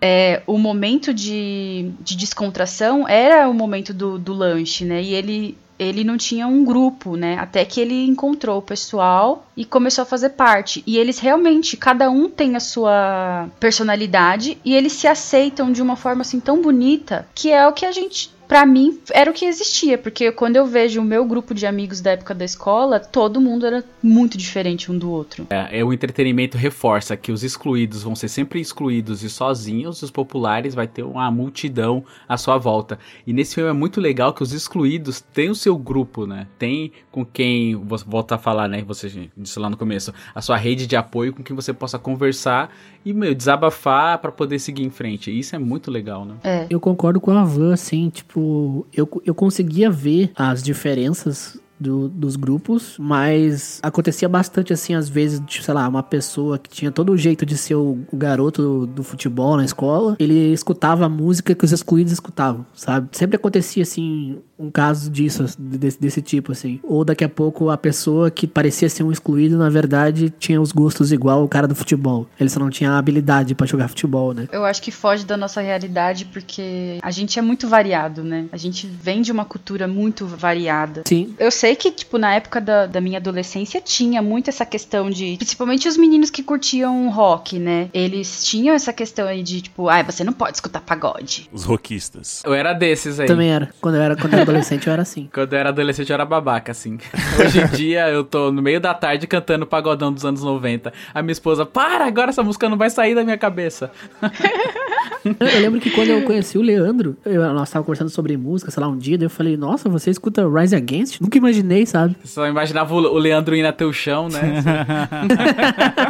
É, 0.00 0.42
o 0.48 0.58
momento 0.58 1.14
de, 1.14 1.92
de 2.00 2.16
descontração 2.16 3.06
era 3.06 3.48
o 3.48 3.54
momento 3.54 3.94
do, 3.94 4.18
do 4.18 4.32
lanche, 4.32 4.84
né? 4.84 5.00
E 5.00 5.14
ele, 5.14 5.56
ele 5.78 6.02
não 6.02 6.16
tinha 6.16 6.46
um 6.48 6.64
grupo, 6.64 7.16
né? 7.16 7.36
Até 7.38 7.64
que 7.64 7.80
ele 7.80 8.04
encontrou 8.04 8.58
o 8.58 8.62
pessoal 8.62 9.46
e 9.56 9.64
começou 9.64 10.02
a 10.02 10.06
fazer 10.06 10.30
parte. 10.30 10.82
E 10.84 10.98
eles 10.98 11.20
realmente, 11.20 11.76
cada 11.76 12.10
um 12.10 12.28
tem 12.28 12.56
a 12.56 12.60
sua 12.60 13.48
personalidade 13.60 14.58
e 14.64 14.74
eles 14.74 14.92
se 14.92 15.06
aceitam 15.06 15.70
de 15.70 15.80
uma 15.80 15.94
forma 15.94 16.22
assim 16.22 16.40
tão 16.40 16.60
bonita 16.60 17.28
que 17.32 17.52
é 17.52 17.66
o 17.68 17.72
que 17.72 17.86
a 17.86 17.92
gente 17.92 18.34
pra 18.52 18.66
mim, 18.66 18.98
era 19.14 19.30
o 19.30 19.32
que 19.32 19.46
existia, 19.46 19.96
porque 19.96 20.30
quando 20.30 20.56
eu 20.56 20.66
vejo 20.66 21.00
o 21.00 21.04
meu 21.04 21.24
grupo 21.24 21.54
de 21.54 21.64
amigos 21.64 22.02
da 22.02 22.10
época 22.10 22.34
da 22.34 22.44
escola, 22.44 23.00
todo 23.00 23.40
mundo 23.40 23.64
era 23.64 23.82
muito 24.02 24.36
diferente 24.36 24.92
um 24.92 24.98
do 24.98 25.10
outro. 25.10 25.46
É, 25.48 25.78
é, 25.78 25.82
o 25.82 25.90
entretenimento 25.90 26.58
reforça 26.58 27.16
que 27.16 27.32
os 27.32 27.42
excluídos 27.42 28.02
vão 28.02 28.14
ser 28.14 28.28
sempre 28.28 28.60
excluídos 28.60 29.22
e 29.22 29.30
sozinhos, 29.30 30.02
os 30.02 30.10
populares 30.10 30.74
vai 30.74 30.86
ter 30.86 31.02
uma 31.02 31.30
multidão 31.30 32.04
à 32.28 32.36
sua 32.36 32.58
volta. 32.58 32.98
E 33.26 33.32
nesse 33.32 33.54
filme 33.54 33.70
é 33.70 33.72
muito 33.72 34.02
legal 34.02 34.34
que 34.34 34.42
os 34.42 34.52
excluídos 34.52 35.22
têm 35.32 35.48
o 35.48 35.54
seu 35.54 35.78
grupo, 35.78 36.26
né? 36.26 36.46
Tem 36.58 36.92
com 37.10 37.24
quem, 37.24 37.74
volta 37.74 38.34
a 38.34 38.38
falar, 38.38 38.68
né? 38.68 38.84
Você 38.86 39.30
disse 39.34 39.58
lá 39.58 39.70
no 39.70 39.78
começo, 39.78 40.12
a 40.34 40.42
sua 40.42 40.58
rede 40.58 40.86
de 40.86 40.94
apoio 40.94 41.32
com 41.32 41.42
quem 41.42 41.56
você 41.56 41.72
possa 41.72 41.98
conversar 41.98 42.70
e, 43.02 43.14
meu, 43.14 43.34
desabafar 43.34 44.18
para 44.18 44.30
poder 44.30 44.58
seguir 44.58 44.84
em 44.84 44.90
frente. 44.90 45.30
E 45.30 45.38
isso 45.38 45.56
é 45.56 45.58
muito 45.58 45.90
legal, 45.90 46.26
né? 46.26 46.34
É. 46.44 46.66
Eu 46.68 46.78
concordo 46.78 47.18
com 47.18 47.30
a 47.30 47.44
Van, 47.44 47.72
assim, 47.72 48.10
tipo, 48.42 48.86
eu, 48.92 49.22
eu 49.24 49.34
conseguia 49.34 49.90
ver 49.90 50.32
as 50.34 50.62
diferenças 50.62 51.60
do, 51.78 52.08
dos 52.08 52.36
grupos, 52.36 52.96
mas 52.98 53.80
acontecia 53.82 54.28
bastante 54.28 54.72
assim, 54.72 54.94
às 54.94 55.08
vezes, 55.08 55.44
de, 55.44 55.62
sei 55.62 55.74
lá, 55.74 55.88
uma 55.88 56.02
pessoa 56.02 56.58
que 56.58 56.70
tinha 56.70 56.92
todo 56.92 57.12
o 57.12 57.16
jeito 57.16 57.44
de 57.44 57.56
ser 57.56 57.74
o, 57.74 57.98
o 58.10 58.16
garoto 58.16 58.62
do, 58.62 58.86
do, 58.86 59.02
futebol 59.02 59.56
na 59.56 59.64
escola, 59.64 60.16
ele 60.18 60.52
escutava 60.52 61.06
a 61.06 61.08
música 61.08 61.54
que 61.54 61.64
os 61.64 61.72
excluídos 61.72 62.12
escutavam, 62.12 62.64
sabe? 62.72 63.08
Sempre 63.12 63.36
acontecia 63.36 63.82
assim, 63.82 64.38
um 64.62 64.70
caso 64.70 65.10
disso, 65.10 65.44
desse, 65.58 66.00
desse 66.00 66.22
tipo, 66.22 66.52
assim. 66.52 66.80
Ou 66.82 67.04
daqui 67.04 67.24
a 67.24 67.28
pouco 67.28 67.70
a 67.70 67.76
pessoa 67.76 68.30
que 68.30 68.46
parecia 68.46 68.88
ser 68.88 69.02
um 69.02 69.10
excluído, 69.10 69.58
na 69.58 69.68
verdade, 69.68 70.32
tinha 70.38 70.60
os 70.60 70.72
gostos 70.72 71.12
igual 71.12 71.44
o 71.44 71.48
cara 71.48 71.66
do 71.66 71.74
futebol. 71.74 72.26
Ele 72.38 72.48
só 72.48 72.60
não 72.60 72.70
tinha 72.70 72.96
habilidade 72.96 73.54
para 73.54 73.66
jogar 73.66 73.88
futebol, 73.88 74.32
né? 74.32 74.48
Eu 74.52 74.64
acho 74.64 74.80
que 74.80 74.90
foge 74.90 75.24
da 75.24 75.36
nossa 75.36 75.60
realidade 75.60 76.26
porque 76.26 76.98
a 77.02 77.10
gente 77.10 77.38
é 77.38 77.42
muito 77.42 77.68
variado, 77.68 78.22
né? 78.22 78.46
A 78.52 78.56
gente 78.56 78.86
vem 78.86 79.22
de 79.22 79.32
uma 79.32 79.44
cultura 79.44 79.88
muito 79.88 80.26
variada. 80.26 81.02
Sim. 81.06 81.34
Eu 81.38 81.50
sei 81.50 81.74
que, 81.74 81.90
tipo, 81.90 82.18
na 82.18 82.34
época 82.34 82.60
da, 82.60 82.86
da 82.86 83.00
minha 83.00 83.18
adolescência 83.18 83.80
tinha 83.80 84.22
muito 84.22 84.48
essa 84.48 84.64
questão 84.64 85.10
de. 85.10 85.36
Principalmente 85.36 85.88
os 85.88 85.96
meninos 85.96 86.30
que 86.30 86.42
curtiam 86.42 87.10
rock, 87.10 87.58
né? 87.58 87.88
Eles 87.92 88.44
tinham 88.44 88.74
essa 88.74 88.92
questão 88.92 89.26
aí 89.26 89.42
de, 89.42 89.62
tipo, 89.62 89.88
ah, 89.88 90.02
você 90.02 90.22
não 90.24 90.32
pode 90.32 90.56
escutar 90.56 90.80
pagode. 90.80 91.48
Os 91.52 91.64
rockistas. 91.64 92.42
Eu 92.44 92.54
era 92.54 92.72
desses 92.72 93.18
aí. 93.18 93.26
Também 93.26 93.50
era. 93.50 93.72
Quando 93.80 93.96
eu 93.96 94.02
era, 94.02 94.16
quando 94.16 94.34
eu 94.34 94.40
era 94.40 94.51
adolescente, 94.52 94.86
eu 94.86 94.92
era 94.92 95.02
assim. 95.02 95.28
Quando 95.32 95.52
eu 95.52 95.58
era 95.58 95.68
adolescente, 95.70 96.10
eu 96.10 96.14
era 96.14 96.24
babaca, 96.24 96.72
assim. 96.72 96.98
Hoje 97.40 97.60
em 97.60 97.66
dia, 97.68 98.08
eu 98.08 98.24
tô 98.24 98.52
no 98.52 98.62
meio 98.62 98.80
da 98.80 98.94
tarde 98.94 99.26
cantando 99.26 99.66
pagodão 99.66 100.12
dos 100.12 100.24
anos 100.24 100.42
90. 100.42 100.92
A 101.12 101.22
minha 101.22 101.32
esposa, 101.32 101.66
para, 101.66 102.06
agora 102.06 102.30
essa 102.30 102.42
música 102.42 102.68
não 102.68 102.76
vai 102.76 102.90
sair 102.90 103.14
da 103.14 103.24
minha 103.24 103.38
cabeça. 103.38 103.90
eu 105.24 105.60
lembro 105.60 105.80
que 105.80 105.90
quando 105.90 106.08
eu 106.08 106.22
conheci 106.22 106.58
o 106.58 106.62
Leandro, 106.62 107.16
eu, 107.24 107.40
nós 107.52 107.68
estávamos 107.68 107.86
conversando 107.86 108.10
sobre 108.10 108.36
música, 108.36 108.70
sei 108.70 108.82
lá, 108.82 108.88
um 108.88 108.96
dia, 108.96 109.18
daí 109.18 109.26
eu 109.26 109.30
falei, 109.30 109.56
nossa, 109.56 109.88
você 109.88 110.10
escuta 110.10 110.48
Rise 110.48 110.76
Against? 110.76 111.20
Nunca 111.20 111.38
imaginei, 111.38 111.86
sabe? 111.86 112.16
Só 112.24 112.46
imaginava 112.46 112.94
o 112.94 113.18
Leandro 113.18 113.56
indo 113.56 113.66
até 113.66 113.84
o 113.84 113.92
chão, 113.92 114.28
né? 114.28 114.62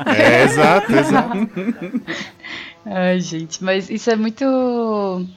é, 0.16 0.44
exato, 0.44 0.92
exato. 0.92 1.48
Ai, 2.84 3.20
gente, 3.20 3.62
mas 3.62 3.88
isso 3.88 4.10
é 4.10 4.16
muito 4.16 4.44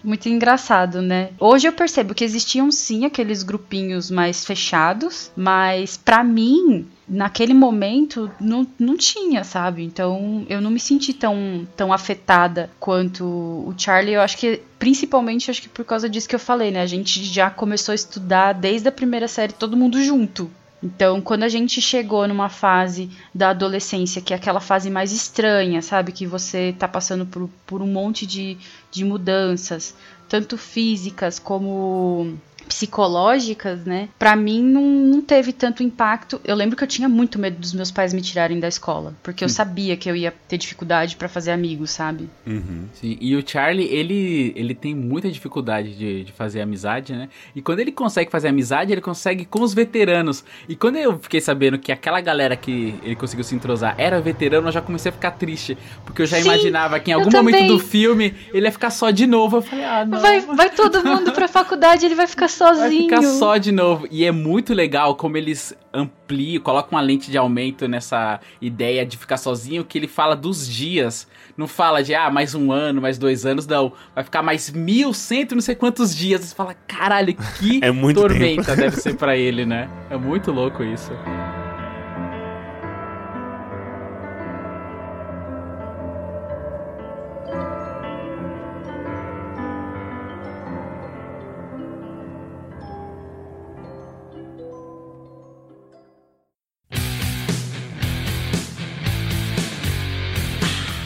muito 0.03 0.27
engraçado, 0.27 0.99
né? 0.99 1.29
Hoje 1.39 1.67
eu 1.67 1.73
percebo 1.73 2.15
que 2.15 2.23
existiam 2.23 2.71
sim 2.71 3.05
aqueles 3.05 3.43
grupinhos 3.43 4.09
mais 4.09 4.43
fechados, 4.43 5.31
mas 5.35 5.95
para 5.95 6.23
mim, 6.23 6.87
naquele 7.07 7.53
momento, 7.53 8.31
não, 8.39 8.65
não 8.79 8.97
tinha, 8.97 9.43
sabe? 9.43 9.83
Então 9.83 10.43
eu 10.49 10.59
não 10.59 10.71
me 10.71 10.79
senti 10.79 11.13
tão, 11.13 11.67
tão 11.75 11.93
afetada 11.93 12.71
quanto 12.79 13.23
o 13.23 13.73
Charlie. 13.77 14.15
Eu 14.15 14.21
acho 14.21 14.37
que, 14.37 14.63
principalmente, 14.79 15.51
acho 15.51 15.61
que 15.61 15.69
por 15.69 15.85
causa 15.85 16.09
disso 16.09 16.27
que 16.27 16.35
eu 16.35 16.39
falei, 16.39 16.71
né? 16.71 16.81
A 16.81 16.87
gente 16.87 17.23
já 17.23 17.51
começou 17.51 17.91
a 17.91 17.95
estudar 17.95 18.53
desde 18.53 18.87
a 18.87 18.91
primeira 18.91 19.27
série, 19.27 19.53
todo 19.53 19.77
mundo 19.77 20.01
junto. 20.01 20.49
Então, 20.85 21.19
quando 21.19 21.41
a 21.41 21.49
gente 21.49 21.81
chegou 21.81 22.27
numa 22.27 22.47
fase 22.47 23.09
da 23.33 23.49
adolescência, 23.49 24.21
que 24.21 24.31
é 24.33 24.35
aquela 24.35 24.59
fase 24.59 24.87
mais 24.87 25.11
estranha, 25.11 25.81
sabe? 25.81 26.11
Que 26.11 26.27
você 26.27 26.75
tá 26.77 26.87
passando 26.87 27.25
por, 27.25 27.49
por 27.65 27.81
um 27.81 27.87
monte 27.87 28.27
de, 28.27 28.55
de 28.91 29.03
mudanças, 29.03 29.95
tanto 30.29 30.59
físicas 30.59 31.39
como 31.39 32.37
psicológicas, 32.67 33.85
né? 33.85 34.09
Para 34.17 34.35
mim 34.35 34.63
não, 34.63 34.81
não, 34.81 35.21
teve 35.21 35.53
tanto 35.53 35.83
impacto. 35.83 36.39
Eu 36.43 36.55
lembro 36.55 36.75
que 36.75 36.83
eu 36.83 36.87
tinha 36.87 37.07
muito 37.07 37.39
medo 37.39 37.57
dos 37.57 37.73
meus 37.73 37.91
pais 37.91 38.13
me 38.13 38.21
tirarem 38.21 38.59
da 38.59 38.67
escola, 38.67 39.13
porque 39.23 39.43
eu 39.43 39.47
hum. 39.47 39.49
sabia 39.49 39.95
que 39.95 40.09
eu 40.09 40.15
ia 40.15 40.33
ter 40.47 40.57
dificuldade 40.57 41.15
para 41.15 41.29
fazer 41.29 41.51
amigos, 41.51 41.91
sabe? 41.91 42.29
Uhum. 42.45 42.85
Sim, 42.93 43.17
e 43.19 43.35
o 43.35 43.47
Charlie, 43.47 43.87
ele, 43.87 44.53
ele 44.55 44.73
tem 44.73 44.95
muita 44.95 45.29
dificuldade 45.29 45.95
de, 45.95 46.23
de 46.23 46.31
fazer 46.31 46.61
amizade, 46.61 47.13
né? 47.13 47.29
E 47.55 47.61
quando 47.61 47.79
ele 47.79 47.91
consegue 47.91 48.31
fazer 48.31 48.47
amizade, 48.47 48.91
ele 48.91 49.01
consegue 49.01 49.45
com 49.45 49.61
os 49.61 49.73
veteranos. 49.73 50.43
E 50.67 50.75
quando 50.75 50.97
eu 50.97 51.17
fiquei 51.19 51.41
sabendo 51.41 51.77
que 51.77 51.91
aquela 51.91 52.19
galera 52.21 52.55
que 52.55 52.95
ele 53.03 53.15
conseguiu 53.15 53.43
se 53.43 53.55
entrosar 53.55 53.95
era 53.97 54.19
veterano, 54.19 54.67
eu 54.67 54.71
já 54.71 54.81
comecei 54.81 55.09
a 55.09 55.13
ficar 55.13 55.31
triste, 55.31 55.77
porque 56.03 56.21
eu 56.21 56.25
já 56.25 56.37
Sim, 56.37 56.43
imaginava 56.43 56.99
que 56.99 57.11
em 57.11 57.13
algum 57.13 57.31
momento 57.31 57.67
do 57.67 57.79
filme 57.79 58.33
ele 58.53 58.65
ia 58.65 58.71
ficar 58.71 58.89
só 58.89 59.11
de 59.11 59.27
novo. 59.27 59.57
Eu 59.57 59.61
falei, 59.61 59.85
ah, 59.85 60.05
não. 60.05 60.19
Vai, 60.19 60.39
vai 60.41 60.69
todo 60.69 61.03
mundo 61.03 61.31
pra 61.31 61.47
faculdade, 61.47 62.05
ele 62.05 62.15
vai 62.15 62.27
ficar 62.27 62.47
sozinho. 62.55 63.09
Vai 63.09 63.19
ficar 63.19 63.21
só 63.37 63.57
de 63.57 63.71
novo. 63.71 64.07
E 64.09 64.25
é 64.25 64.31
muito 64.31 64.73
legal 64.73 65.15
como 65.15 65.37
eles 65.37 65.75
ampliam, 65.93 66.61
colocam 66.61 66.91
uma 66.97 67.01
lente 67.01 67.29
de 67.31 67.37
aumento 67.37 67.87
nessa 67.87 68.39
ideia 68.61 69.05
de 69.05 69.17
ficar 69.17 69.37
sozinho, 69.37 69.83
que 69.83 69.97
ele 69.97 70.07
fala 70.07 70.35
dos 70.35 70.67
dias. 70.67 71.27
Não 71.57 71.67
fala 71.67 72.03
de, 72.03 72.13
ah, 72.13 72.29
mais 72.29 72.53
um 72.53 72.71
ano, 72.71 73.01
mais 73.01 73.17
dois 73.17 73.45
anos, 73.45 73.65
não. 73.65 73.93
Vai 74.13 74.23
ficar 74.23 74.41
mais 74.41 74.69
mil, 74.71 75.13
cento, 75.13 75.55
não 75.55 75.61
sei 75.61 75.75
quantos 75.75 76.15
dias. 76.15 76.41
Você 76.41 76.55
fala, 76.55 76.75
caralho, 76.87 77.33
que 77.59 77.79
é 77.83 77.91
muito 77.91 78.19
tormenta 78.19 78.63
tempo. 78.63 78.77
deve 78.77 78.97
ser 78.97 79.15
para 79.15 79.37
ele, 79.37 79.65
né? 79.65 79.89
É 80.09 80.17
muito 80.17 80.51
louco 80.51 80.83
isso. 80.83 81.11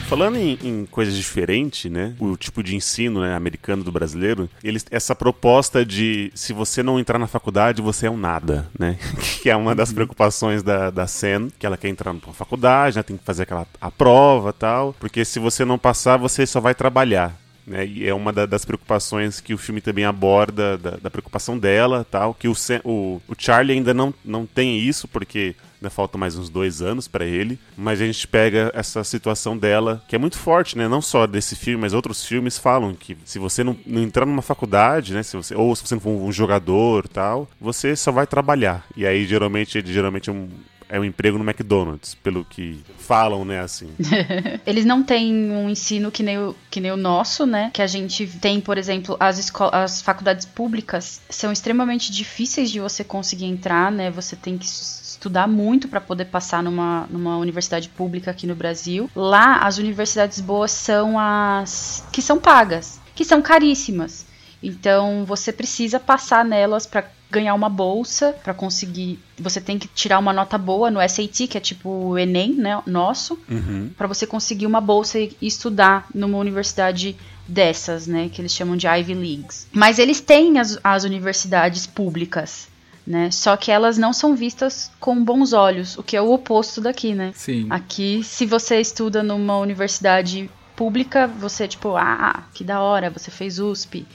Falando 0.10 0.38
em, 0.38 0.58
em 0.64 0.86
coisas 0.88 1.16
diferentes, 1.16 1.90
né? 1.92 2.16
O 2.20 2.36
tipo 2.36 2.64
de 2.64 2.76
ensino 2.76 3.22
né, 3.22 3.36
americano 3.36 3.84
do 3.84 3.92
brasileiro, 3.92 4.50
eles, 4.64 4.84
essa 4.90 5.14
proposta 5.14 5.86
de 5.86 6.32
se 6.34 6.52
você 6.52 6.82
não 6.82 7.00
entrar 7.00 7.20
na 7.20 7.28
faculdade, 7.28 7.80
você 7.80 8.08
é 8.08 8.10
um 8.10 8.18
nada, 8.18 8.68
né? 8.78 8.98
que 9.40 9.52
é 9.52 9.56
uma 9.56 9.76
das 9.76 9.94
preocupações 9.94 10.64
da, 10.64 10.90
da 10.90 11.06
Sen, 11.06 11.50
que 11.60 11.64
ela 11.64 11.78
quer 11.78 11.90
entrar 11.90 12.12
na 12.12 12.20
faculdade, 12.34 12.98
né? 12.98 13.04
Tem 13.04 13.18
que 13.18 13.24
fazer 13.24 13.44
aquela 13.44 13.68
a 13.80 13.92
prova 13.92 14.52
tal. 14.52 14.96
Porque 15.00 15.24
se 15.24 15.38
você 15.38 15.64
não 15.64 15.78
passar, 15.78 16.18
você 16.18 16.44
só 16.48 16.60
vai 16.60 16.74
trabalhar. 16.74 17.40
Né, 17.68 17.86
e 17.86 18.08
é 18.08 18.14
uma 18.16 18.34
da, 18.34 18.48
das 18.48 18.66
preocupações 18.66 19.40
que 19.40 19.54
o 19.54 19.58
filme 19.60 19.80
também 19.80 20.06
aborda, 20.06 20.76
da, 20.76 20.92
da 20.98 21.10
preocupação 21.12 21.56
dela, 21.56 22.04
tal, 22.10 22.34
que 22.34 22.48
o, 22.48 22.54
o, 22.84 23.22
o 23.28 23.36
Charlie 23.38 23.78
ainda 23.78 23.94
não, 23.94 24.12
não 24.26 24.48
tem 24.48 24.80
isso, 24.80 25.08
porque 25.08 25.56
Ainda 25.82 25.90
faltam 25.90 26.20
mais 26.20 26.36
uns 26.36 26.50
dois 26.50 26.82
anos 26.82 27.08
para 27.08 27.26
ele. 27.26 27.58
Mas 27.78 28.02
a 28.02 28.06
gente 28.06 28.28
pega 28.28 28.72
essa 28.74 29.04
situação 29.04 29.58
dela, 29.58 30.04
que 30.08 30.16
é 30.16 30.20
muito 30.20 30.38
forte, 30.38 30.78
né? 30.78 30.88
Não 30.88 31.02
só 31.02 31.26
desse 31.26 31.56
filme, 31.56 31.82
mas 31.82 31.94
outros 31.94 32.26
filmes 32.26 32.58
falam 32.58 32.94
que 32.94 33.18
se 33.24 33.40
você 33.40 33.64
não, 33.64 33.78
não 33.86 34.02
entrar 34.02 34.26
numa 34.26 34.42
faculdade, 34.42 35.14
né? 35.14 35.24
Se 35.24 35.38
você, 35.38 35.56
ou 35.56 35.74
se 35.76 35.88
você 35.88 35.96
não 35.96 36.02
for 36.02 36.10
um 36.10 36.32
jogador 36.32 37.08
tal, 37.08 37.48
você 37.62 37.96
só 37.96 38.12
vai 38.12 38.28
trabalhar. 38.28 38.86
E 38.96 39.06
aí, 39.06 39.26
geralmente, 39.26 39.82
geralmente 39.86 40.30
é 40.30 40.34
um, 40.34 40.50
é 40.90 41.00
um 41.00 41.04
emprego 41.04 41.38
no 41.38 41.48
McDonald's, 41.48 42.16
pelo 42.16 42.44
que 42.44 42.84
falam, 42.98 43.46
né, 43.46 43.60
assim. 43.60 43.90
Eles 44.66 44.84
não 44.84 45.04
têm 45.04 45.52
um 45.52 45.70
ensino 45.70 46.12
que 46.12 46.24
nem, 46.24 46.40
o, 46.40 46.56
que 46.70 46.82
nem 46.82 46.92
o 46.92 46.98
nosso, 46.98 47.46
né? 47.46 47.70
Que 47.72 47.82
a 47.82 47.88
gente 47.88 48.26
tem, 48.42 48.60
por 48.60 48.78
exemplo, 48.78 49.16
as, 49.20 49.52
as 49.72 50.02
faculdades 50.02 50.48
públicas 50.48 51.22
são 51.30 51.52
extremamente 51.52 52.12
difíceis 52.12 52.72
de 52.72 52.80
você 52.80 53.04
conseguir 53.04 53.46
entrar, 53.46 53.92
né? 53.92 54.10
Você 54.10 54.36
tem 54.36 54.58
que 54.58 54.66
estudar 54.66 55.48
muito 55.48 55.88
para 55.88 56.02
poder 56.02 56.26
passar 56.26 56.64
numa, 56.64 57.06
numa 57.10 57.38
universidade 57.38 57.88
pública 57.90 58.32
aqui 58.32 58.48
no 58.48 58.56
Brasil. 58.56 59.10
Lá, 59.16 59.58
as 59.58 59.78
universidades 59.78 60.42
boas 60.42 60.72
são 60.72 61.20
as 61.20 62.04
que 62.12 62.22
são 62.22 62.40
pagas, 62.40 63.00
que 63.14 63.24
são 63.24 63.42
caríssimas. 63.42 64.26
Então, 64.62 65.24
você 65.26 65.54
precisa 65.54 66.00
passar 66.00 66.44
nelas 66.44 66.86
para 66.86 67.10
ganhar 67.30 67.54
uma 67.54 67.70
bolsa, 67.70 68.36
para 68.44 68.54
conseguir. 68.54 69.20
Você 69.38 69.62
tem 69.62 69.78
que 69.78 69.88
tirar 69.88 70.20
uma 70.20 70.34
nota 70.34 70.58
boa 70.58 70.90
no 70.90 71.00
SAT, 71.08 71.48
que 71.48 71.58
é 71.58 71.62
tipo 71.62 71.90
o 71.90 72.18
Enem, 72.18 72.54
né, 72.54 72.82
nosso, 72.86 73.38
uhum. 73.50 73.92
para 73.98 74.08
você 74.08 74.26
conseguir 74.26 74.66
uma 74.66 74.82
bolsa 74.82 75.20
e 75.20 75.36
estudar 75.42 76.08
numa 76.14 76.38
universidade 76.38 77.16
dessas, 77.48 78.08
né, 78.08 78.30
que 78.30 78.42
eles 78.42 78.54
chamam 78.54 78.76
de 78.76 78.88
Ivy 78.88 79.14
Leagues. 79.14 79.68
Mas 79.72 80.00
eles 80.00 80.20
têm 80.22 80.60
as, 80.60 80.80
as 80.84 81.04
universidades 81.04 81.86
públicas 81.86 82.68
né? 83.10 83.32
Só 83.32 83.58
que 83.58 83.72
elas 83.72 83.98
não 83.98 84.14
são 84.14 84.36
vistas 84.36 84.92
com 85.00 85.24
bons 85.24 85.52
olhos, 85.52 85.98
o 85.98 86.04
que 86.04 86.16
é 86.16 86.22
o 86.22 86.32
oposto 86.32 86.80
daqui, 86.80 87.16
né? 87.16 87.32
Sim. 87.34 87.66
Aqui, 87.68 88.24
se 88.24 88.46
você 88.46 88.80
estuda 88.80 89.24
numa 89.24 89.58
universidade 89.58 90.48
pública, 90.76 91.26
você 91.26 91.68
tipo, 91.68 91.98
ah, 91.98 92.44
que 92.54 92.64
da 92.64 92.80
hora, 92.80 93.10
você 93.10 93.32
fez 93.32 93.58
USP. 93.58 94.06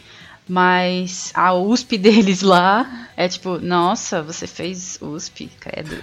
Mas 0.49 1.31
a 1.35 1.55
USP 1.55 1.97
deles 1.99 2.43
lá 2.43 3.09
é 3.17 3.29
tipo, 3.29 3.59
nossa, 3.61 4.23
você 4.23 4.47
fez 4.47 4.99
USP, 5.01 5.51
credo. 5.61 5.97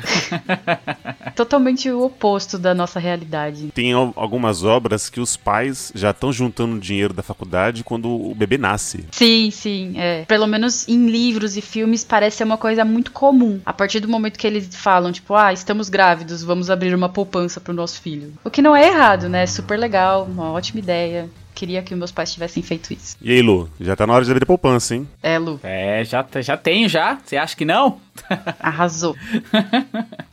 Totalmente 1.35 1.89
o 1.91 2.03
oposto 2.03 2.57
da 2.57 2.73
nossa 2.73 2.99
realidade. 2.99 3.71
Tem 3.73 3.93
al- 3.93 4.13
algumas 4.15 4.63
obras 4.63 5.09
que 5.09 5.19
os 5.19 5.35
pais 5.37 5.91
já 5.93 6.11
estão 6.11 6.31
juntando 6.31 6.79
dinheiro 6.79 7.13
da 7.13 7.21
faculdade 7.23 7.83
quando 7.83 8.09
o 8.09 8.33
bebê 8.35 8.57
nasce. 8.57 9.05
Sim, 9.11 9.49
sim, 9.51 9.93
é. 9.97 10.25
Pelo 10.25 10.47
menos 10.47 10.87
em 10.87 11.07
livros 11.07 11.57
e 11.57 11.61
filmes 11.61 12.03
parece 12.03 12.37
ser 12.37 12.43
uma 12.43 12.57
coisa 12.57 12.83
muito 12.85 13.11
comum. 13.11 13.59
A 13.65 13.73
partir 13.73 13.99
do 13.99 14.07
momento 14.07 14.37
que 14.39 14.47
eles 14.47 14.73
falam, 14.75 15.11
tipo, 15.11 15.33
ah, 15.35 15.53
estamos 15.53 15.89
grávidos, 15.89 16.43
vamos 16.43 16.69
abrir 16.69 16.93
uma 16.95 17.09
poupança 17.09 17.59
pro 17.59 17.73
nosso 17.73 18.01
filho. 18.01 18.33
O 18.43 18.49
que 18.49 18.61
não 18.61 18.75
é 18.75 18.87
errado, 18.87 19.27
né? 19.29 19.45
Super 19.45 19.77
legal, 19.77 20.23
uma 20.25 20.51
ótima 20.51 20.79
ideia. 20.79 21.29
Queria 21.61 21.83
que 21.83 21.93
meus 21.93 22.11
pais 22.11 22.33
tivessem 22.33 22.63
feito 22.63 22.91
isso. 22.91 23.15
E 23.21 23.31
aí, 23.31 23.39
Lu, 23.39 23.69
já 23.79 23.95
tá 23.95 24.07
na 24.07 24.13
hora 24.13 24.25
de 24.25 24.31
abrir 24.31 24.47
poupança, 24.47 24.95
hein? 24.95 25.07
É, 25.21 25.37
Lu, 25.37 25.59
É, 25.61 26.03
já, 26.03 26.25
já 26.39 26.57
tenho 26.57 26.89
já. 26.89 27.19
Você 27.23 27.37
acha 27.37 27.55
que 27.55 27.63
não? 27.63 28.01
arrasou. 28.59 29.15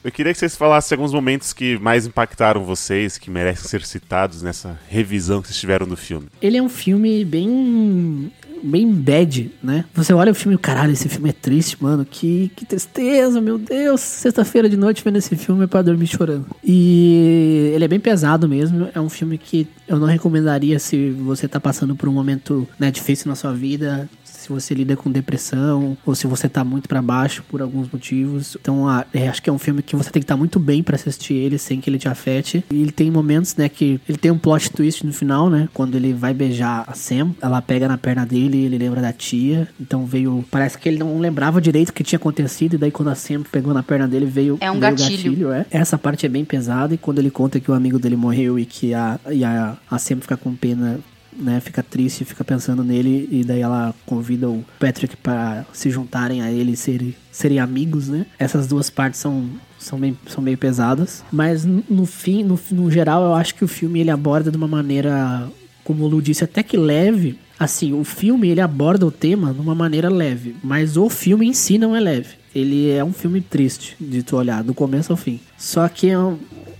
Eu 0.02 0.10
queria 0.10 0.32
que 0.32 0.38
vocês 0.38 0.56
falassem 0.56 0.96
alguns 0.96 1.12
momentos 1.12 1.52
que 1.52 1.78
mais 1.80 2.06
impactaram 2.06 2.64
vocês, 2.64 3.18
que 3.18 3.30
merecem 3.30 3.68
ser 3.68 3.82
citados 3.84 4.40
nessa 4.40 4.80
revisão 4.88 5.42
que 5.42 5.48
vocês 5.48 5.60
tiveram 5.60 5.86
do 5.86 5.98
filme. 5.98 6.28
Ele 6.40 6.56
é 6.56 6.62
um 6.62 6.68
filme 6.70 7.22
bem. 7.26 8.32
Bem 8.62 8.90
bad, 8.90 9.50
né? 9.62 9.84
Você 9.94 10.12
olha 10.12 10.32
o 10.32 10.34
filme 10.34 10.54
e 10.54 10.58
caralho, 10.58 10.92
esse 10.92 11.08
filme 11.08 11.30
é 11.30 11.32
triste, 11.32 11.76
mano. 11.82 12.04
Que, 12.04 12.50
que 12.54 12.64
tristeza, 12.64 13.40
meu 13.40 13.58
Deus. 13.58 14.00
Sexta-feira 14.00 14.68
de 14.68 14.76
noite 14.76 15.02
vendo 15.04 15.16
esse 15.16 15.34
filme 15.36 15.64
é 15.64 15.66
pra 15.66 15.82
dormir 15.82 16.06
chorando. 16.06 16.46
E 16.64 17.72
ele 17.74 17.84
é 17.84 17.88
bem 17.88 18.00
pesado 18.00 18.48
mesmo. 18.48 18.88
É 18.94 19.00
um 19.00 19.08
filme 19.08 19.38
que 19.38 19.66
eu 19.86 19.98
não 19.98 20.06
recomendaria 20.06 20.78
se 20.78 21.10
você 21.10 21.48
tá 21.48 21.58
passando 21.58 21.96
por 21.96 22.08
um 22.08 22.12
momento 22.12 22.68
né, 22.78 22.90
difícil 22.90 23.28
na 23.28 23.34
sua 23.34 23.52
vida. 23.52 24.08
Se 24.48 24.52
você 24.52 24.72
lida 24.72 24.96
com 24.96 25.10
depressão 25.10 25.94
ou 26.06 26.14
se 26.14 26.26
você 26.26 26.48
tá 26.48 26.64
muito 26.64 26.88
pra 26.88 27.02
baixo 27.02 27.44
por 27.50 27.60
alguns 27.60 27.90
motivos. 27.92 28.56
Então, 28.58 28.88
ah, 28.88 29.04
é, 29.12 29.28
acho 29.28 29.42
que 29.42 29.50
é 29.50 29.52
um 29.52 29.58
filme 29.58 29.82
que 29.82 29.94
você 29.94 30.10
tem 30.10 30.20
que 30.20 30.24
estar 30.24 30.38
muito 30.38 30.58
bem 30.58 30.82
pra 30.82 30.94
assistir 30.96 31.34
ele 31.34 31.58
sem 31.58 31.82
que 31.82 31.90
ele 31.90 31.98
te 31.98 32.08
afete. 32.08 32.64
E 32.70 32.80
ele 32.80 32.90
tem 32.90 33.10
momentos, 33.10 33.56
né, 33.56 33.68
que 33.68 34.00
ele 34.08 34.16
tem 34.16 34.30
um 34.30 34.38
plot 34.38 34.70
twist 34.72 35.04
no 35.04 35.12
final, 35.12 35.50
né? 35.50 35.68
Quando 35.74 35.96
ele 35.96 36.14
vai 36.14 36.32
beijar 36.32 36.84
a 36.86 36.94
Sam, 36.94 37.34
ela 37.42 37.60
pega 37.60 37.86
na 37.86 37.98
perna 37.98 38.24
dele 38.24 38.64
ele 38.64 38.78
lembra 38.78 39.02
da 39.02 39.12
tia. 39.12 39.68
Então 39.78 40.06
veio, 40.06 40.42
parece 40.50 40.78
que 40.78 40.88
ele 40.88 40.98
não 40.98 41.18
lembrava 41.18 41.60
direito 41.60 41.90
o 41.90 41.92
que 41.92 42.02
tinha 42.02 42.16
acontecido 42.16 42.74
e 42.74 42.78
daí 42.78 42.90
quando 42.90 43.08
a 43.08 43.14
Sam 43.14 43.42
pegou 43.42 43.74
na 43.74 43.82
perna 43.82 44.08
dele 44.08 44.24
veio 44.24 44.56
É 44.62 44.70
um 44.70 44.80
veio 44.80 44.94
o 44.94 44.96
gatilho. 44.96 45.52
é. 45.52 45.66
Essa 45.70 45.98
parte 45.98 46.24
é 46.24 46.28
bem 46.28 46.44
pesada 46.44 46.94
e 46.94 46.96
quando 46.96 47.18
ele 47.18 47.30
conta 47.30 47.60
que 47.60 47.70
o 47.70 47.74
amigo 47.74 47.98
dele 47.98 48.16
morreu 48.16 48.58
e 48.58 48.64
que 48.64 48.94
a 48.94 49.20
e 49.30 49.44
a, 49.44 49.76
a 49.90 49.98
Sam 49.98 50.22
fica 50.22 50.38
com 50.38 50.54
pena 50.54 50.98
né, 51.36 51.60
fica 51.60 51.82
triste, 51.82 52.24
fica 52.24 52.42
pensando 52.44 52.82
nele 52.84 53.28
e 53.30 53.44
daí 53.44 53.60
ela 53.60 53.94
convida 54.06 54.48
o 54.48 54.64
Patrick 54.78 55.16
para 55.16 55.64
se 55.72 55.90
juntarem 55.90 56.42
a 56.42 56.50
ele 56.50 56.72
e 56.72 56.76
serem, 56.76 57.14
serem 57.30 57.58
amigos, 57.60 58.08
né? 58.08 58.26
Essas 58.38 58.66
duas 58.66 58.90
partes 58.90 59.20
são 59.20 59.48
são, 59.78 59.96
bem, 59.98 60.18
são 60.26 60.42
meio 60.42 60.58
pesadas, 60.58 61.22
mas 61.30 61.64
no 61.64 62.04
fim, 62.04 62.42
no, 62.42 62.58
no 62.72 62.90
geral, 62.90 63.22
eu 63.22 63.34
acho 63.34 63.54
que 63.54 63.64
o 63.64 63.68
filme 63.68 64.00
ele 64.00 64.10
aborda 64.10 64.50
de 64.50 64.56
uma 64.56 64.66
maneira, 64.66 65.48
como 65.84 66.02
o 66.04 66.08
Lu 66.08 66.20
disse, 66.20 66.42
até 66.42 66.64
que 66.64 66.76
leve. 66.76 67.38
Assim, 67.60 67.92
o 67.92 68.02
filme 68.04 68.48
ele 68.48 68.60
aborda 68.60 69.06
o 69.06 69.10
tema 69.10 69.52
de 69.54 69.60
uma 69.60 69.74
maneira 69.76 70.08
leve, 70.08 70.56
mas 70.64 70.96
o 70.96 71.08
filme 71.08 71.46
em 71.46 71.52
si 71.52 71.78
não 71.78 71.94
é 71.94 72.00
leve. 72.00 72.30
Ele 72.54 72.90
é 72.90 73.04
um 73.04 73.12
filme 73.12 73.40
triste 73.40 73.96
de 74.00 74.22
tu 74.24 74.36
olhar, 74.36 74.62
do 74.64 74.74
começo 74.74 75.12
ao 75.12 75.16
fim. 75.16 75.38
Só 75.56 75.88
que 75.88 76.08
é 76.08 76.18
um- 76.18 76.38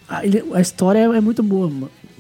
a, 0.09 0.23
a 0.55 0.61
história 0.61 0.99
é 1.01 1.21
muito 1.21 1.43
boa. 1.43 1.71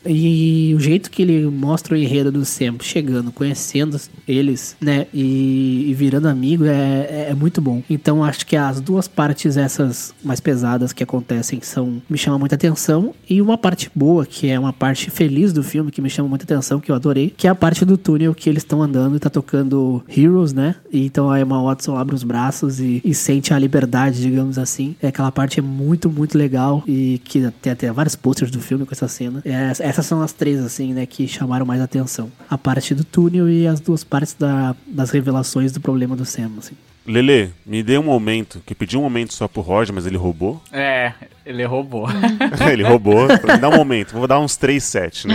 E 0.09 0.75
o 0.75 0.81
jeito 0.81 1.11
que 1.11 1.23
ele 1.23 1.47
mostra 1.47 1.95
o 1.95 1.97
enredo 1.97 2.33
do 2.33 2.45
Sam 2.45 2.77
chegando, 2.81 3.31
conhecendo 3.31 4.01
eles, 4.27 4.77
né? 4.81 5.07
E, 5.13 5.87
e 5.89 5.95
virando 5.95 6.29
amigo 6.29 6.65
é, 6.65 6.71
é, 6.71 7.27
é 7.31 7.35
muito 7.35 7.61
bom. 7.61 7.83
Então 7.89 8.25
acho 8.25 8.47
que 8.47 8.57
as 8.57 8.81
duas 8.81 9.07
partes, 9.07 9.57
essas 9.57 10.15
mais 10.25 10.41
pesadas 10.41 10.93
que 10.93 11.03
acontecem, 11.03 11.61
são 11.63 12.01
me 12.09 12.19
chamam 12.19 12.39
muita 12.39 12.55
atenção. 12.55 13.15
E 13.29 13.41
uma 13.43 13.59
parte 13.59 13.91
boa, 13.95 14.25
que 14.25 14.49
é 14.49 14.59
uma 14.59 14.73
parte 14.73 15.11
feliz 15.11 15.53
do 15.53 15.63
filme, 15.63 15.91
que 15.91 16.01
me 16.01 16.11
chama 16.11 16.29
muita 16.29 16.45
atenção, 16.45 16.81
que 16.81 16.91
eu 16.91 16.95
adorei, 16.95 17.33
que 17.37 17.47
é 17.47 17.51
a 17.51 17.55
parte 17.55 17.85
do 17.85 17.97
túnel 17.97 18.35
que 18.35 18.49
eles 18.49 18.63
estão 18.63 18.83
andando 18.83 19.17
e 19.17 19.19
tá 19.19 19.31
tocando 19.31 20.03
Heroes, 20.09 20.53
né? 20.53 20.77
E 20.93 21.05
então 21.05 21.31
a 21.31 21.41
Emma 21.41 21.63
Watson 21.63 21.97
abre 21.97 22.15
os 22.15 22.23
braços 22.23 22.81
e, 22.81 23.01
e 23.05 23.15
sente 23.15 23.53
a 23.53 23.59
liberdade, 23.59 24.21
digamos 24.21 24.59
assim. 24.59 24.97
É, 25.03 25.09
aquela 25.09 25.31
parte 25.33 25.59
é 25.59 25.63
muito, 25.63 26.11
muito 26.11 26.37
legal 26.37 26.83
e 26.87 27.21
que 27.25 27.51
tem 27.61 27.73
até 27.73 27.93
vários 27.93 28.17
posters 28.17 28.51
do 28.51 28.61
filme 28.61 28.87
com 28.87 28.93
essa 28.93 29.09
cena. 29.09 29.43
É, 29.45 29.73
essas 29.99 30.07
são 30.07 30.23
as 30.23 30.33
três, 30.33 30.61
assim, 30.61 30.93
né, 30.95 31.05
que 31.07 31.27
chamaram 31.27 31.67
mais 31.67 31.81
atenção. 31.81 32.31
A 32.49 32.57
parte 32.57 32.95
do 32.95 33.03
túnel 33.05 33.49
e 33.51 33.67
as 33.67 33.81
duas 33.81 34.05
partes 34.05 34.35
da- 34.35 34.75
das 34.87 35.11
revelações 35.11 35.73
do 35.73 35.81
problema 35.81 36.15
do 36.15 36.25
Sam, 36.25 36.53
assim. 36.59 36.75
Lele, 37.05 37.51
me 37.67 37.83
dê 37.83 37.99
um 37.99 38.03
momento, 38.05 38.63
que 38.67 38.75
pedi 38.75 38.97
um 38.97 39.01
momento 39.03 39.33
só 39.35 39.49
pro 39.49 39.63
Roger, 39.63 39.95
mas 39.95 40.07
ele 40.07 40.17
roubou. 40.17 40.63
É, 40.71 41.13
ele 41.49 41.65
roubou. 41.65 42.07
ele 42.71 42.83
roubou. 42.83 43.27
Dá 43.61 43.69
um 43.69 43.77
momento, 43.77 44.13
vou 44.13 44.27
dar 44.27 44.39
uns 44.39 44.57
3, 44.57 44.85
7, 44.85 45.29
né? 45.29 45.35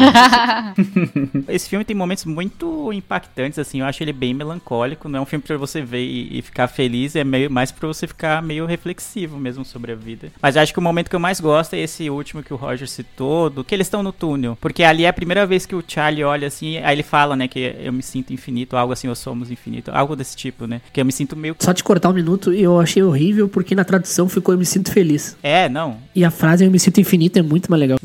Esse 1.49 1.67
filme 1.67 1.83
tem 1.83 1.95
momentos 1.95 2.23
muito 2.25 2.93
impactantes, 2.93 3.57
assim, 3.57 3.79
eu 3.79 3.85
acho 3.85 4.03
ele 4.03 4.13
bem 4.13 4.33
melancólico, 4.33 5.09
não 5.09 5.19
é 5.19 5.21
um 5.21 5.25
filme 5.25 5.43
pra 5.43 5.57
você 5.57 5.81
ver 5.81 6.03
e, 6.03 6.37
e 6.37 6.41
ficar 6.41 6.67
feliz, 6.67 7.15
é 7.15 7.23
meio 7.23 7.49
mais 7.49 7.71
pra 7.71 7.87
você 7.87 8.05
ficar 8.05 8.43
meio 8.43 8.65
reflexivo 8.65 9.39
mesmo 9.39 9.65
sobre 9.65 9.91
a 9.91 9.95
vida. 9.95 10.31
Mas 10.39 10.55
eu 10.55 10.61
acho 10.61 10.71
que 10.71 10.79
o 10.79 10.81
momento 10.81 11.09
que 11.09 11.15
eu 11.15 11.19
mais 11.19 11.39
gosto 11.39 11.73
é 11.73 11.79
esse 11.79 12.09
último 12.09 12.43
que 12.43 12.53
o 12.53 12.57
Roger 12.57 12.87
citou, 12.87 13.49
do 13.49 13.63
que 13.63 13.73
eles 13.73 13.87
estão 13.87 14.03
no 14.03 14.11
túnel, 14.11 14.55
porque 14.61 14.83
ali 14.83 15.05
é 15.05 15.07
a 15.07 15.13
primeira 15.13 15.47
vez 15.47 15.65
que 15.65 15.75
o 15.75 15.83
Charlie 15.85 16.23
olha 16.23 16.47
assim, 16.47 16.77
aí 16.77 16.95
ele 16.95 17.03
fala, 17.03 17.35
né, 17.35 17.47
que 17.47 17.75
eu 17.79 17.91
me 17.91 18.03
sinto 18.03 18.31
infinito, 18.31 18.77
algo 18.77 18.93
assim, 18.93 19.07
ou 19.07 19.15
somos 19.15 19.49
infinito, 19.49 19.89
algo 19.91 20.15
desse 20.15 20.35
tipo, 20.35 20.67
né, 20.67 20.79
que 20.91 21.01
eu 21.01 21.05
me 21.05 21.11
sinto 21.11 21.35
meio... 21.35 21.55
Só 21.59 21.73
te 21.73 21.83
cortar 21.83 22.09
um 22.09 22.13
minuto, 22.13 22.53
eu 22.53 22.79
achei 22.79 23.01
horrível 23.01 23.49
porque 23.49 23.73
na 23.73 23.83
tradução 23.83 24.29
ficou 24.29 24.53
Eu 24.53 24.59
me 24.59 24.65
sinto 24.65 24.91
feliz. 24.91 25.35
É, 25.41 25.67
não, 25.67 25.97
E 26.15 26.23
a 26.23 26.31
frase 26.31 26.63
Eu 26.65 26.71
me 26.71 26.79
sinto 26.79 26.99
infinito 27.01 27.37
é 27.39 27.41
muito 27.41 27.69
mais 27.69 27.79
legal. 27.79 27.99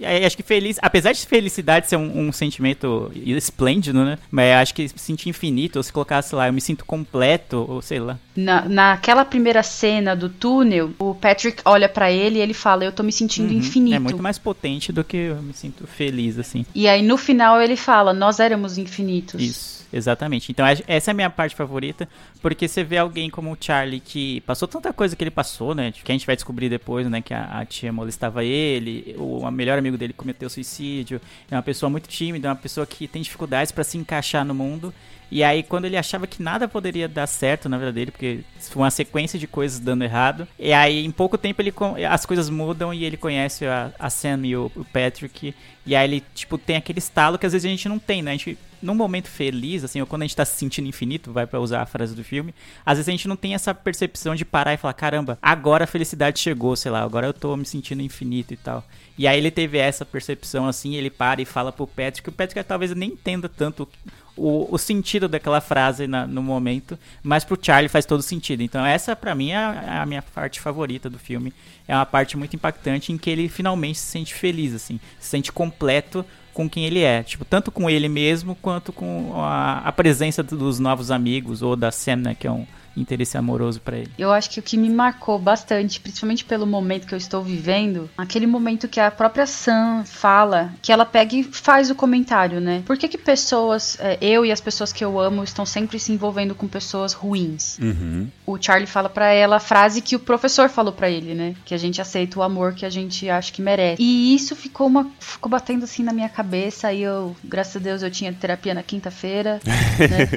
É, 0.00 0.24
acho 0.26 0.36
que 0.36 0.42
feliz, 0.42 0.78
apesar 0.80 1.12
de 1.12 1.26
felicidade 1.26 1.88
ser 1.88 1.96
um, 1.96 2.28
um 2.28 2.32
sentimento 2.32 3.10
esplêndido, 3.14 4.04
né? 4.04 4.18
Mas 4.30 4.52
acho 4.54 4.74
que 4.74 4.88
se 4.88 4.94
sentir 4.98 5.28
infinito, 5.28 5.76
ou 5.76 5.82
se 5.82 5.92
colocasse 5.92 6.34
lá, 6.34 6.46
eu 6.48 6.52
me 6.52 6.60
sinto 6.60 6.84
completo, 6.84 7.64
ou 7.68 7.82
sei 7.82 7.98
lá. 8.00 8.18
Na, 8.36 8.68
naquela 8.68 9.24
primeira 9.24 9.62
cena 9.62 10.14
do 10.14 10.28
túnel, 10.28 10.92
o 10.98 11.14
Patrick 11.14 11.62
olha 11.64 11.88
pra 11.88 12.10
ele 12.10 12.38
e 12.38 12.40
ele 12.42 12.54
fala: 12.54 12.84
Eu 12.84 12.92
tô 12.92 13.02
me 13.02 13.12
sentindo 13.12 13.50
Uhum. 13.52 13.58
infinito. 13.58 13.94
É 13.96 13.98
muito 13.98 14.22
mais 14.22 14.38
potente 14.38 14.92
do 14.92 15.04
que 15.04 15.16
eu 15.16 15.42
me 15.42 15.52
sinto 15.52 15.86
feliz, 15.86 16.38
assim. 16.38 16.64
E 16.74 16.88
aí 16.88 17.02
no 17.02 17.16
final 17.16 17.60
ele 17.60 17.76
fala: 17.76 18.12
Nós 18.12 18.40
éramos 18.40 18.78
infinitos. 18.78 19.40
Isso, 19.40 19.83
exatamente. 19.94 20.50
Então 20.50 20.66
essa 20.66 21.10
é 21.10 21.12
a 21.12 21.14
minha 21.14 21.30
parte 21.30 21.54
favorita, 21.54 22.08
porque 22.42 22.66
você 22.66 22.82
vê 22.82 22.98
alguém 22.98 23.30
como 23.30 23.52
o 23.52 23.56
Charlie 23.58 24.00
que 24.00 24.40
passou 24.42 24.66
tanta 24.66 24.92
coisa 24.92 25.14
que 25.14 25.22
ele 25.22 25.30
passou, 25.30 25.74
né? 25.74 25.92
Que 25.92 26.10
a 26.10 26.14
gente 26.14 26.26
vai 26.26 26.34
descobrir 26.34 26.68
depois, 26.68 27.08
né? 27.08 27.22
Que 27.22 27.32
a, 27.32 27.60
a 27.60 27.64
tia 27.64 27.92
molestava 27.92 28.44
ele, 28.44 29.14
o, 29.18 29.48
melhor 29.50 29.78
amigo 29.78 29.96
dele 29.96 30.12
cometeu 30.12 30.50
suicídio, 30.50 31.20
é 31.50 31.54
uma 31.54 31.62
pessoa 31.62 31.88
muito 31.88 32.08
tímida, 32.08 32.48
é 32.48 32.50
uma 32.50 32.56
pessoa 32.56 32.86
que 32.86 33.06
tem 33.06 33.22
dificuldades 33.22 33.70
pra 33.70 33.84
se 33.84 33.96
encaixar 33.96 34.44
no 34.44 34.54
mundo. 34.54 34.92
E 35.30 35.42
aí, 35.42 35.62
quando 35.62 35.86
ele 35.86 35.96
achava 35.96 36.26
que 36.26 36.42
nada 36.42 36.68
poderia 36.68 37.08
dar 37.08 37.26
certo 37.26 37.68
na 37.68 37.78
vida 37.78 37.92
dele, 37.92 38.10
porque 38.10 38.40
foi 38.60 38.82
uma 38.82 38.90
sequência 38.90 39.38
de 39.38 39.46
coisas 39.46 39.78
dando 39.78 40.04
errado, 40.04 40.46
e 40.58 40.72
aí, 40.72 41.04
em 41.04 41.10
pouco 41.10 41.36
tempo, 41.36 41.60
ele 41.60 41.72
as 42.08 42.24
coisas 42.24 42.48
mudam 42.48 42.92
e 42.92 43.04
ele 43.04 43.16
conhece 43.16 43.66
a, 43.66 43.92
a 43.98 44.10
Sam 44.10 44.40
e 44.44 44.56
o, 44.56 44.70
o 44.76 44.84
Patrick, 44.84 45.54
e 45.86 45.94
aí 45.94 46.08
ele, 46.08 46.22
tipo, 46.34 46.56
tem 46.56 46.76
aquele 46.76 46.98
estalo 46.98 47.38
que 47.38 47.46
às 47.46 47.52
vezes 47.52 47.66
a 47.66 47.68
gente 47.68 47.88
não 47.88 47.98
tem, 47.98 48.22
né? 48.22 48.30
A 48.30 48.34
gente, 48.34 48.58
num 48.80 48.94
momento 48.94 49.28
feliz, 49.28 49.84
assim, 49.84 50.00
ou 50.00 50.06
quando 50.06 50.22
a 50.22 50.24
gente 50.24 50.36
tá 50.36 50.44
se 50.44 50.56
sentindo 50.56 50.88
infinito, 50.88 51.32
vai 51.32 51.46
pra 51.46 51.60
usar 51.60 51.82
a 51.82 51.86
frase 51.86 52.14
do 52.14 52.24
filme, 52.24 52.54
às 52.84 52.98
vezes 52.98 53.08
a 53.08 53.12
gente 53.12 53.28
não 53.28 53.36
tem 53.36 53.54
essa 53.54 53.74
percepção 53.74 54.34
de 54.34 54.44
parar 54.44 54.74
e 54.74 54.76
falar, 54.76 54.94
caramba, 54.94 55.38
agora 55.42 55.84
a 55.84 55.86
felicidade 55.86 56.38
chegou, 56.38 56.76
sei 56.76 56.90
lá, 56.90 57.02
agora 57.02 57.26
eu 57.26 57.34
tô 57.34 57.56
me 57.56 57.64
sentindo 57.64 58.02
infinito 58.02 58.54
e 58.54 58.56
tal. 58.56 58.84
E 59.16 59.26
aí 59.28 59.38
ele 59.38 59.50
teve 59.50 59.78
essa 59.78 60.04
percepção, 60.04 60.66
assim, 60.66 60.94
ele 60.96 61.10
para 61.10 61.40
e 61.40 61.44
fala 61.44 61.70
pro 61.70 61.86
Patrick, 61.86 62.28
o 62.28 62.32
Patrick 62.32 62.66
talvez 62.66 62.94
nem 62.94 63.10
entenda 63.10 63.48
tanto 63.48 63.88
o, 64.36 64.66
o 64.74 64.76
sentido 64.76 65.28
daquela 65.28 65.60
frase 65.60 66.08
na- 66.08 66.26
no 66.26 66.42
momento, 66.42 66.98
mas 67.22 67.44
pro 67.44 67.58
Charlie 67.60 67.88
faz 67.88 68.04
todo 68.04 68.22
sentido. 68.22 68.62
Então 68.62 68.84
essa 68.84 69.14
pra 69.14 69.34
mim 69.34 69.50
é 69.50 69.56
a, 69.56 70.02
a 70.02 70.06
minha 70.06 70.20
parte 70.22 70.60
favorita 70.60 71.08
do 71.08 71.18
filme. 71.18 71.52
É 71.86 71.94
uma 71.94 72.04
parte 72.06 72.36
muito 72.36 72.56
impactante 72.56 73.12
em 73.12 73.18
que 73.18 73.30
ele 73.30 73.48
finalmente 73.48 73.98
se 73.98 74.06
sente 74.06 74.34
feliz, 74.34 74.74
assim, 74.74 74.98
se 75.20 75.28
sente 75.28 75.52
completo 75.52 76.24
com 76.52 76.68
quem 76.68 76.84
ele 76.84 77.00
é, 77.00 77.22
tipo, 77.22 77.44
tanto 77.44 77.70
com 77.72 77.90
ele 77.90 78.08
mesmo 78.08 78.54
quanto 78.56 78.92
com 78.92 79.32
a, 79.42 79.78
a 79.78 79.92
presença 79.92 80.42
dos 80.42 80.78
novos 80.78 81.10
amigos 81.10 81.62
ou 81.62 81.74
da 81.76 81.90
Sam, 81.90 82.16
né, 82.16 82.36
que 82.38 82.46
é 82.46 82.50
um 82.50 82.64
interesse 82.96 83.36
amoroso 83.36 83.80
pra 83.80 83.98
ele. 83.98 84.10
Eu 84.18 84.32
acho 84.32 84.50
que 84.50 84.60
o 84.60 84.62
que 84.62 84.76
me 84.76 84.88
marcou 84.88 85.38
bastante, 85.38 86.00
principalmente 86.00 86.44
pelo 86.44 86.66
momento 86.66 87.06
que 87.06 87.14
eu 87.14 87.18
estou 87.18 87.42
vivendo, 87.42 88.08
aquele 88.16 88.46
momento 88.46 88.88
que 88.88 89.00
a 89.00 89.10
própria 89.10 89.46
Sam 89.46 90.04
fala, 90.04 90.72
que 90.80 90.92
ela 90.92 91.04
pega 91.04 91.34
e 91.34 91.42
faz 91.42 91.90
o 91.90 91.94
comentário, 91.94 92.60
né? 92.60 92.82
Por 92.86 92.96
que 92.96 93.08
que 93.08 93.18
pessoas, 93.18 93.98
é, 94.00 94.18
eu 94.20 94.44
e 94.44 94.52
as 94.52 94.60
pessoas 94.60 94.92
que 94.92 95.04
eu 95.04 95.18
amo, 95.18 95.42
estão 95.42 95.66
sempre 95.66 95.98
se 95.98 96.12
envolvendo 96.12 96.54
com 96.54 96.66
pessoas 96.66 97.12
ruins? 97.12 97.78
Uhum. 97.78 98.28
O 98.46 98.60
Charlie 98.60 98.86
fala 98.86 99.08
pra 99.08 99.32
ela 99.32 99.56
a 99.56 99.60
frase 99.60 100.00
que 100.00 100.16
o 100.16 100.20
professor 100.20 100.68
falou 100.68 100.92
pra 100.92 101.10
ele, 101.10 101.34
né? 101.34 101.54
Que 101.64 101.74
a 101.74 101.78
gente 101.78 102.00
aceita 102.00 102.38
o 102.38 102.42
amor 102.42 102.74
que 102.74 102.86
a 102.86 102.90
gente 102.90 103.28
acha 103.28 103.52
que 103.52 103.62
merece. 103.62 104.02
E 104.02 104.34
isso 104.34 104.54
ficou 104.54 104.86
uma 104.86 105.10
ficou 105.18 105.50
batendo 105.50 105.84
assim 105.84 106.02
na 106.02 106.12
minha 106.12 106.28
cabeça, 106.28 106.92
e 106.92 107.02
eu, 107.02 107.34
graças 107.44 107.76
a 107.76 107.80
Deus, 107.80 108.02
eu 108.02 108.10
tinha 108.10 108.32
terapia 108.32 108.74
na 108.74 108.82
quinta-feira, 108.82 109.60
né? 109.64 110.28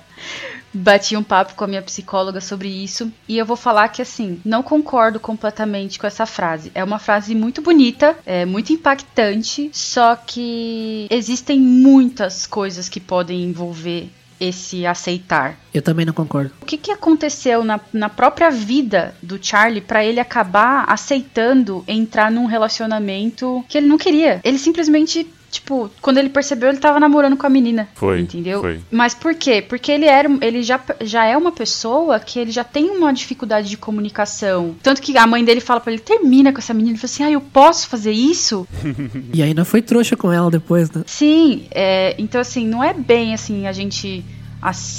bati 0.76 1.16
um 1.16 1.22
papo 1.22 1.54
com 1.54 1.64
a 1.64 1.66
minha 1.66 1.82
psicóloga 1.82 2.40
sobre 2.40 2.68
isso 2.68 3.12
e 3.28 3.38
eu 3.38 3.46
vou 3.46 3.56
falar 3.56 3.88
que 3.88 4.02
assim, 4.02 4.40
não 4.44 4.62
concordo 4.62 5.18
completamente 5.18 5.98
com 5.98 6.06
essa 6.06 6.26
frase. 6.26 6.70
É 6.74 6.84
uma 6.84 6.98
frase 6.98 7.34
muito 7.34 7.62
bonita, 7.62 8.16
é 8.26 8.44
muito 8.44 8.72
impactante, 8.72 9.70
só 9.72 10.14
que 10.14 11.06
existem 11.10 11.58
muitas 11.60 12.46
coisas 12.46 12.88
que 12.88 13.00
podem 13.00 13.42
envolver 13.44 14.10
esse 14.38 14.86
aceitar. 14.86 15.58
Eu 15.72 15.82
também 15.82 16.04
não 16.04 16.12
concordo. 16.12 16.52
O 16.60 16.66
que, 16.66 16.76
que 16.76 16.90
aconteceu 16.92 17.64
na, 17.64 17.80
na 17.92 18.08
própria 18.08 18.50
vida 18.50 19.14
do 19.22 19.38
Charlie 19.42 19.80
para 19.80 20.04
ele 20.04 20.20
acabar 20.20 20.84
aceitando 20.88 21.84
entrar 21.88 22.30
num 22.30 22.46
relacionamento 22.46 23.64
que 23.68 23.78
ele 23.78 23.86
não 23.86 23.98
queria? 23.98 24.40
Ele 24.44 24.58
simplesmente 24.58 25.26
Tipo, 25.56 25.90
quando 26.02 26.18
ele 26.18 26.28
percebeu, 26.28 26.68
ele 26.68 26.78
tava 26.78 27.00
namorando 27.00 27.36
com 27.36 27.46
a 27.46 27.50
menina. 27.50 27.88
Foi. 27.94 28.20
Entendeu? 28.20 28.60
Foi. 28.60 28.80
Mas 28.90 29.14
por 29.14 29.34
quê? 29.34 29.62
Porque 29.66 29.90
ele 29.90 30.04
era, 30.04 30.28
ele 30.42 30.62
já, 30.62 30.78
já 31.00 31.24
é 31.24 31.34
uma 31.34 31.50
pessoa 31.50 32.20
que 32.20 32.38
ele 32.38 32.50
já 32.50 32.62
tem 32.62 32.90
uma 32.90 33.10
dificuldade 33.10 33.70
de 33.70 33.76
comunicação. 33.78 34.76
Tanto 34.82 35.00
que 35.00 35.16
a 35.16 35.26
mãe 35.26 35.42
dele 35.42 35.60
fala 35.60 35.80
pra 35.80 35.92
ele, 35.92 36.02
termina 36.02 36.52
com 36.52 36.58
essa 36.58 36.74
menina. 36.74 36.92
Ele 36.92 36.98
fala 36.98 37.10
assim, 37.10 37.24
ah, 37.24 37.30
eu 37.30 37.40
posso 37.40 37.88
fazer 37.88 38.12
isso? 38.12 38.66
E 39.32 39.42
ainda 39.42 39.64
foi 39.64 39.82
trouxa 39.82 40.16
com 40.16 40.32
ela 40.32 40.50
depois, 40.50 40.90
né? 40.90 41.02
Sim, 41.06 41.66
é, 41.70 42.14
então 42.18 42.40
assim, 42.40 42.66
não 42.66 42.82
é 42.82 42.94
bem 42.94 43.34
assim 43.34 43.66
a 43.66 43.72
gente 43.72 44.24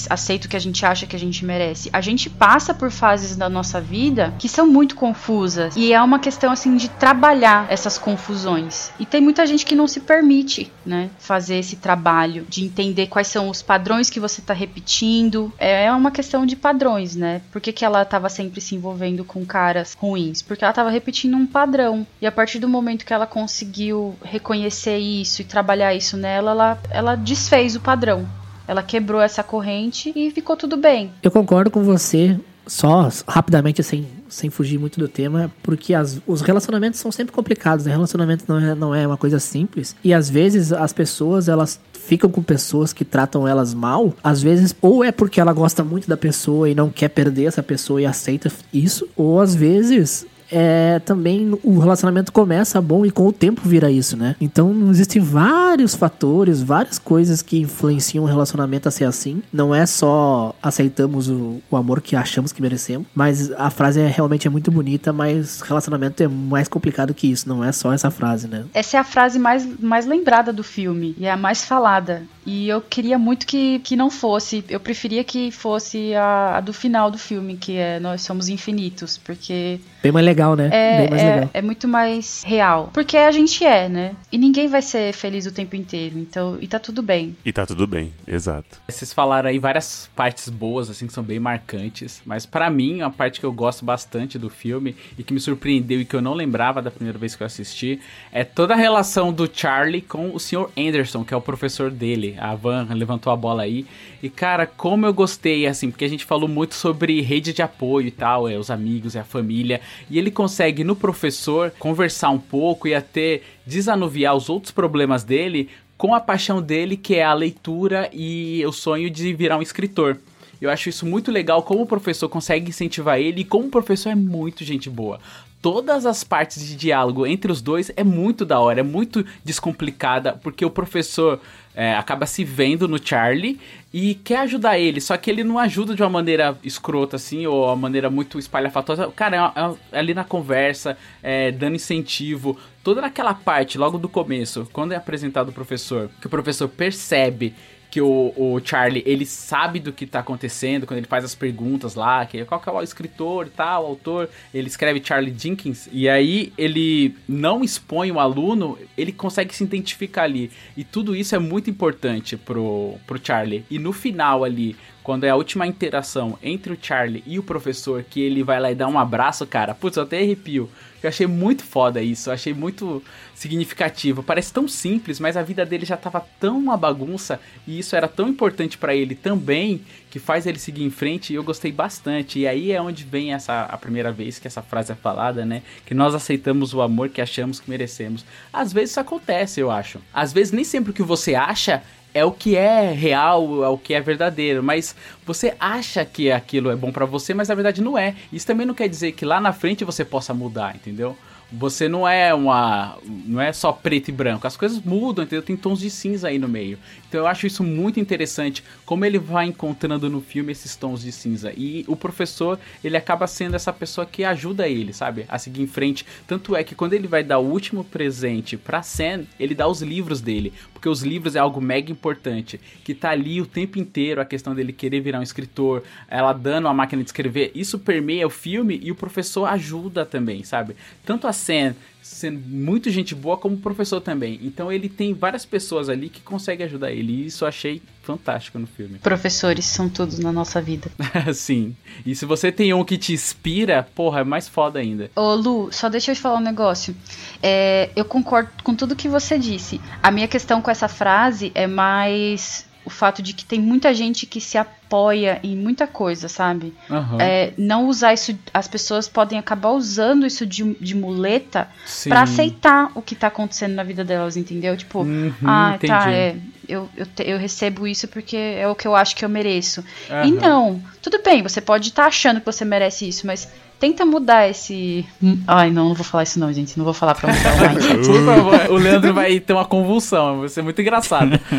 aceita 0.09 0.47
o 0.47 0.49
que 0.49 0.57
a 0.57 0.61
gente 0.61 0.85
acha 0.85 1.05
que 1.05 1.15
a 1.15 1.19
gente 1.19 1.43
merece. 1.43 1.89
A 1.91 2.01
gente 2.01 2.29
passa 2.29 2.73
por 2.73 2.91
fases 2.91 3.35
da 3.35 3.49
nossa 3.49 3.81
vida 3.81 4.33
que 4.39 4.47
são 4.47 4.67
muito 4.67 4.95
confusas 4.95 5.75
e 5.75 5.91
é 5.93 6.01
uma 6.01 6.19
questão 6.19 6.51
assim 6.51 6.75
de 6.75 6.89
trabalhar 6.89 7.67
essas 7.69 7.97
confusões. 7.97 8.91
E 8.99 9.05
tem 9.05 9.21
muita 9.21 9.45
gente 9.45 9.65
que 9.65 9.75
não 9.75 9.87
se 9.87 9.99
permite, 9.99 10.71
né, 10.85 11.09
fazer 11.19 11.57
esse 11.57 11.77
trabalho 11.77 12.45
de 12.49 12.63
entender 12.63 13.07
quais 13.07 13.27
são 13.27 13.49
os 13.49 13.61
padrões 13.61 14.09
que 14.09 14.19
você 14.19 14.41
tá 14.41 14.53
repetindo. 14.53 15.51
É 15.57 15.91
uma 15.91 16.11
questão 16.11 16.45
de 16.45 16.55
padrões, 16.55 17.15
né? 17.15 17.41
Por 17.51 17.61
que, 17.61 17.71
que 17.71 17.85
ela 17.85 18.05
tava 18.05 18.29
sempre 18.29 18.61
se 18.61 18.75
envolvendo 18.75 19.23
com 19.23 19.45
caras 19.45 19.95
ruins? 19.99 20.41
Porque 20.41 20.63
ela 20.63 20.73
tava 20.73 20.89
repetindo 20.89 21.35
um 21.35 21.45
padrão. 21.45 22.05
E 22.21 22.27
a 22.27 22.31
partir 22.31 22.59
do 22.59 22.69
momento 22.69 23.05
que 23.05 23.13
ela 23.13 23.27
conseguiu 23.27 24.15
reconhecer 24.23 24.97
isso 24.97 25.41
e 25.41 25.45
trabalhar 25.45 25.93
isso 25.93 26.15
nela, 26.17 26.51
ela, 26.51 26.79
ela 26.89 27.15
desfez 27.15 27.75
o 27.75 27.79
padrão. 27.79 28.27
Ela 28.67 28.83
quebrou 28.83 29.21
essa 29.21 29.41
corrente 29.43 30.11
e 30.15 30.29
ficou 30.31 30.55
tudo 30.57 30.75
bem. 30.77 31.11
Eu 31.23 31.31
concordo 31.31 31.71
com 31.71 31.83
você, 31.83 32.37
só 32.65 33.09
rapidamente, 33.27 33.81
sem, 33.81 34.05
sem 34.27 34.49
fugir 34.49 34.77
muito 34.77 34.99
do 34.99 35.07
tema, 35.07 35.49
porque 35.63 35.93
as- 35.93 36.19
os 36.27 36.41
relacionamentos 36.41 36.99
são 36.99 37.11
sempre 37.11 37.33
complicados, 37.33 37.85
né? 37.85 37.91
Relacionamento 37.93 38.43
não 38.47 38.59
é, 38.59 38.75
não 38.75 38.93
é 38.95 39.07
uma 39.07 39.17
coisa 39.17 39.39
simples. 39.39 39.95
E 40.03 40.13
às 40.13 40.29
vezes 40.29 40.73
as 40.73 40.91
pessoas, 40.91 41.47
elas 41.47 41.79
ficam 41.93 42.29
com 42.29 42.41
pessoas 42.43 42.93
que 42.93 43.03
tratam 43.05 43.47
elas 43.47 43.73
mal, 43.73 44.13
às 44.23 44.41
vezes 44.41 44.75
ou 44.81 45.03
é 45.03 45.11
porque 45.11 45.39
ela 45.41 45.51
gosta 45.53 45.83
muito 45.83 46.07
da 46.07 46.15
pessoa 46.17 46.69
e 46.69 46.75
não 46.75 46.89
quer 46.89 47.09
perder 47.09 47.45
essa 47.45 47.61
pessoa 47.63 48.01
e 48.01 48.05
aceita 48.05 48.49
isso, 48.73 49.07
ou 49.15 49.39
às 49.41 49.53
vezes 49.55 50.25
é, 50.51 50.99
também 50.99 51.57
o 51.63 51.79
relacionamento 51.79 52.31
começa 52.31 52.81
bom 52.81 53.05
e 53.05 53.11
com 53.11 53.27
o 53.27 53.33
tempo 53.33 53.61
vira 53.63 53.91
isso, 53.91 54.15
né? 54.15 54.35
Então 54.39 54.89
existem 54.89 55.21
vários 55.21 55.95
fatores, 55.95 56.61
várias 56.61 56.99
coisas 56.99 57.41
que 57.41 57.59
influenciam 57.59 58.23
o 58.23 58.27
relacionamento 58.27 58.87
a 58.87 58.91
ser 58.91 59.05
assim. 59.05 59.41
Não 59.51 59.73
é 59.73 59.85
só 59.85 60.55
aceitamos 60.61 61.29
o, 61.29 61.61
o 61.69 61.77
amor 61.77 62.01
que 62.01 62.15
achamos 62.15 62.51
que 62.51 62.61
merecemos, 62.61 63.07
mas 63.13 63.51
a 63.51 63.69
frase 63.69 63.99
é, 63.99 64.07
realmente 64.07 64.47
é 64.47 64.49
muito 64.49 64.71
bonita, 64.71 65.11
mas 65.11 65.61
relacionamento 65.61 66.21
é 66.23 66.27
mais 66.27 66.67
complicado 66.67 67.13
que 67.13 67.27
isso, 67.31 67.47
não 67.47 67.63
é 67.63 67.71
só 67.71 67.93
essa 67.93 68.09
frase, 68.09 68.47
né? 68.47 68.65
Essa 68.73 68.97
é 68.97 68.99
a 68.99 69.03
frase 69.03 69.39
mais, 69.39 69.65
mais 69.79 70.05
lembrada 70.05 70.53
do 70.53 70.63
filme 70.63 71.15
e 71.17 71.25
é 71.25 71.31
a 71.31 71.37
mais 71.37 71.63
falada. 71.63 72.23
E 72.45 72.69
eu 72.69 72.79
queria 72.79 73.19
muito 73.19 73.45
que, 73.45 73.79
que 73.79 73.97
não 73.97 74.09
fosse. 74.09 74.63
Eu 74.69 74.79
preferia 74.79 75.21
que 75.21 75.51
fosse 75.51 76.15
a, 76.15 76.57
a 76.57 76.61
do 76.61 76.71
final 76.71 77.11
do 77.11 77.17
filme, 77.17 77.57
que 77.57 77.75
é 77.75 77.99
Nós 77.99 78.21
Somos 78.21 78.47
Infinitos, 78.47 79.17
porque 79.17 79.81
Bem 80.01 80.13
mais 80.13 80.25
legal, 80.25 80.36
né? 80.55 80.69
é, 80.71 80.97
Bem 80.97 81.09
mais 81.09 81.21
é, 81.21 81.33
legal. 81.35 81.49
é 81.53 81.61
muito 81.61 81.87
mais 81.87 82.43
real. 82.45 82.89
Porque 82.93 83.17
a 83.17 83.31
gente 83.31 83.65
é, 83.65 83.89
né? 83.89 84.15
E 84.31 84.37
ninguém 84.37 84.67
vai 84.67 84.81
ser 84.81 85.13
feliz 85.13 85.45
o 85.45 85.51
tempo 85.51 85.75
inteiro. 85.75 86.17
Então, 86.17 86.57
e 86.61 86.67
tá 86.67 86.79
tudo 86.79 87.01
bem. 87.01 87.35
E 87.43 87.51
tá 87.51 87.65
tudo 87.65 87.87
bem, 87.87 88.13
exato. 88.27 88.79
Vocês 88.87 89.11
falaram 89.13 89.49
aí 89.49 89.59
várias 89.59 90.09
partes 90.15 90.49
boas, 90.49 90.89
assim, 90.89 91.07
que 91.07 91.13
são 91.13 91.23
bem 91.23 91.39
marcantes. 91.39 92.21
Mas 92.25 92.45
pra 92.45 92.69
mim, 92.69 93.01
a 93.01 93.09
parte 93.09 93.39
que 93.39 93.45
eu 93.45 93.51
gosto 93.51 93.83
bastante 93.85 94.37
do 94.37 94.49
filme 94.49 94.95
e 95.17 95.23
que 95.23 95.33
me 95.33 95.39
surpreendeu 95.39 95.99
e 96.01 96.05
que 96.05 96.15
eu 96.15 96.21
não 96.21 96.33
lembrava 96.33 96.81
da 96.81 96.91
primeira 96.91 97.17
vez 97.17 97.35
que 97.35 97.43
eu 97.43 97.47
assisti 97.47 97.99
é 98.31 98.43
toda 98.43 98.73
a 98.73 98.77
relação 98.77 99.31
do 99.31 99.49
Charlie 99.51 100.01
com 100.01 100.33
o 100.33 100.39
Sr. 100.39 100.69
Anderson, 100.77 101.23
que 101.23 101.33
é 101.33 101.37
o 101.37 101.41
professor 101.41 101.89
dele. 101.89 102.35
A 102.39 102.53
Van 102.55 102.87
levantou 102.91 103.31
a 103.31 103.35
bola 103.35 103.63
aí. 103.63 103.85
E 104.21 104.29
cara, 104.29 104.65
como 104.65 105.05
eu 105.05 105.13
gostei, 105.13 105.67
assim, 105.67 105.91
porque 105.91 106.05
a 106.05 106.09
gente 106.09 106.25
falou 106.25 106.47
muito 106.47 106.75
sobre 106.75 107.21
rede 107.21 107.53
de 107.53 107.61
apoio 107.61 108.07
e 108.07 108.11
tal, 108.11 108.49
é, 108.49 108.57
os 108.57 108.71
amigos, 108.71 109.15
é 109.15 109.19
a 109.19 109.23
família. 109.23 109.81
E 110.09 110.17
ele 110.17 110.31
consegue, 110.31 110.83
no 110.83 110.95
professor, 110.95 111.71
conversar 111.77 112.29
um 112.29 112.39
pouco 112.39 112.87
e 112.87 112.95
até 112.95 113.41
desanuviar 113.65 114.35
os 114.35 114.49
outros 114.49 114.71
problemas 114.71 115.23
dele 115.23 115.69
com 115.97 116.13
a 116.13 116.19
paixão 116.19 116.61
dele, 116.61 116.95
que 116.95 117.15
é 117.15 117.23
a 117.23 117.33
leitura 117.33 118.09
e 118.13 118.63
o 118.65 118.71
sonho 118.71 119.09
de 119.09 119.33
virar 119.33 119.57
um 119.57 119.61
escritor. 119.61 120.17
Eu 120.59 120.71
acho 120.71 120.89
isso 120.89 121.05
muito 121.05 121.31
legal, 121.31 121.61
como 121.61 121.83
o 121.83 121.87
professor 121.87 122.27
consegue 122.27 122.69
incentivar 122.69 123.19
ele 123.19 123.41
e 123.41 123.45
como 123.45 123.67
o 123.67 123.71
professor 123.71 124.09
é 124.09 124.15
muito 124.15 124.63
gente 124.63 124.89
boa. 124.89 125.19
Todas 125.61 126.05
as 126.05 126.23
partes 126.23 126.65
de 126.65 126.75
diálogo 126.75 127.25
entre 127.25 127.51
os 127.51 127.61
dois 127.61 127.91
é 127.95 128.03
muito 128.03 128.45
da 128.45 128.59
hora, 128.59 128.79
é 128.79 128.83
muito 128.83 129.25
descomplicada, 129.43 130.33
porque 130.33 130.63
o 130.63 130.69
professor 130.69 131.41
é, 131.75 131.95
acaba 131.95 132.25
se 132.25 132.43
vendo 132.43 132.87
no 132.87 133.03
Charlie 133.03 133.59
e 133.91 134.15
quer 134.15 134.39
ajudar 134.39 134.77
ele, 134.77 135.01
só 135.01 135.17
que 135.17 135.29
ele 135.29 135.43
não 135.43 135.57
ajuda 135.57 135.95
de 135.95 136.03
uma 136.03 136.09
maneira 136.09 136.57
escrota 136.63 137.15
assim, 137.15 137.47
ou 137.47 137.65
uma 137.65 137.75
maneira 137.75 138.09
muito 138.09 138.37
espalhafatosa. 138.37 139.11
Cara, 139.15 139.53
é, 139.55 139.95
é 139.95 139.99
ali 139.99 140.13
na 140.13 140.23
conversa, 140.23 140.97
é, 141.23 141.51
dando 141.51 141.75
incentivo, 141.75 142.57
toda 142.83 143.01
naquela 143.01 143.33
parte, 143.33 143.77
logo 143.77 143.97
do 143.97 144.07
começo, 144.07 144.67
quando 144.71 144.91
é 144.91 144.95
apresentado 144.95 145.49
o 145.49 145.53
professor, 145.53 146.09
que 146.21 146.27
o 146.27 146.29
professor 146.29 146.67
percebe 146.67 147.53
que 147.97 148.01
o, 148.01 148.31
o 148.37 148.61
Charlie, 148.63 149.01
ele 149.07 149.25
sabe 149.25 149.79
do 149.79 149.91
que 149.91 150.05
tá 150.05 150.19
acontecendo 150.19 150.85
quando 150.85 150.99
ele 150.99 151.07
faz 151.07 151.25
as 151.25 151.33
perguntas 151.33 151.95
lá, 151.95 152.23
que 152.27 152.45
qual 152.45 152.61
que 152.61 152.69
é 152.69 152.71
o 152.71 152.83
escritor 152.83 153.47
e 153.47 153.49
tal, 153.49 153.85
o 153.85 153.87
autor, 153.87 154.29
ele 154.53 154.67
escreve 154.67 155.01
Charlie 155.03 155.33
Jenkins, 155.35 155.89
e 155.91 156.07
aí 156.07 156.53
ele 156.55 157.15
não 157.27 157.63
expõe 157.63 158.11
o 158.11 158.19
aluno, 158.19 158.77
ele 158.95 159.11
consegue 159.11 159.55
se 159.55 159.63
identificar 159.63 160.25
ali, 160.25 160.51
e 160.75 160.83
tudo 160.83 161.15
isso 161.15 161.35
é 161.35 161.39
muito 161.39 161.71
importante 161.71 162.37
pro, 162.37 162.93
pro 163.07 163.19
Charlie, 163.21 163.65
e 163.67 163.79
no 163.79 163.91
final 163.91 164.43
ali, 164.43 164.75
quando 165.01 165.23
é 165.23 165.29
a 165.29 165.35
última 165.35 165.65
interação 165.65 166.37
entre 166.43 166.73
o 166.73 166.77
Charlie 166.79 167.23
e 167.25 167.39
o 167.39 167.43
professor, 167.43 168.03
que 168.03 168.21
ele 168.21 168.43
vai 168.43 168.59
lá 168.59 168.71
e 168.71 168.75
dá 168.75 168.87
um 168.87 168.99
abraço, 168.99 169.47
cara, 169.47 169.73
putz, 169.73 169.97
eu 169.97 170.03
até 170.03 170.19
arrepio, 170.19 170.69
eu 171.01 171.09
achei 171.09 171.27
muito 171.27 171.63
foda 171.63 172.01
isso, 172.01 172.29
eu 172.29 172.33
achei 172.33 172.53
muito 172.53 173.03
significativo. 173.33 174.23
Parece 174.23 174.51
tão 174.51 174.67
simples, 174.67 175.19
mas 175.19 175.37
a 175.37 175.43
vida 175.43 175.65
dele 175.65 175.85
já 175.85 175.95
tava 175.95 176.25
tão 176.39 176.57
uma 176.57 176.75
bagunça 176.75 177.39
e 177.67 177.79
isso 177.79 177.86
era 177.95 178.07
tão 178.07 178.27
importante 178.27 178.77
pra 178.77 178.95
ele 178.95 179.15
também, 179.15 179.81
que 180.09 180.19
faz 180.19 180.45
ele 180.45 180.59
seguir 180.59 180.83
em 180.83 180.89
frente 180.89 181.31
e 181.31 181.35
eu 181.35 181.43
gostei 181.43 181.71
bastante. 181.71 182.39
E 182.39 182.47
aí 182.47 182.71
é 182.71 182.81
onde 182.81 183.03
vem 183.03 183.33
essa 183.33 183.63
a 183.63 183.77
primeira 183.77 184.11
vez 184.11 184.39
que 184.39 184.47
essa 184.47 184.61
frase 184.61 184.91
é 184.91 184.95
falada, 184.95 185.45
né? 185.45 185.61
Que 185.85 185.93
nós 185.93 186.15
aceitamos 186.15 186.73
o 186.73 186.81
amor 186.81 187.09
que 187.09 187.21
achamos 187.21 187.59
que 187.59 187.69
merecemos. 187.69 188.25
Às 188.51 188.73
vezes 188.73 188.91
isso 188.91 188.99
acontece, 188.99 189.59
eu 189.59 189.71
acho. 189.71 189.99
Às 190.13 190.33
vezes 190.33 190.51
nem 190.51 190.63
sempre 190.63 190.91
o 190.91 190.93
que 190.93 191.03
você 191.03 191.35
acha 191.35 191.83
é 192.13 192.25
o 192.25 192.31
que 192.31 192.55
é 192.55 192.91
real, 192.91 193.63
é 193.63 193.67
o 193.67 193.77
que 193.77 193.93
é 193.93 194.01
verdadeiro, 194.01 194.63
mas 194.63 194.95
você 195.25 195.53
acha 195.59 196.03
que 196.03 196.31
aquilo 196.31 196.71
é 196.71 196.75
bom 196.75 196.91
pra 196.91 197.05
você, 197.05 197.33
mas 197.33 197.49
na 197.49 197.55
verdade 197.55 197.81
não 197.81 197.97
é. 197.97 198.15
Isso 198.33 198.47
também 198.47 198.65
não 198.65 198.73
quer 198.73 198.87
dizer 198.87 199.11
que 199.11 199.23
lá 199.23 199.39
na 199.39 199.53
frente 199.53 199.85
você 199.85 200.03
possa 200.03 200.33
mudar, 200.33 200.75
entendeu? 200.75 201.15
Você 201.51 201.87
não 201.87 202.07
é 202.07 202.33
uma. 202.33 202.97
não 203.05 203.39
é 203.39 203.53
só 203.53 203.71
preto 203.71 204.09
e 204.09 204.11
branco. 204.11 204.45
As 204.45 204.57
coisas 204.57 204.81
mudam, 204.81 205.23
entendeu? 205.23 205.41
Tem 205.41 205.55
tons 205.55 205.79
de 205.79 205.89
cinza 205.89 206.27
aí 206.27 206.37
no 206.37 206.47
meio. 206.47 206.77
Então 207.07 207.21
eu 207.21 207.27
acho 207.27 207.47
isso 207.47 207.63
muito 207.63 207.99
interessante, 207.99 208.63
como 208.85 209.05
ele 209.05 209.17
vai 209.17 209.45
encontrando 209.45 210.09
no 210.09 210.19
filme 210.19 210.51
esses 210.51 210.75
tons 210.75 211.01
de 211.01 211.11
cinza. 211.11 211.53
E 211.55 211.85
o 211.87 211.95
professor, 211.95 212.59
ele 212.83 212.97
acaba 212.97 213.27
sendo 213.27 213.55
essa 213.55 213.71
pessoa 213.71 214.05
que 214.05 214.25
ajuda 214.25 214.67
ele, 214.67 214.91
sabe? 214.91 215.25
A 215.29 215.39
seguir 215.39 215.61
em 215.61 215.67
frente. 215.67 216.05
Tanto 216.27 216.55
é 216.55 216.63
que 216.63 216.75
quando 216.75 216.93
ele 216.93 217.07
vai 217.07 217.23
dar 217.23 217.39
o 217.39 217.49
último 217.49 217.83
presente 217.83 218.57
pra 218.57 218.83
Sam, 218.83 219.23
ele 219.39 219.55
dá 219.55 219.67
os 219.67 219.81
livros 219.81 220.19
dele. 220.19 220.53
Porque 220.77 220.87
os 220.87 221.01
livros 221.01 221.35
é 221.35 221.39
algo 221.39 221.59
mega 221.59 221.91
importante. 221.91 222.61
Que 222.83 222.93
tá 222.93 223.09
ali 223.09 223.41
o 223.41 223.47
tempo 223.47 223.79
inteiro, 223.79 224.21
a 224.21 224.25
questão 224.25 224.53
dele 224.53 224.71
querer 224.71 224.99
virar 224.99 225.19
um 225.19 225.23
escritor, 225.23 225.81
ela 226.07 226.31
dando 226.33 226.67
a 226.67 226.73
máquina 226.73 227.01
de 227.01 227.09
escrever. 227.09 227.51
Isso 227.55 227.79
permeia 227.79 228.27
o 228.27 228.29
filme 228.29 228.79
e 228.83 228.91
o 228.91 228.95
professor 228.95 229.45
ajuda 229.45 230.05
também, 230.05 230.43
sabe? 230.43 230.75
Tanto 231.03 231.27
a 231.27 231.33
Sam 231.33 231.75
sendo 232.07 232.39
muito 232.39 232.89
gente 232.89 233.13
boa 233.13 233.37
como 233.37 233.57
professor 233.57 234.01
também. 234.01 234.39
Então 234.41 234.71
ele 234.71 234.89
tem 234.89 235.13
várias 235.13 235.45
pessoas 235.45 235.89
ali 235.89 236.09
que 236.09 236.21
conseguem 236.21 236.65
ajudar 236.65 236.91
ele. 236.91 237.11
E 237.13 237.25
isso 237.27 237.43
eu 237.43 237.47
achei 237.47 237.81
fantástico 238.01 238.57
no 238.57 238.65
filme. 238.65 238.99
Professores 238.99 239.65
são 239.65 239.89
tudo 239.89 240.19
na 240.21 240.31
nossa 240.31 240.61
vida. 240.61 240.89
Sim. 241.33 241.75
E 242.05 242.15
se 242.15 242.25
você 242.25 242.51
tem 242.51 242.73
um 242.73 242.83
que 242.83 242.97
te 242.97 243.13
inspira, 243.13 243.87
porra, 243.93 244.21
é 244.21 244.23
mais 244.23 244.47
foda 244.47 244.79
ainda. 244.79 245.11
Ô 245.15 245.35
Lu, 245.35 245.69
só 245.71 245.89
deixa 245.89 246.11
eu 246.11 246.15
te 246.15 246.21
falar 246.21 246.37
um 246.37 246.43
negócio. 246.43 246.95
É, 247.43 247.89
eu 247.95 248.05
concordo 248.05 248.49
com 248.63 248.73
tudo 248.73 248.95
que 248.95 249.07
você 249.07 249.37
disse. 249.37 249.79
A 250.01 250.09
minha 250.09 250.27
questão 250.27 250.61
com 250.61 250.71
essa 250.71 250.87
frase 250.87 251.51
é 251.53 251.67
mais 251.67 252.65
o 252.87 252.89
fato 252.89 253.21
de 253.21 253.33
que 253.33 253.43
tem 253.43 253.59
muita 253.59 253.93
gente 253.93 254.25
que 254.25 254.39
se 254.39 254.57
apoia 254.87 255.39
em 255.43 255.55
muita 255.55 255.85
coisa, 255.85 256.27
sabe? 256.29 256.73
Aham. 256.89 257.17
É, 257.19 257.51
não 257.57 257.87
usar 257.87 258.13
isso, 258.13 258.37
as 258.53 258.67
pessoas 258.67 259.07
podem 259.07 259.37
acabar 259.37 259.71
usando 259.71 260.25
isso 260.25 260.45
de, 260.45 260.63
de 260.75 260.95
muleta 260.95 261.67
pra 262.07 262.21
aceitar 262.23 262.89
o 262.95 263.01
que 263.01 263.13
tá 263.13 263.27
acontecendo 263.27 263.75
na 263.75 263.83
vida 263.83 264.03
delas, 264.03 264.37
entendeu? 264.37 264.75
Tipo, 264.77 265.01
Uhum, 265.01 265.33
ah, 265.45 265.77
tá, 265.85 266.09
entendi. 266.09 266.15
é. 266.15 266.35
Eu, 266.67 266.89
eu, 266.97 267.05
eu 267.23 267.37
recebo 267.37 267.87
isso 267.87 268.07
porque 268.09 268.35
é 268.35 268.67
o 268.67 268.75
que 268.75 268.85
eu 268.87 268.93
acho 268.95 269.15
que 269.15 269.23
eu 269.23 269.29
mereço. 269.29 269.83
E 270.09 270.13
Aham. 270.13 270.31
não, 270.31 270.81
tudo 271.01 271.21
bem, 271.23 271.41
você 271.41 271.61
pode 271.61 271.89
estar 271.89 272.05
achando 272.07 272.39
que 272.41 272.45
você 272.45 272.65
merece 272.65 273.07
isso, 273.07 273.25
mas 273.25 273.47
tenta 273.79 274.05
mudar 274.05 274.49
esse. 274.49 275.05
Ai, 275.47 275.69
não, 275.69 275.89
não 275.89 275.93
vou 275.95 276.03
falar 276.03 276.23
isso, 276.23 276.37
não, 276.39 276.51
gente. 276.51 276.77
Não 276.77 276.83
vou 276.83 276.93
falar 276.93 277.15
pra 277.15 277.31
mudar 277.33 277.53
o 277.53 277.69
mindset. 277.69 278.03
Por 278.05 278.25
favor, 278.25 278.71
o 278.71 278.75
Leandro 278.77 279.13
vai 279.13 279.39
ter 279.39 279.53
uma 279.53 279.63
convulsão, 279.63 280.41
vai 280.41 280.49
ser 280.49 280.61
muito 280.61 280.81
engraçado. 280.81 281.39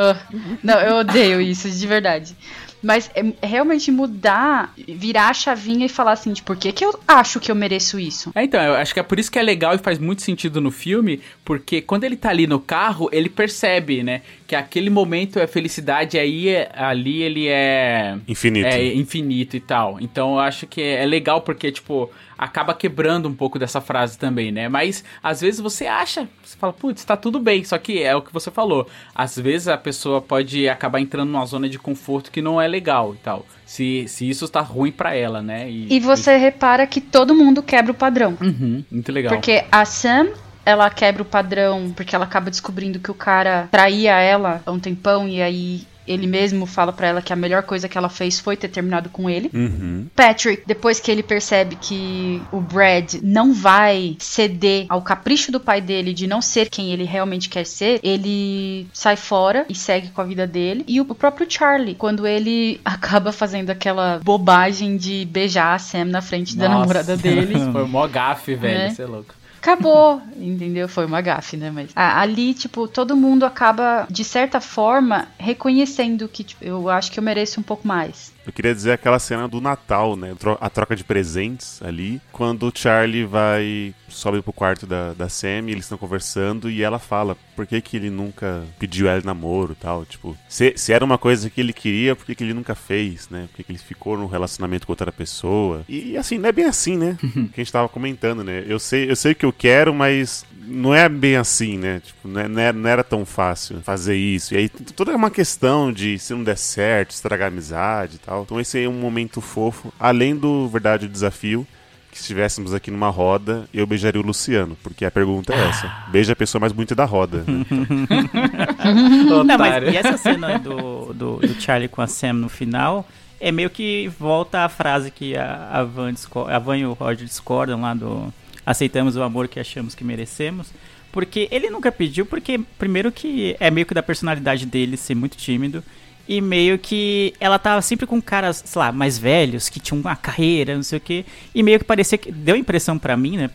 Ah, 0.00 0.16
não, 0.62 0.80
eu 0.80 0.96
odeio 0.98 1.27
isso, 1.40 1.70
de 1.70 1.86
verdade. 1.86 2.36
Mas 2.82 3.10
é, 3.14 3.24
é 3.42 3.46
realmente 3.46 3.90
mudar, 3.90 4.72
virar 4.76 5.28
a 5.28 5.34
chavinha 5.34 5.86
e 5.86 5.88
falar 5.88 6.12
assim, 6.12 6.32
tipo, 6.32 6.46
por 6.46 6.56
que, 6.56 6.72
que 6.72 6.84
eu 6.84 6.98
acho 7.08 7.40
que 7.40 7.50
eu 7.50 7.54
mereço 7.54 7.98
isso? 7.98 8.30
É, 8.34 8.44
então, 8.44 8.60
eu 8.62 8.74
acho 8.74 8.94
que 8.94 9.00
é 9.00 9.02
por 9.02 9.18
isso 9.18 9.30
que 9.30 9.38
é 9.38 9.42
legal 9.42 9.74
e 9.74 9.78
faz 9.78 9.98
muito 9.98 10.22
sentido 10.22 10.60
no 10.60 10.70
filme, 10.70 11.20
porque 11.44 11.82
quando 11.82 12.04
ele 12.04 12.16
tá 12.16 12.30
ali 12.30 12.46
no 12.46 12.60
carro, 12.60 13.08
ele 13.12 13.28
percebe, 13.28 14.02
né, 14.02 14.22
que 14.48 14.56
aquele 14.56 14.88
momento 14.88 15.38
é 15.38 15.46
felicidade, 15.46 16.16
e 16.16 16.20
aí 16.20 16.48
é- 16.48 16.70
ali 16.74 17.22
ele 17.22 17.46
é 17.48 18.16
Infinito. 18.26 18.66
é 18.66 18.82
infinito 18.94 19.54
e 19.56 19.60
tal. 19.60 19.98
Então 20.00 20.32
eu 20.32 20.40
acho 20.40 20.66
que 20.66 20.80
é 20.80 21.04
legal 21.04 21.42
porque, 21.42 21.70
tipo, 21.70 22.10
acaba 22.38 22.72
quebrando 22.72 23.28
um 23.28 23.34
pouco 23.34 23.58
dessa 23.58 23.78
frase 23.82 24.16
também, 24.16 24.50
né? 24.50 24.66
Mas 24.66 25.04
às 25.22 25.42
vezes 25.42 25.60
você 25.60 25.86
acha, 25.86 26.26
você 26.42 26.56
fala, 26.56 26.72
putz, 26.72 27.04
tá 27.04 27.14
tudo 27.14 27.38
bem. 27.38 27.62
Só 27.62 27.76
que 27.76 28.02
é 28.02 28.16
o 28.16 28.22
que 28.22 28.32
você 28.32 28.50
falou. 28.50 28.88
Às 29.14 29.38
vezes 29.38 29.68
a 29.68 29.76
pessoa 29.76 30.22
pode 30.22 30.66
acabar 30.66 30.98
entrando 30.98 31.28
numa 31.30 31.44
zona 31.44 31.68
de 31.68 31.78
conforto 31.78 32.30
que 32.32 32.40
não 32.40 32.58
é 32.58 32.66
legal 32.66 33.12
e 33.14 33.18
tal. 33.18 33.44
Se, 33.66 34.08
se 34.08 34.26
isso 34.26 34.48
tá 34.48 34.62
ruim 34.62 34.90
pra 34.90 35.14
ela, 35.14 35.42
né? 35.42 35.70
E 35.70 36.00
você 36.00 36.38
repara 36.38 36.86
que 36.86 37.02
todo 37.02 37.34
mundo 37.34 37.62
quebra 37.62 37.92
o 37.92 37.94
padrão. 37.94 38.34
Uhum, 38.40 38.82
muito 38.90 39.12
legal. 39.12 39.34
Porque 39.34 39.62
a 39.70 39.84
Sam, 39.84 40.28
ela 40.68 40.90
quebra 40.90 41.22
o 41.22 41.24
padrão 41.24 41.92
porque 41.96 42.14
ela 42.14 42.26
acaba 42.26 42.50
descobrindo 42.50 42.98
que 42.98 43.10
o 43.10 43.14
cara 43.14 43.68
traía 43.70 44.12
ela 44.20 44.60
há 44.66 44.70
um 44.70 44.78
tempão 44.78 45.26
e 45.26 45.40
aí 45.40 45.86
ele 46.06 46.26
mesmo 46.26 46.64
fala 46.64 46.90
pra 46.92 47.06
ela 47.06 47.22
que 47.22 47.32
a 47.32 47.36
melhor 47.36 47.62
coisa 47.62 47.88
que 47.88 47.96
ela 47.98 48.08
fez 48.08 48.40
foi 48.40 48.56
ter 48.56 48.68
terminado 48.68 49.10
com 49.10 49.28
ele. 49.28 49.50
Uhum. 49.52 50.06
Patrick, 50.16 50.62
depois 50.66 50.98
que 50.98 51.10
ele 51.10 51.22
percebe 51.22 51.76
que 51.76 52.40
o 52.50 52.60
Brad 52.60 53.14
não 53.22 53.52
vai 53.52 54.16
ceder 54.18 54.86
ao 54.88 55.02
capricho 55.02 55.52
do 55.52 55.60
pai 55.60 55.82
dele 55.82 56.14
de 56.14 56.26
não 56.26 56.40
ser 56.40 56.70
quem 56.70 56.92
ele 56.92 57.04
realmente 57.04 57.50
quer 57.50 57.66
ser, 57.66 58.00
ele 58.02 58.86
sai 58.92 59.16
fora 59.16 59.66
e 59.68 59.74
segue 59.74 60.08
com 60.08 60.22
a 60.22 60.24
vida 60.24 60.46
dele. 60.46 60.82
E 60.88 60.98
o 60.98 61.04
próprio 61.04 61.46
Charlie, 61.48 61.94
quando 61.94 62.26
ele 62.26 62.80
acaba 62.84 63.30
fazendo 63.30 63.68
aquela 63.68 64.18
bobagem 64.24 64.96
de 64.96 65.26
beijar 65.30 65.74
a 65.74 65.78
Sam 65.78 66.06
na 66.06 66.22
frente 66.22 66.56
da 66.56 66.68
Nossa. 66.68 66.80
namorada 66.80 67.16
dele. 67.18 67.54
Foi 67.70 67.86
mó 67.86 68.06
gafe, 68.08 68.54
velho, 68.54 68.78
É. 68.80 68.90
você 68.90 69.02
é 69.02 69.06
louco. 69.06 69.34
Acabou, 69.60 70.22
entendeu? 70.36 70.88
Foi 70.88 71.04
uma 71.04 71.20
gafe, 71.20 71.56
né? 71.56 71.70
Mas 71.70 71.90
ali, 71.94 72.54
tipo, 72.54 72.86
todo 72.86 73.16
mundo 73.16 73.44
acaba, 73.44 74.06
de 74.08 74.24
certa 74.24 74.60
forma, 74.60 75.28
reconhecendo 75.38 76.28
que 76.28 76.44
tipo, 76.44 76.64
eu 76.64 76.88
acho 76.88 77.10
que 77.10 77.18
eu 77.18 77.22
mereço 77.22 77.60
um 77.60 77.62
pouco 77.62 77.86
mais. 77.86 78.32
Eu 78.48 78.52
queria 78.52 78.74
dizer 78.74 78.92
aquela 78.92 79.18
cena 79.18 79.46
do 79.46 79.60
Natal, 79.60 80.16
né? 80.16 80.34
A 80.58 80.70
troca 80.70 80.96
de 80.96 81.04
presentes 81.04 81.82
ali. 81.82 82.18
Quando 82.32 82.66
o 82.66 82.72
Charlie 82.74 83.26
vai. 83.26 83.94
sobe 84.08 84.40
pro 84.40 84.54
quarto 84.54 84.86
da, 84.86 85.12
da 85.12 85.28
Sam 85.28 85.66
e 85.66 85.72
eles 85.72 85.84
estão 85.84 85.98
conversando 85.98 86.70
e 86.70 86.82
ela 86.82 86.98
fala 86.98 87.36
por 87.54 87.66
que, 87.66 87.78
que 87.82 87.98
ele 87.98 88.08
nunca 88.08 88.64
pediu 88.78 89.06
ela 89.06 89.20
namoro 89.22 89.72
e 89.72 89.74
tal. 89.74 90.06
Tipo, 90.06 90.34
se, 90.48 90.72
se 90.76 90.94
era 90.94 91.04
uma 91.04 91.18
coisa 91.18 91.50
que 91.50 91.60
ele 91.60 91.74
queria, 91.74 92.16
por 92.16 92.24
que, 92.24 92.34
que 92.34 92.42
ele 92.42 92.54
nunca 92.54 92.74
fez, 92.74 93.28
né? 93.28 93.48
Por 93.50 93.56
que, 93.56 93.64
que 93.64 93.72
ele 93.72 93.78
ficou 93.78 94.16
num 94.16 94.26
relacionamento 94.26 94.86
com 94.86 94.92
outra 94.92 95.12
pessoa. 95.12 95.84
E 95.86 96.16
assim, 96.16 96.38
não 96.38 96.48
é 96.48 96.52
bem 96.52 96.64
assim, 96.64 96.96
né? 96.96 97.18
que 97.52 97.60
a 97.60 97.64
gente 97.64 97.72
tava 97.72 97.88
comentando, 97.88 98.42
né? 98.42 98.64
Eu 98.66 98.78
sei, 98.78 99.10
eu 99.10 99.16
sei 99.16 99.32
o 99.32 99.36
que 99.36 99.44
eu 99.44 99.52
quero, 99.52 99.92
mas 99.92 100.46
não 100.70 100.94
é 100.94 101.08
bem 101.08 101.36
assim, 101.36 101.78
né? 101.78 102.00
Tipo, 102.04 102.28
não, 102.28 102.40
é- 102.40 102.48
não 102.48 102.60
era, 102.60 102.72
não 102.72 102.88
era 102.90 103.04
tão 103.04 103.24
fácil 103.24 103.80
fazer 103.82 104.16
isso. 104.16 104.54
E 104.54 104.56
aí 104.58 104.68
toda 104.68 105.14
uma 105.16 105.30
questão 105.30 105.92
de 105.92 106.18
se 106.18 106.32
não 106.34 106.44
der 106.44 106.56
certo, 106.58 107.10
estragar 107.12 107.46
a 107.46 107.48
amizade 107.48 108.16
e 108.16 108.18
tal. 108.18 108.42
Então 108.42 108.60
esse 108.60 108.78
aí 108.78 108.84
é 108.84 108.88
um 108.88 108.92
momento 108.92 109.40
fofo. 109.40 109.92
Além 109.98 110.36
do 110.36 110.68
verdade 110.68 111.06
o 111.06 111.08
desafio, 111.08 111.66
que 112.10 112.16
se 112.18 112.22
estivéssemos 112.22 112.72
aqui 112.74 112.90
numa 112.90 113.08
roda, 113.10 113.68
eu 113.72 113.86
beijaria 113.86 114.20
o 114.20 114.24
Luciano. 114.24 114.76
Porque 114.82 115.04
a 115.04 115.10
pergunta 115.10 115.54
é 115.54 115.68
essa. 115.68 115.92
Beija 116.08 116.32
a 116.32 116.36
pessoa 116.36 116.60
mais 116.60 116.72
bonita 116.72 116.94
da 116.94 117.04
roda. 117.04 117.44
né? 117.46 117.64
Não, 119.44 119.44
mas 119.58 119.92
e 119.92 119.96
essa 119.96 120.16
cena 120.16 120.58
do, 120.58 121.12
do, 121.12 121.36
do 121.36 121.60
Charlie 121.60 121.88
com 121.88 122.00
a 122.00 122.06
Sam 122.06 122.34
no 122.34 122.48
final 122.48 123.06
é 123.40 123.52
meio 123.52 123.70
que 123.70 124.08
volta 124.18 124.64
à 124.64 124.68
frase 124.68 125.10
que 125.10 125.36
a, 125.36 125.68
a, 125.72 125.84
Van, 125.84 126.12
a 126.48 126.58
Van 126.58 126.76
e 126.76 126.86
o 126.86 126.92
Roger 126.92 127.24
discordam 127.26 127.80
lá 127.82 127.94
do 127.94 128.32
aceitamos 128.68 129.16
o 129.16 129.22
amor 129.22 129.48
que 129.48 129.58
achamos 129.58 129.94
que 129.94 130.04
merecemos. 130.04 130.68
Porque 131.10 131.48
ele 131.50 131.70
nunca 131.70 131.90
pediu, 131.90 132.26
porque 132.26 132.60
primeiro 132.78 133.10
que 133.10 133.56
é 133.58 133.70
meio 133.70 133.86
que 133.86 133.94
da 133.94 134.02
personalidade 134.02 134.66
dele 134.66 134.98
ser 134.98 135.14
muito 135.14 135.38
tímido. 135.38 135.82
E 136.28 136.42
meio 136.42 136.78
que 136.78 137.32
ela 137.40 137.58
tava 137.58 137.80
sempre 137.80 138.06
com 138.06 138.20
caras, 138.20 138.62
sei 138.66 138.78
lá, 138.78 138.92
mais 138.92 139.16
velhos, 139.16 139.70
que 139.70 139.80
tinham 139.80 139.98
uma 139.98 140.14
carreira, 140.14 140.76
não 140.76 140.82
sei 140.82 140.98
o 140.98 141.00
quê. 141.00 141.24
E 141.54 141.62
meio 141.62 141.78
que 141.78 141.86
parecia 141.86 142.18
que. 142.18 142.30
Deu 142.30 142.54
a 142.54 142.58
impressão 142.58 142.98
pra 142.98 143.16
mim, 143.16 143.38
né? 143.38 143.50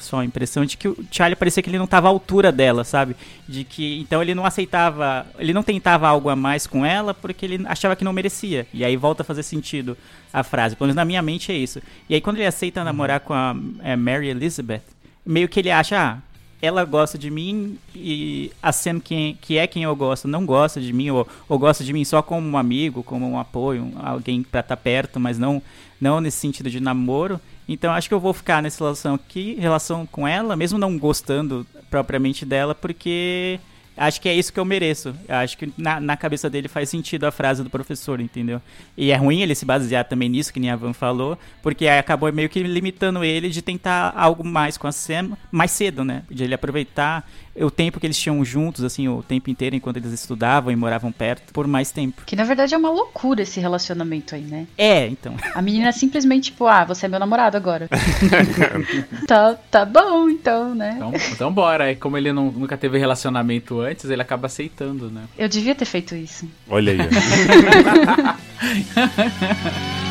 Só 0.00 0.20
a 0.20 0.24
impressão 0.24 0.64
de 0.64 0.78
que 0.78 0.88
o 0.88 0.96
Charlie 1.10 1.36
parecia 1.36 1.62
que 1.62 1.68
ele 1.68 1.76
não 1.76 1.86
tava 1.86 2.08
à 2.08 2.10
altura 2.10 2.50
dela, 2.50 2.84
sabe? 2.84 3.14
De 3.46 3.64
que. 3.64 4.00
Então 4.00 4.22
ele 4.22 4.34
não 4.34 4.46
aceitava. 4.46 5.26
Ele 5.38 5.52
não 5.52 5.62
tentava 5.62 6.08
algo 6.08 6.30
a 6.30 6.34
mais 6.34 6.66
com 6.66 6.86
ela 6.86 7.12
porque 7.12 7.44
ele 7.44 7.66
achava 7.66 7.94
que 7.94 8.04
não 8.04 8.14
merecia. 8.14 8.66
E 8.72 8.82
aí 8.82 8.96
volta 8.96 9.22
a 9.22 9.26
fazer 9.26 9.42
sentido 9.42 9.94
a 10.32 10.42
frase. 10.42 10.74
Pelo 10.74 10.86
menos 10.86 10.96
na 10.96 11.04
minha 11.04 11.20
mente 11.20 11.52
é 11.52 11.54
isso. 11.54 11.82
E 12.08 12.14
aí 12.14 12.20
quando 12.22 12.36
ele 12.36 12.46
aceita 12.46 12.82
namorar 12.82 13.20
com 13.20 13.34
a 13.34 13.54
é, 13.82 13.94
Mary 13.94 14.28
Elizabeth, 14.28 14.82
meio 15.24 15.48
que 15.48 15.60
ele 15.60 15.70
acha. 15.70 15.98
Ah, 15.98 16.18
ela 16.60 16.84
gosta 16.84 17.16
de 17.18 17.30
mim 17.30 17.78
e 17.94 18.50
a 18.62 18.72
Sam, 18.72 18.98
quem, 19.00 19.34
que 19.40 19.58
é 19.58 19.66
quem 19.66 19.82
eu 19.84 19.94
gosto, 19.94 20.26
não 20.26 20.44
gosta 20.46 20.80
de 20.80 20.92
mim, 20.92 21.10
ou, 21.10 21.26
ou 21.48 21.58
gosta 21.58 21.84
de 21.84 21.92
mim 21.92 22.04
só 22.04 22.22
como 22.22 22.46
um 22.48 22.56
amigo, 22.56 23.02
como 23.02 23.28
um 23.28 23.38
apoio, 23.38 23.82
um- 23.84 23.92
alguém 24.02 24.42
pra 24.42 24.60
estar 24.60 24.76
perto, 24.76 25.20
mas 25.20 25.38
não, 25.38 25.60
não 26.00 26.20
nesse 26.20 26.38
sentido 26.38 26.70
de 26.70 26.80
namoro. 26.80 27.40
Então 27.68 27.92
acho 27.92 28.08
que 28.08 28.14
eu 28.14 28.20
vou 28.20 28.32
ficar 28.32 28.62
nessa 28.62 28.82
relação 28.84 29.14
aqui, 29.14 29.56
relação 29.58 30.06
com 30.06 30.26
ela, 30.26 30.54
mesmo 30.56 30.78
não 30.78 30.96
gostando 30.98 31.66
propriamente 31.90 32.44
dela, 32.44 32.74
porque 32.74 33.58
acho 33.96 34.20
que 34.20 34.28
é 34.28 34.34
isso 34.34 34.52
que 34.52 34.60
eu 34.60 34.64
mereço. 34.64 35.14
Acho 35.28 35.56
que 35.56 35.72
na, 35.76 36.00
na 36.00 36.16
cabeça 36.16 36.50
dele 36.50 36.68
faz 36.68 36.88
sentido 36.88 37.24
a 37.24 37.32
frase 37.32 37.62
do 37.62 37.70
professor, 37.70 38.20
entendeu? 38.20 38.60
E 38.96 39.10
é 39.10 39.16
ruim 39.16 39.42
ele 39.42 39.54
se 39.54 39.64
basear 39.64 40.04
também 40.04 40.28
nisso, 40.28 40.52
que 40.52 40.60
nem 40.60 40.70
a 40.70 40.76
Van 40.76 40.92
falou, 40.92 41.38
porque 41.62 41.88
acabou 41.88 42.32
meio 42.32 42.48
que 42.48 42.62
limitando 42.62 43.24
ele 43.24 43.48
de 43.48 43.62
tentar 43.62 44.12
algo 44.16 44.44
mais 44.44 44.76
com 44.76 44.86
a 44.86 44.92
Sam 44.92 45.36
mais 45.50 45.70
cedo, 45.70 46.04
né? 46.04 46.22
De 46.30 46.44
ele 46.44 46.54
aproveitar 46.54 47.28
o 47.64 47.70
tempo 47.70 47.98
que 47.98 48.06
eles 48.06 48.18
tinham 48.18 48.44
juntos, 48.44 48.84
assim, 48.84 49.08
o 49.08 49.22
tempo 49.22 49.50
inteiro 49.50 49.76
enquanto 49.76 49.96
eles 49.96 50.12
estudavam 50.12 50.72
e 50.72 50.76
moravam 50.76 51.10
perto, 51.12 51.52
por 51.52 51.66
mais 51.66 51.90
tempo. 51.90 52.22
Que 52.26 52.36
na 52.36 52.44
verdade 52.44 52.74
é 52.74 52.78
uma 52.78 52.90
loucura 52.90 53.42
esse 53.42 53.60
relacionamento 53.60 54.34
aí, 54.34 54.42
né? 54.42 54.66
É, 54.76 55.06
então. 55.06 55.34
A 55.54 55.62
menina 55.62 55.92
simplesmente, 55.92 56.44
tipo, 56.50 56.66
ah, 56.66 56.84
você 56.84 57.06
é 57.06 57.08
meu 57.08 57.18
namorado 57.18 57.56
agora. 57.56 57.88
tá, 59.26 59.54
tá 59.70 59.84
bom, 59.84 60.28
então, 60.28 60.74
né? 60.74 60.94
Então, 60.96 61.12
então 61.32 61.52
bora. 61.52 61.90
E 61.90 61.96
como 61.96 62.16
ele 62.16 62.32
não- 62.32 62.50
nunca 62.50 62.76
teve 62.76 62.98
relacionamento 62.98 63.80
antes, 63.80 64.08
ele 64.10 64.22
acaba 64.22 64.46
aceitando, 64.46 65.10
né? 65.10 65.22
Eu 65.38 65.48
devia 65.48 65.74
ter 65.74 65.84
feito 65.84 66.14
isso. 66.14 66.48
Olha 66.68 66.92
aí. 66.92 66.98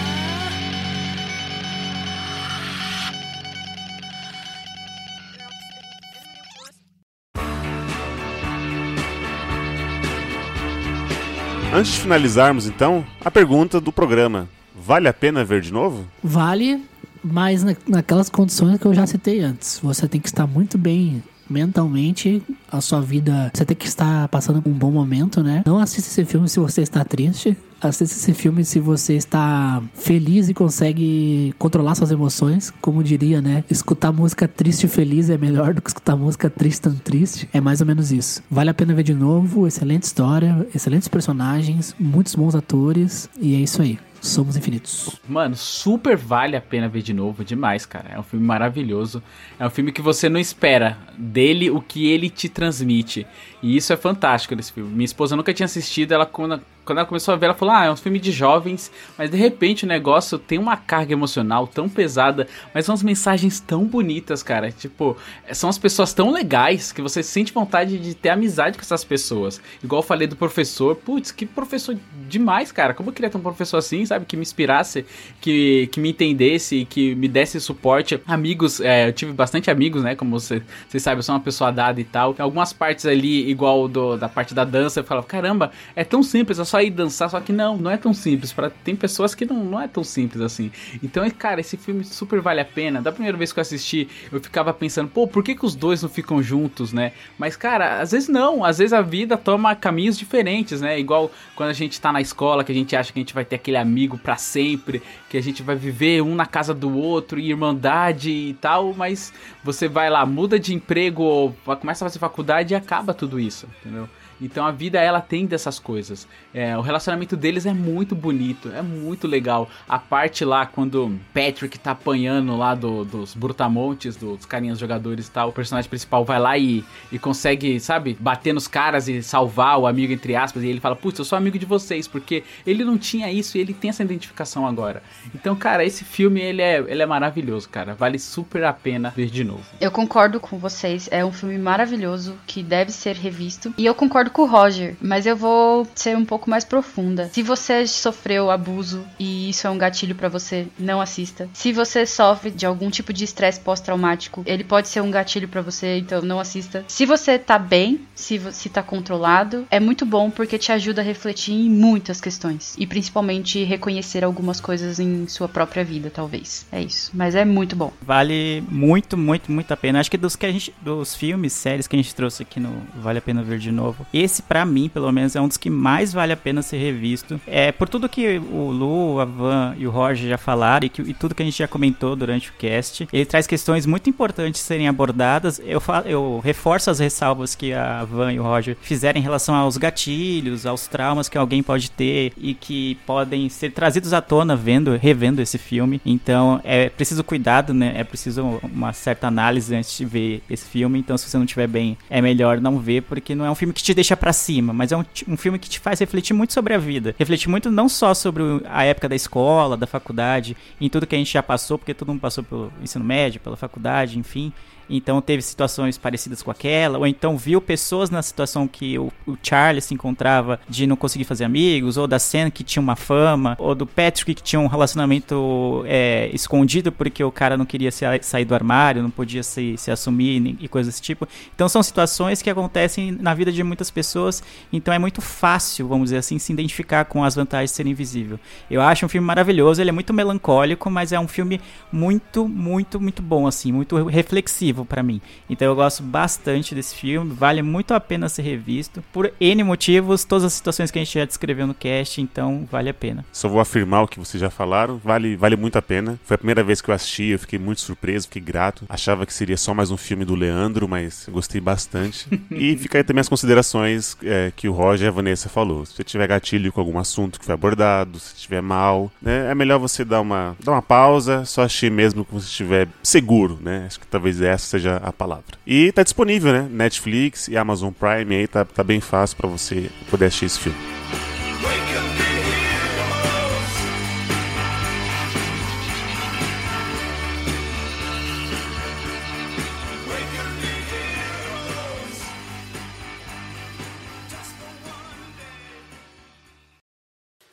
Antes 11.75 11.93
de 11.93 11.99
finalizarmos, 11.99 12.67
então, 12.67 13.05
a 13.23 13.29
pergunta 13.29 13.81
do 13.81 13.91
programa: 13.91 14.47
vale 14.75 15.07
a 15.07 15.13
pena 15.13 15.43
ver 15.43 15.61
de 15.61 15.73
novo? 15.73 16.05
Vale, 16.23 16.83
mas 17.23 17.63
na- 17.63 17.75
naquelas 17.87 18.29
condições 18.29 18.79
que 18.79 18.85
eu 18.85 18.93
já 18.93 19.05
citei 19.05 19.41
antes. 19.41 19.79
Você 19.83 20.07
tem 20.07 20.21
que 20.21 20.27
estar 20.27 20.47
muito 20.47 20.77
bem 20.77 21.21
mentalmente, 21.49 22.41
a 22.71 22.81
sua 22.81 23.01
vida, 23.01 23.51
você 23.53 23.65
tem 23.65 23.75
que 23.77 23.85
estar 23.87 24.27
passando 24.29 24.63
um 24.65 24.71
bom 24.71 24.89
momento, 24.91 25.43
né? 25.43 25.63
Não 25.65 25.77
assista 25.77 26.09
esse 26.09 26.25
filme 26.25 26.47
se 26.49 26.59
você 26.59 26.81
está 26.81 27.03
triste. 27.03 27.55
Assista 27.87 28.15
esse 28.15 28.33
filme 28.33 28.65
se 28.65 28.79
você 28.79 29.13
está 29.13 29.81
feliz 29.93 30.49
e 30.49 30.53
consegue 30.53 31.53
controlar 31.57 31.95
suas 31.95 32.11
emoções. 32.11 32.71
Como 32.81 33.03
diria, 33.03 33.41
né? 33.41 33.63
Escutar 33.69 34.11
música 34.11 34.47
triste 34.47 34.85
e 34.85 34.89
feliz 34.89 35.29
é 35.29 35.37
melhor 35.37 35.73
do 35.73 35.81
que 35.81 35.89
escutar 35.89 36.15
música 36.15 36.49
triste 36.49 36.81
tão 36.81 36.95
triste. 36.95 37.49
É 37.53 37.61
mais 37.61 37.81
ou 37.81 37.87
menos 37.87 38.11
isso. 38.11 38.43
Vale 38.49 38.69
a 38.69 38.73
pena 38.73 38.93
ver 38.93 39.03
de 39.03 39.13
novo. 39.13 39.67
Excelente 39.67 40.03
história, 40.03 40.67
excelentes 40.73 41.07
personagens, 41.07 41.95
muitos 41.99 42.35
bons 42.35 42.55
atores. 42.55 43.29
E 43.39 43.55
é 43.55 43.59
isso 43.59 43.81
aí. 43.81 43.99
Somos 44.25 44.57
infinitos. 44.57 45.19
Mano, 45.29 45.55
super 45.55 46.17
vale 46.17 46.55
a 46.55 46.61
pena 46.61 46.89
ver 46.89 47.03
de 47.03 47.13
novo, 47.13 47.43
demais, 47.43 47.85
cara. 47.85 48.09
É 48.09 48.19
um 48.19 48.23
filme 48.23 48.43
maravilhoso. 48.43 49.21
É 49.59 49.67
um 49.67 49.69
filme 49.69 49.91
que 49.91 50.01
você 50.01 50.27
não 50.27 50.39
espera 50.39 50.97
dele 51.15 51.69
o 51.69 51.79
que 51.79 52.07
ele 52.07 52.27
te 52.31 52.49
transmite. 52.49 53.27
E 53.61 53.77
isso 53.77 53.93
é 53.93 53.97
fantástico 53.97 54.55
nesse 54.55 54.73
filme. 54.73 54.89
Minha 54.89 55.05
esposa 55.05 55.35
nunca 55.35 55.53
tinha 55.53 55.65
assistido, 55.65 56.11
ela 56.11 56.25
quando, 56.25 56.59
quando 56.85 56.99
ela 56.99 57.07
começou 57.07 57.33
a 57.33 57.37
ver, 57.37 57.47
ela 57.47 57.55
falou: 57.55 57.73
"Ah, 57.73 57.85
é 57.85 57.91
um 57.91 57.95
filme 57.95 58.19
de 58.19 58.31
jovens", 58.31 58.91
mas 59.17 59.29
de 59.29 59.37
repente 59.37 59.83
o 59.83 59.87
negócio 59.87 60.37
tem 60.37 60.57
uma 60.57 60.77
carga 60.77 61.13
emocional 61.13 61.67
tão 61.67 61.89
pesada, 61.89 62.47
mas 62.73 62.85
são 62.85 62.93
umas 62.93 63.03
mensagens 63.03 63.59
tão 63.59 63.85
bonitas, 63.85 64.43
cara. 64.43 64.71
Tipo, 64.71 65.17
são 65.51 65.69
as 65.69 65.77
pessoas 65.77 66.13
tão 66.13 66.31
legais 66.31 66.91
que 66.91 67.01
você 67.01 67.23
sente 67.23 67.51
vontade 67.51 67.97
de 67.97 68.13
ter 68.13 68.29
amizade 68.29 68.77
com 68.77 68.83
essas 68.83 69.03
pessoas. 69.03 69.61
Igual 69.83 70.01
eu 70.01 70.07
falei 70.07 70.27
do 70.27 70.35
professor, 70.35 70.95
putz, 70.95 71.31
que 71.31 71.45
professor 71.45 71.97
demais, 72.27 72.71
cara. 72.71 72.93
Como 72.93 73.09
eu 73.09 73.13
queria 73.13 73.29
ter 73.29 73.37
um 73.37 73.41
professor 73.41 73.77
assim, 73.77 74.05
sabe, 74.05 74.25
que 74.25 74.35
me 74.35 74.43
inspirasse, 74.43 75.05
que, 75.41 75.87
que 75.91 75.99
me 75.99 76.09
entendesse, 76.09 76.85
que 76.85 77.15
me 77.15 77.27
desse 77.27 77.59
suporte. 77.59 78.21
Amigos, 78.25 78.79
é, 78.79 79.07
eu 79.07 79.13
tive 79.13 79.33
bastante 79.33 79.71
amigos, 79.71 80.03
né? 80.03 80.15
Como 80.15 80.39
você, 80.39 80.61
você 80.87 80.99
sabe, 80.99 81.19
eu 81.19 81.23
sou 81.23 81.35
uma 81.35 81.41
pessoa 81.41 81.71
dada 81.71 81.99
e 81.99 82.03
tal. 82.03 82.35
Algumas 82.37 82.73
partes 82.73 83.05
ali, 83.05 83.49
igual 83.49 83.87
do, 83.87 84.17
da 84.17 84.29
parte 84.29 84.53
da 84.53 84.63
dança, 84.63 84.99
eu 84.99 85.03
falava, 85.03 85.25
caramba, 85.25 85.71
é 85.95 86.03
tão 86.03 86.21
simples, 86.21 86.59
é 86.59 86.65
só 86.65 86.74
ir 86.83 86.91
dançar, 86.91 87.29
só 87.29 87.39
que 87.39 87.51
não, 87.51 87.77
não 87.77 87.91
é 87.91 87.97
tão 87.97 88.13
simples. 88.13 88.51
Pra, 88.53 88.69
tem 88.69 88.95
pessoas 88.95 89.33
que 89.33 89.45
não, 89.45 89.63
não 89.63 89.81
é 89.81 89.87
tão 89.87 90.03
simples 90.03 90.41
assim. 90.41 90.71
Então, 91.03 91.29
cara, 91.31 91.61
esse 91.61 91.77
filme 91.77 92.03
super 92.03 92.41
vale 92.41 92.61
a 92.61 92.65
pena. 92.65 93.01
Da 93.01 93.11
primeira 93.11 93.37
vez 93.37 93.51
que 93.51 93.59
eu 93.59 93.61
assisti, 93.61 94.07
eu 94.31 94.39
ficava 94.39 94.73
pensando, 94.73 95.09
pô, 95.09 95.27
por 95.27 95.43
que, 95.43 95.55
que 95.55 95.65
os 95.65 95.75
dois 95.75 96.01
não 96.01 96.09
ficam 96.09 96.41
juntos, 96.41 96.93
né? 96.93 97.11
Mas, 97.37 97.55
cara, 97.55 98.01
às 98.01 98.11
vezes 98.11 98.29
não, 98.29 98.63
às 98.63 98.77
vezes 98.77 98.93
a 98.93 99.01
vida 99.01 99.37
toma 99.37 99.75
caminhos 99.75 100.17
diferentes, 100.17 100.81
né? 100.81 100.99
Igual 100.99 101.31
quando 101.55 101.69
a 101.69 101.73
gente 101.73 101.99
tá 101.99 102.11
na 102.11 102.21
escola, 102.21 102.63
que 102.63 102.71
a 102.71 102.75
gente 102.75 102.95
acha 102.95 103.11
que 103.11 103.19
a 103.19 103.21
gente 103.21 103.33
vai 103.33 103.45
ter 103.45 103.55
aquele 103.55 103.77
amigo 103.77 104.17
para 104.17 104.37
sempre, 104.37 105.01
que 105.29 105.37
a 105.37 105.41
gente 105.41 105.63
vai 105.63 105.75
viver 105.75 106.21
um 106.21 106.35
na 106.35 106.45
casa 106.45 106.73
do 106.73 106.95
outro, 106.95 107.39
e 107.39 107.49
irmandade 107.49 108.29
e 108.31 108.53
tal, 108.55 108.93
mas 108.93 109.33
você 109.63 109.87
vai 109.87 110.09
lá, 110.09 110.25
muda 110.25 110.59
de 110.59 110.73
emprego, 110.73 111.55
começa 111.79 112.05
a 112.05 112.09
fazer 112.09 112.19
faculdade 112.19 112.73
e 112.73 112.75
acaba 112.75 113.13
tudo 113.13 113.39
isso, 113.39 113.67
entendeu? 113.81 114.09
Então 114.41 114.65
a 114.65 114.71
vida 114.71 114.99
ela 114.99 115.21
tem 115.21 115.45
dessas 115.45 115.79
coisas. 115.79 116.27
É, 116.53 116.77
o 116.77 116.81
relacionamento 116.81 117.35
deles 117.35 117.65
é 117.65 117.73
muito 117.73 118.15
bonito, 118.15 118.69
é 118.69 118.81
muito 118.81 119.27
legal. 119.27 119.69
A 119.87 119.97
parte 119.99 120.43
lá 120.43 120.65
quando 120.65 121.17
Patrick 121.33 121.77
tá 121.79 121.91
apanhando 121.91 122.55
lá 122.57 122.75
do, 122.75 123.05
dos 123.05 123.33
brutamontes, 123.33 124.15
dos 124.15 124.45
carinhas 124.45 124.79
jogadores 124.79 125.27
e 125.27 125.31
tal, 125.31 125.49
o 125.49 125.53
personagem 125.53 125.89
principal 125.89 126.25
vai 126.25 126.39
lá 126.39 126.57
e, 126.57 126.83
e 127.11 127.19
consegue, 127.19 127.79
sabe, 127.79 128.17
bater 128.19 128.53
nos 128.53 128.67
caras 128.67 129.07
e 129.07 129.21
salvar 129.23 129.79
o 129.79 129.87
amigo, 129.87 130.13
entre 130.13 130.35
aspas, 130.35 130.63
e 130.63 130.67
ele 130.67 130.79
fala, 130.79 130.95
putz, 130.95 131.19
eu 131.19 131.25
sou 131.25 131.37
amigo 131.37 131.57
de 131.57 131.65
vocês, 131.65 132.07
porque 132.07 132.43
ele 132.65 132.83
não 132.83 132.97
tinha 132.97 133.31
isso 133.31 133.57
e 133.57 133.61
ele 133.61 133.73
tem 133.73 133.89
essa 133.89 134.03
identificação 134.03 134.65
agora. 134.67 135.01
Então, 135.33 135.55
cara, 135.55 135.83
esse 135.83 136.03
filme 136.03 136.41
ele 136.41 136.61
é, 136.61 136.79
ele 136.79 137.01
é 137.01 137.05
maravilhoso, 137.05 137.69
cara. 137.69 137.93
Vale 137.93 138.19
super 138.19 138.63
a 138.63 138.73
pena 138.73 139.13
ver 139.15 139.29
de 139.29 139.43
novo. 139.43 139.63
Eu 139.79 139.91
concordo 139.91 140.39
com 140.39 140.57
vocês, 140.57 141.07
é 141.11 141.23
um 141.23 141.31
filme 141.31 141.57
maravilhoso 141.57 142.37
que 142.45 142.61
deve 142.63 142.91
ser 142.91 143.15
revisto. 143.15 143.73
E 143.77 143.85
eu 143.85 143.95
concordo 143.95 144.24
com 144.29 144.43
o 144.43 144.45
Roger, 144.45 144.95
mas 145.01 145.25
eu 145.25 145.35
vou 145.35 145.87
ser 145.95 146.15
um 146.15 146.25
pouco 146.25 146.49
mais 146.49 146.63
profunda. 146.63 147.29
Se 147.31 147.41
você 147.41 147.85
sofreu 147.87 148.49
abuso 148.49 149.05
e 149.19 149.49
isso 149.49 149.67
é 149.67 149.69
um 149.69 149.77
gatilho 149.77 150.15
pra 150.15 150.29
você, 150.29 150.67
não 150.77 151.01
assista. 151.01 151.49
Se 151.53 151.71
você 151.71 152.05
sofre 152.05 152.51
de 152.51 152.65
algum 152.65 152.89
tipo 152.89 153.13
de 153.13 153.23
estresse 153.23 153.59
pós-traumático, 153.59 154.43
ele 154.45 154.63
pode 154.63 154.87
ser 154.87 155.01
um 155.01 155.11
gatilho 155.11 155.47
pra 155.47 155.61
você, 155.61 155.99
então 155.99 156.21
não 156.21 156.39
assista. 156.39 156.83
Se 156.87 157.05
você 157.05 157.37
tá 157.37 157.57
bem, 157.57 158.01
se, 158.13 158.39
se 158.51 158.69
tá 158.69 158.81
controlado, 158.81 159.65
é 159.69 159.79
muito 159.79 160.05
bom 160.05 160.29
porque 160.29 160.57
te 160.57 160.71
ajuda 160.71 161.01
a 161.01 161.03
refletir 161.03 161.53
em 161.53 161.69
muitas 161.69 162.21
questões. 162.21 162.75
E 162.77 162.85
principalmente 162.87 163.63
reconhecer 163.63 164.23
algumas 164.23 164.59
coisas 164.59 164.99
em 164.99 165.27
sua 165.27 165.47
própria 165.47 165.83
vida, 165.83 166.09
talvez. 166.09 166.65
É 166.71 166.81
isso. 166.81 167.11
Mas 167.13 167.35
é 167.35 167.45
muito 167.45 167.75
bom. 167.75 167.91
Vale 168.01 168.63
muito, 168.69 169.17
muito, 169.17 169.51
muito 169.51 169.71
a 169.71 169.77
pena. 169.77 169.99
Acho 169.99 170.11
que 170.11 170.17
dos 170.17 170.35
que 170.35 170.45
a 170.45 170.51
gente, 170.51 170.73
dos 170.81 171.15
filmes, 171.15 171.53
séries 171.53 171.87
que 171.87 171.95
a 171.95 171.99
gente 172.01 172.13
trouxe 172.13 172.43
aqui 172.43 172.59
no 172.59 172.83
Vale 172.95 173.19
a 173.19 173.21
Pena 173.21 173.43
Ver 173.43 173.59
de 173.59 173.71
Novo, 173.71 174.05
esse 174.15 174.41
pra 174.41 174.65
mim, 174.65 174.89
pelo 174.89 175.11
menos, 175.11 175.35
é 175.35 175.41
um 175.41 175.47
dos 175.47 175.57
que 175.57 175.69
mais 175.69 176.13
vale 176.13 176.31
a 176.31 176.37
pena 176.37 176.61
ser 176.61 176.77
revisto. 176.77 177.39
É 177.45 177.71
por 177.71 177.89
tudo 177.89 178.07
que 178.07 178.37
o 178.37 178.71
Lu, 178.71 179.19
a 179.19 179.25
Van 179.25 179.75
e 179.77 179.85
o 179.85 179.91
Roger 179.91 180.29
já 180.29 180.37
falaram 180.37 180.85
e, 180.85 180.89
que, 180.89 181.01
e 181.01 181.13
tudo 181.13 181.35
que 181.35 181.43
a 181.43 181.45
gente 181.45 181.57
já 181.57 181.67
comentou 181.67 182.15
durante 182.15 182.49
o 182.49 182.53
cast. 182.53 183.07
Ele 183.11 183.25
traz 183.25 183.47
questões 183.47 183.85
muito 183.85 184.09
importantes 184.09 184.61
serem 184.61 184.87
abordadas. 184.87 185.61
Eu, 185.65 185.81
falo, 185.81 186.07
eu 186.07 186.41
reforço 186.43 186.89
as 186.89 186.99
ressalvas 186.99 187.55
que 187.55 187.73
a 187.73 188.05
Van 188.05 188.31
e 188.31 188.39
o 188.39 188.43
Roger 188.43 188.77
fizeram 188.81 189.19
em 189.19 189.23
relação 189.23 189.55
aos 189.55 189.77
gatilhos, 189.77 190.65
aos 190.65 190.87
traumas 190.87 191.27
que 191.27 191.37
alguém 191.37 191.61
pode 191.61 191.91
ter 191.91 192.31
e 192.37 192.53
que 192.53 192.95
podem 193.05 193.49
ser 193.49 193.71
trazidos 193.71 194.13
à 194.13 194.21
tona 194.21 194.55
vendo, 194.55 194.95
revendo 194.95 195.41
esse 195.41 195.57
filme. 195.57 195.99
Então 196.05 196.61
é 196.63 196.89
preciso 196.89 197.23
cuidado, 197.23 197.73
né? 197.73 197.93
É 197.95 198.03
preciso 198.03 198.59
uma 198.63 198.93
certa 198.93 199.27
análise 199.27 199.75
antes 199.75 199.97
de 199.97 200.05
ver 200.05 200.41
esse 200.49 200.65
filme. 200.65 200.99
Então, 200.99 201.17
se 201.17 201.29
você 201.29 201.37
não 201.37 201.45
estiver 201.45 201.67
bem, 201.67 201.97
é 202.09 202.21
melhor 202.21 202.61
não 202.61 202.79
ver, 202.79 203.01
porque 203.01 203.35
não 203.35 203.45
é 203.45 203.51
um 203.51 203.55
filme 203.55 203.73
que 203.73 203.83
te 203.83 203.93
deixa 203.93 204.04
pra 204.13 204.33
cima, 204.33 204.73
mas 204.73 204.91
é 204.91 204.97
um, 204.97 205.05
um 205.27 205.37
filme 205.37 205.57
que 205.57 205.69
te 205.69 205.79
faz 205.79 205.99
refletir 205.99 206.33
muito 206.33 206.53
sobre 206.53 206.73
a 206.73 206.77
vida. 206.77 207.15
Refletir 207.17 207.49
muito 207.49 207.71
não 207.71 207.87
só 207.87 208.13
sobre 208.13 208.43
a 208.65 208.83
época 208.83 209.07
da 209.07 209.15
escola, 209.15 209.77
da 209.77 209.87
faculdade, 209.87 210.57
em 210.81 210.89
tudo 210.89 211.07
que 211.07 211.15
a 211.15 211.17
gente 211.17 211.31
já 211.31 211.41
passou, 211.41 211.77
porque 211.77 211.93
todo 211.93 212.09
mundo 212.09 212.19
passou 212.19 212.43
pelo 212.43 212.71
ensino 212.83 213.05
médio, 213.05 213.39
pela 213.39 213.55
faculdade, 213.55 214.19
enfim. 214.19 214.51
Então 214.89 215.21
teve 215.21 215.41
situações 215.41 215.97
parecidas 215.97 216.41
com 216.43 216.51
aquela, 216.51 216.97
ou 216.97 217.07
então 217.07 217.37
viu 217.37 217.59
pessoas 217.61 218.09
na 218.09 218.21
situação 218.21 218.67
que 218.67 218.97
o, 218.99 219.11
o 219.25 219.37
Charlie 219.41 219.81
se 219.81 219.93
encontrava 219.93 220.59
de 220.69 220.85
não 220.85 220.95
conseguir 220.95 221.23
fazer 221.23 221.43
amigos, 221.45 221.97
ou 221.97 222.07
da 222.07 222.19
Sam 222.19 222.49
que 222.51 222.63
tinha 222.63 222.81
uma 222.81 222.95
fama, 222.95 223.55
ou 223.59 223.73
do 223.73 223.85
Patrick 223.87 224.33
que 224.35 224.43
tinha 224.43 224.59
um 224.59 224.67
relacionamento 224.67 225.83
é, 225.87 226.29
escondido 226.33 226.91
porque 226.91 227.23
o 227.23 227.31
cara 227.31 227.57
não 227.57 227.65
queria 227.65 227.91
se- 227.91 228.05
sair 228.21 228.45
do 228.45 228.53
armário, 228.53 229.01
não 229.01 229.09
podia 229.09 229.43
se, 229.43 229.75
se 229.77 229.89
assumir 229.91 230.57
e 230.59 230.67
coisas 230.67 230.93
desse 230.93 231.01
tipo. 231.01 231.27
Então 231.53 231.67
são 231.69 231.81
situações 231.81 232.41
que 232.41 232.49
acontecem 232.49 233.11
na 233.11 233.33
vida 233.33 233.51
de 233.51 233.63
muitas 233.63 233.89
pessoas, 233.89 234.43
então 234.71 234.93
é 234.93 234.99
muito 234.99 235.21
fácil, 235.21 235.87
vamos 235.87 236.05
dizer 236.05 236.17
assim, 236.17 236.37
se 236.37 236.51
identificar 236.53 237.05
com 237.05 237.23
as 237.23 237.35
vantagens 237.35 237.71
de 237.71 237.75
ser 237.77 237.87
invisível. 237.87 238.39
Eu 238.69 238.81
acho 238.81 239.05
um 239.05 239.09
filme 239.09 239.25
maravilhoso, 239.25 239.81
ele 239.81 239.89
é 239.89 239.93
muito 239.93 240.13
melancólico, 240.13 240.89
mas 240.89 241.11
é 241.11 241.19
um 241.19 241.27
filme 241.27 241.59
muito, 241.91 242.47
muito, 242.47 242.99
muito 242.99 243.21
bom, 243.21 243.47
assim, 243.47 243.71
muito 243.71 243.95
reflexivo 244.05 244.74
pra 244.83 245.03
mim. 245.03 245.21
Então 245.49 245.67
eu 245.67 245.75
gosto 245.75 246.01
bastante 246.01 246.73
desse 246.73 246.95
filme, 246.95 247.33
vale 247.33 247.61
muito 247.61 247.93
a 247.93 247.99
pena 247.99 248.27
ser 248.27 248.41
revisto, 248.41 249.03
por 249.13 249.31
N 249.39 249.63
motivos, 249.63 250.23
todas 250.23 250.43
as 250.43 250.53
situações 250.53 250.89
que 250.89 250.97
a 250.97 251.03
gente 251.03 251.13
já 251.17 251.25
descreveu 251.25 251.67
no 251.67 251.73
cast, 251.73 252.19
então 252.19 252.67
vale 252.71 252.89
a 252.89 252.93
pena. 252.93 253.23
Só 253.31 253.47
vou 253.47 253.59
afirmar 253.59 254.03
o 254.03 254.07
que 254.07 254.19
vocês 254.19 254.41
já 254.41 254.49
falaram, 254.49 254.97
vale, 254.97 255.35
vale 255.35 255.55
muito 255.55 255.77
a 255.77 255.81
pena. 255.81 256.19
Foi 256.25 256.35
a 256.35 256.37
primeira 256.37 256.63
vez 256.63 256.81
que 256.81 256.89
eu 256.89 256.95
assisti, 256.95 257.25
eu 257.25 257.39
fiquei 257.39 257.59
muito 257.59 257.81
surpreso, 257.81 258.27
fiquei 258.27 258.41
grato. 258.41 258.85
Achava 258.89 259.25
que 259.25 259.33
seria 259.33 259.57
só 259.57 259.73
mais 259.73 259.91
um 259.91 259.97
filme 259.97 260.25
do 260.25 260.33
Leandro, 260.35 260.87
mas 260.87 261.27
gostei 261.31 261.61
bastante. 261.61 262.27
e 262.49 262.75
fica 262.77 262.97
aí 262.97 263.03
também 263.03 263.21
as 263.21 263.29
considerações 263.29 264.17
é, 264.23 264.51
que 264.55 264.67
o 264.67 264.73
Roger 264.73 265.05
e 265.05 265.09
a 265.09 265.11
Vanessa 265.11 265.49
falou. 265.49 265.85
Se 265.85 265.93
você 265.93 266.03
tiver 266.03 266.27
gatilho 266.27 266.71
com 266.71 266.79
algum 266.79 266.97
assunto 266.97 267.39
que 267.39 267.45
foi 267.45 267.53
abordado, 267.53 268.19
se 268.19 268.35
estiver 268.35 268.61
mal, 268.61 269.11
né, 269.21 269.51
é 269.51 269.55
melhor 269.55 269.77
você 269.77 270.03
dar 270.03 270.21
uma, 270.21 270.55
dar 270.63 270.71
uma 270.71 270.81
pausa, 270.81 271.45
só 271.45 271.63
assistir 271.63 271.91
mesmo 271.91 272.25
que 272.25 272.33
você 272.33 272.47
estiver 272.47 272.87
seguro, 273.03 273.59
né? 273.61 273.83
Acho 273.85 273.99
que 273.99 274.07
talvez 274.07 274.41
essa 274.41 274.64
seja 274.65 274.97
a 274.97 275.11
palavra. 275.11 275.57
E 275.65 275.91
tá 275.91 276.03
disponível, 276.03 276.51
né? 276.51 276.67
Netflix 276.69 277.47
e 277.47 277.57
Amazon 277.57 277.91
Prime 277.91 278.35
aí, 278.35 278.47
tá, 278.47 278.65
tá 278.65 278.83
bem 278.83 278.99
fácil 278.99 279.37
pra 279.37 279.47
você 279.47 279.89
poder 280.09 280.25
assistir 280.25 280.45
esse 280.45 280.59
filme. 280.59 280.77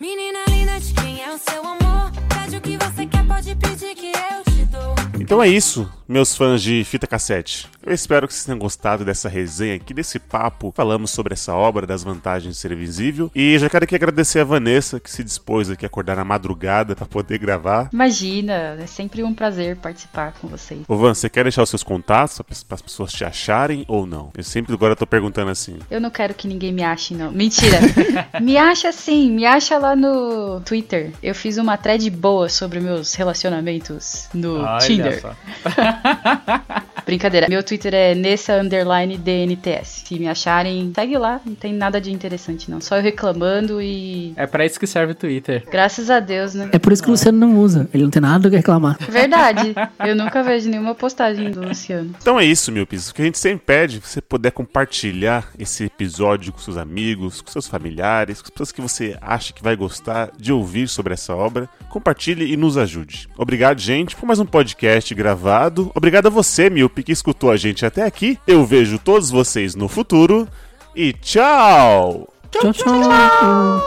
Menina 0.02 0.40
linda 0.48 0.80
de 0.80 0.92
quem 0.94 1.22
é 1.22 1.32
o 1.32 1.38
seu 1.38 1.64
amor? 1.64 2.10
Pede 2.28 2.56
o 2.56 2.60
que 2.60 2.76
você 2.76 3.06
quer, 3.06 3.24
pode 3.24 3.54
pedir 3.54 3.94
que 3.94 4.06
eu 4.08 4.52
te 4.52 4.64
dou. 4.64 4.94
Então 5.20 5.40
é 5.40 5.46
isso, 5.46 5.88
meus 6.12 6.36
fãs 6.36 6.62
de 6.62 6.84
fita 6.84 7.06
cassete. 7.06 7.66
Eu 7.84 7.92
espero 7.92 8.28
que 8.28 8.34
vocês 8.34 8.44
tenham 8.44 8.58
gostado 8.58 9.04
dessa 9.04 9.28
resenha 9.28 9.74
aqui, 9.74 9.92
desse 9.92 10.18
papo. 10.18 10.72
Falamos 10.76 11.10
sobre 11.10 11.32
essa 11.32 11.54
obra, 11.54 11.86
das 11.86 12.04
vantagens 12.04 12.54
de 12.54 12.60
ser 12.60 12.70
invisível. 12.70 13.30
E 13.34 13.58
já 13.58 13.68
quero 13.68 13.84
aqui 13.84 13.96
agradecer 13.96 14.40
a 14.40 14.44
Vanessa, 14.44 15.00
que 15.00 15.10
se 15.10 15.24
dispôs 15.24 15.68
aqui 15.70 15.84
a 15.84 15.88
acordar 15.88 16.16
na 16.16 16.24
madrugada 16.24 16.94
para 16.94 17.06
poder 17.06 17.38
gravar. 17.38 17.88
Imagina, 17.92 18.76
é 18.80 18.86
sempre 18.86 19.24
um 19.24 19.34
prazer 19.34 19.76
participar 19.76 20.34
com 20.40 20.46
vocês. 20.46 20.82
Ô 20.86 20.96
Van, 20.96 21.14
você 21.14 21.28
quer 21.28 21.44
deixar 21.44 21.62
os 21.62 21.70
seus 21.70 21.82
contatos 21.82 22.40
para 22.40 22.74
as 22.74 22.82
pessoas 22.82 23.12
te 23.12 23.24
acharem 23.24 23.84
ou 23.88 24.06
não? 24.06 24.30
Eu 24.36 24.44
sempre 24.44 24.74
agora 24.74 24.94
tô 24.94 25.06
perguntando 25.06 25.50
assim. 25.50 25.78
Eu 25.90 26.00
não 26.00 26.10
quero 26.10 26.34
que 26.34 26.46
ninguém 26.46 26.72
me 26.72 26.84
ache, 26.84 27.14
não. 27.14 27.32
Mentira. 27.32 27.78
me 28.40 28.56
acha 28.56 28.92
sim, 28.92 29.30
me 29.32 29.46
acha 29.46 29.78
lá 29.78 29.96
no 29.96 30.60
Twitter. 30.60 31.10
Eu 31.22 31.34
fiz 31.34 31.56
uma 31.56 31.76
thread 31.76 32.08
boa 32.10 32.48
sobre 32.48 32.80
meus 32.80 33.14
relacionamentos 33.14 34.28
no 34.34 34.60
Olha 34.60 34.78
Tinder. 34.78 35.22
Brincadeira. 37.04 37.48
Meu 37.48 37.62
Twitter 37.62 37.94
é 37.94 38.14
nessa 38.14 38.54
underline 38.54 39.16
DNTS. 39.16 40.04
Se 40.06 40.18
me 40.18 40.28
acharem, 40.28 40.92
segue 40.94 41.18
lá. 41.18 41.40
Não 41.44 41.54
tem 41.54 41.72
nada 41.72 42.00
de 42.00 42.12
interessante, 42.12 42.70
não. 42.70 42.80
Só 42.80 42.96
eu 42.96 43.02
reclamando 43.02 43.82
e. 43.82 44.32
É 44.36 44.46
pra 44.46 44.64
isso 44.64 44.78
que 44.78 44.86
serve 44.86 45.12
o 45.12 45.14
Twitter. 45.14 45.64
Graças 45.70 46.10
a 46.10 46.20
Deus, 46.20 46.54
né? 46.54 46.70
É 46.72 46.78
por 46.78 46.92
isso 46.92 47.02
que 47.02 47.08
o 47.08 47.12
Luciano 47.12 47.38
não 47.38 47.58
usa. 47.58 47.88
Ele 47.92 48.04
não 48.04 48.10
tem 48.10 48.22
nada 48.22 48.38
do 48.38 48.50
que 48.50 48.56
reclamar. 48.56 48.96
Verdade. 49.08 49.74
Eu 50.04 50.14
nunca 50.14 50.42
vejo 50.42 50.68
nenhuma 50.70 50.94
postagem 50.94 51.50
do 51.50 51.60
Luciano. 51.66 52.14
Então 52.20 52.38
é 52.38 52.44
isso, 52.44 52.70
Milpis. 52.70 53.10
O 53.10 53.14
que 53.14 53.22
a 53.22 53.24
gente 53.24 53.38
sempre 53.38 53.64
pede, 53.66 54.00
se 54.00 54.08
você 54.08 54.20
puder 54.20 54.52
compartilhar 54.52 55.48
esse 55.58 55.84
episódio 55.84 56.52
com 56.52 56.58
seus 56.58 56.76
amigos, 56.76 57.40
com 57.40 57.50
seus 57.50 57.66
familiares, 57.66 58.40
com 58.40 58.46
as 58.46 58.50
pessoas 58.50 58.72
que 58.72 58.80
você 58.80 59.16
acha 59.20 59.52
que 59.52 59.62
vai 59.62 59.74
gostar 59.74 60.30
de 60.38 60.52
ouvir 60.52 60.88
sobre 60.88 61.14
essa 61.14 61.34
obra, 61.34 61.68
compartilhe 61.88 62.52
e 62.52 62.56
nos 62.56 62.76
ajude. 62.76 63.28
Obrigado, 63.36 63.80
gente, 63.80 64.14
por 64.14 64.26
mais 64.26 64.38
um 64.38 64.46
podcast 64.46 65.14
gravado. 65.14 65.81
Obrigado 65.94 66.26
a 66.26 66.30
você, 66.30 66.68
Milp, 66.68 66.98
que 66.98 67.12
escutou 67.12 67.50
a 67.50 67.56
gente 67.56 67.84
até 67.84 68.02
aqui. 68.02 68.38
Eu 68.46 68.64
vejo 68.64 68.98
todos 68.98 69.30
vocês 69.30 69.74
no 69.74 69.88
futuro 69.88 70.46
e 70.94 71.12
tchau! 71.12 72.28
Tchau, 72.50 72.72
tchau. 72.72 73.82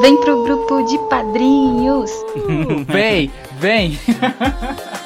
Vem 0.00 0.16
pro 0.20 0.42
grupo 0.42 0.82
de 0.82 0.98
padrinhos. 1.08 2.10
vem, 2.86 3.30
vem. 3.58 3.98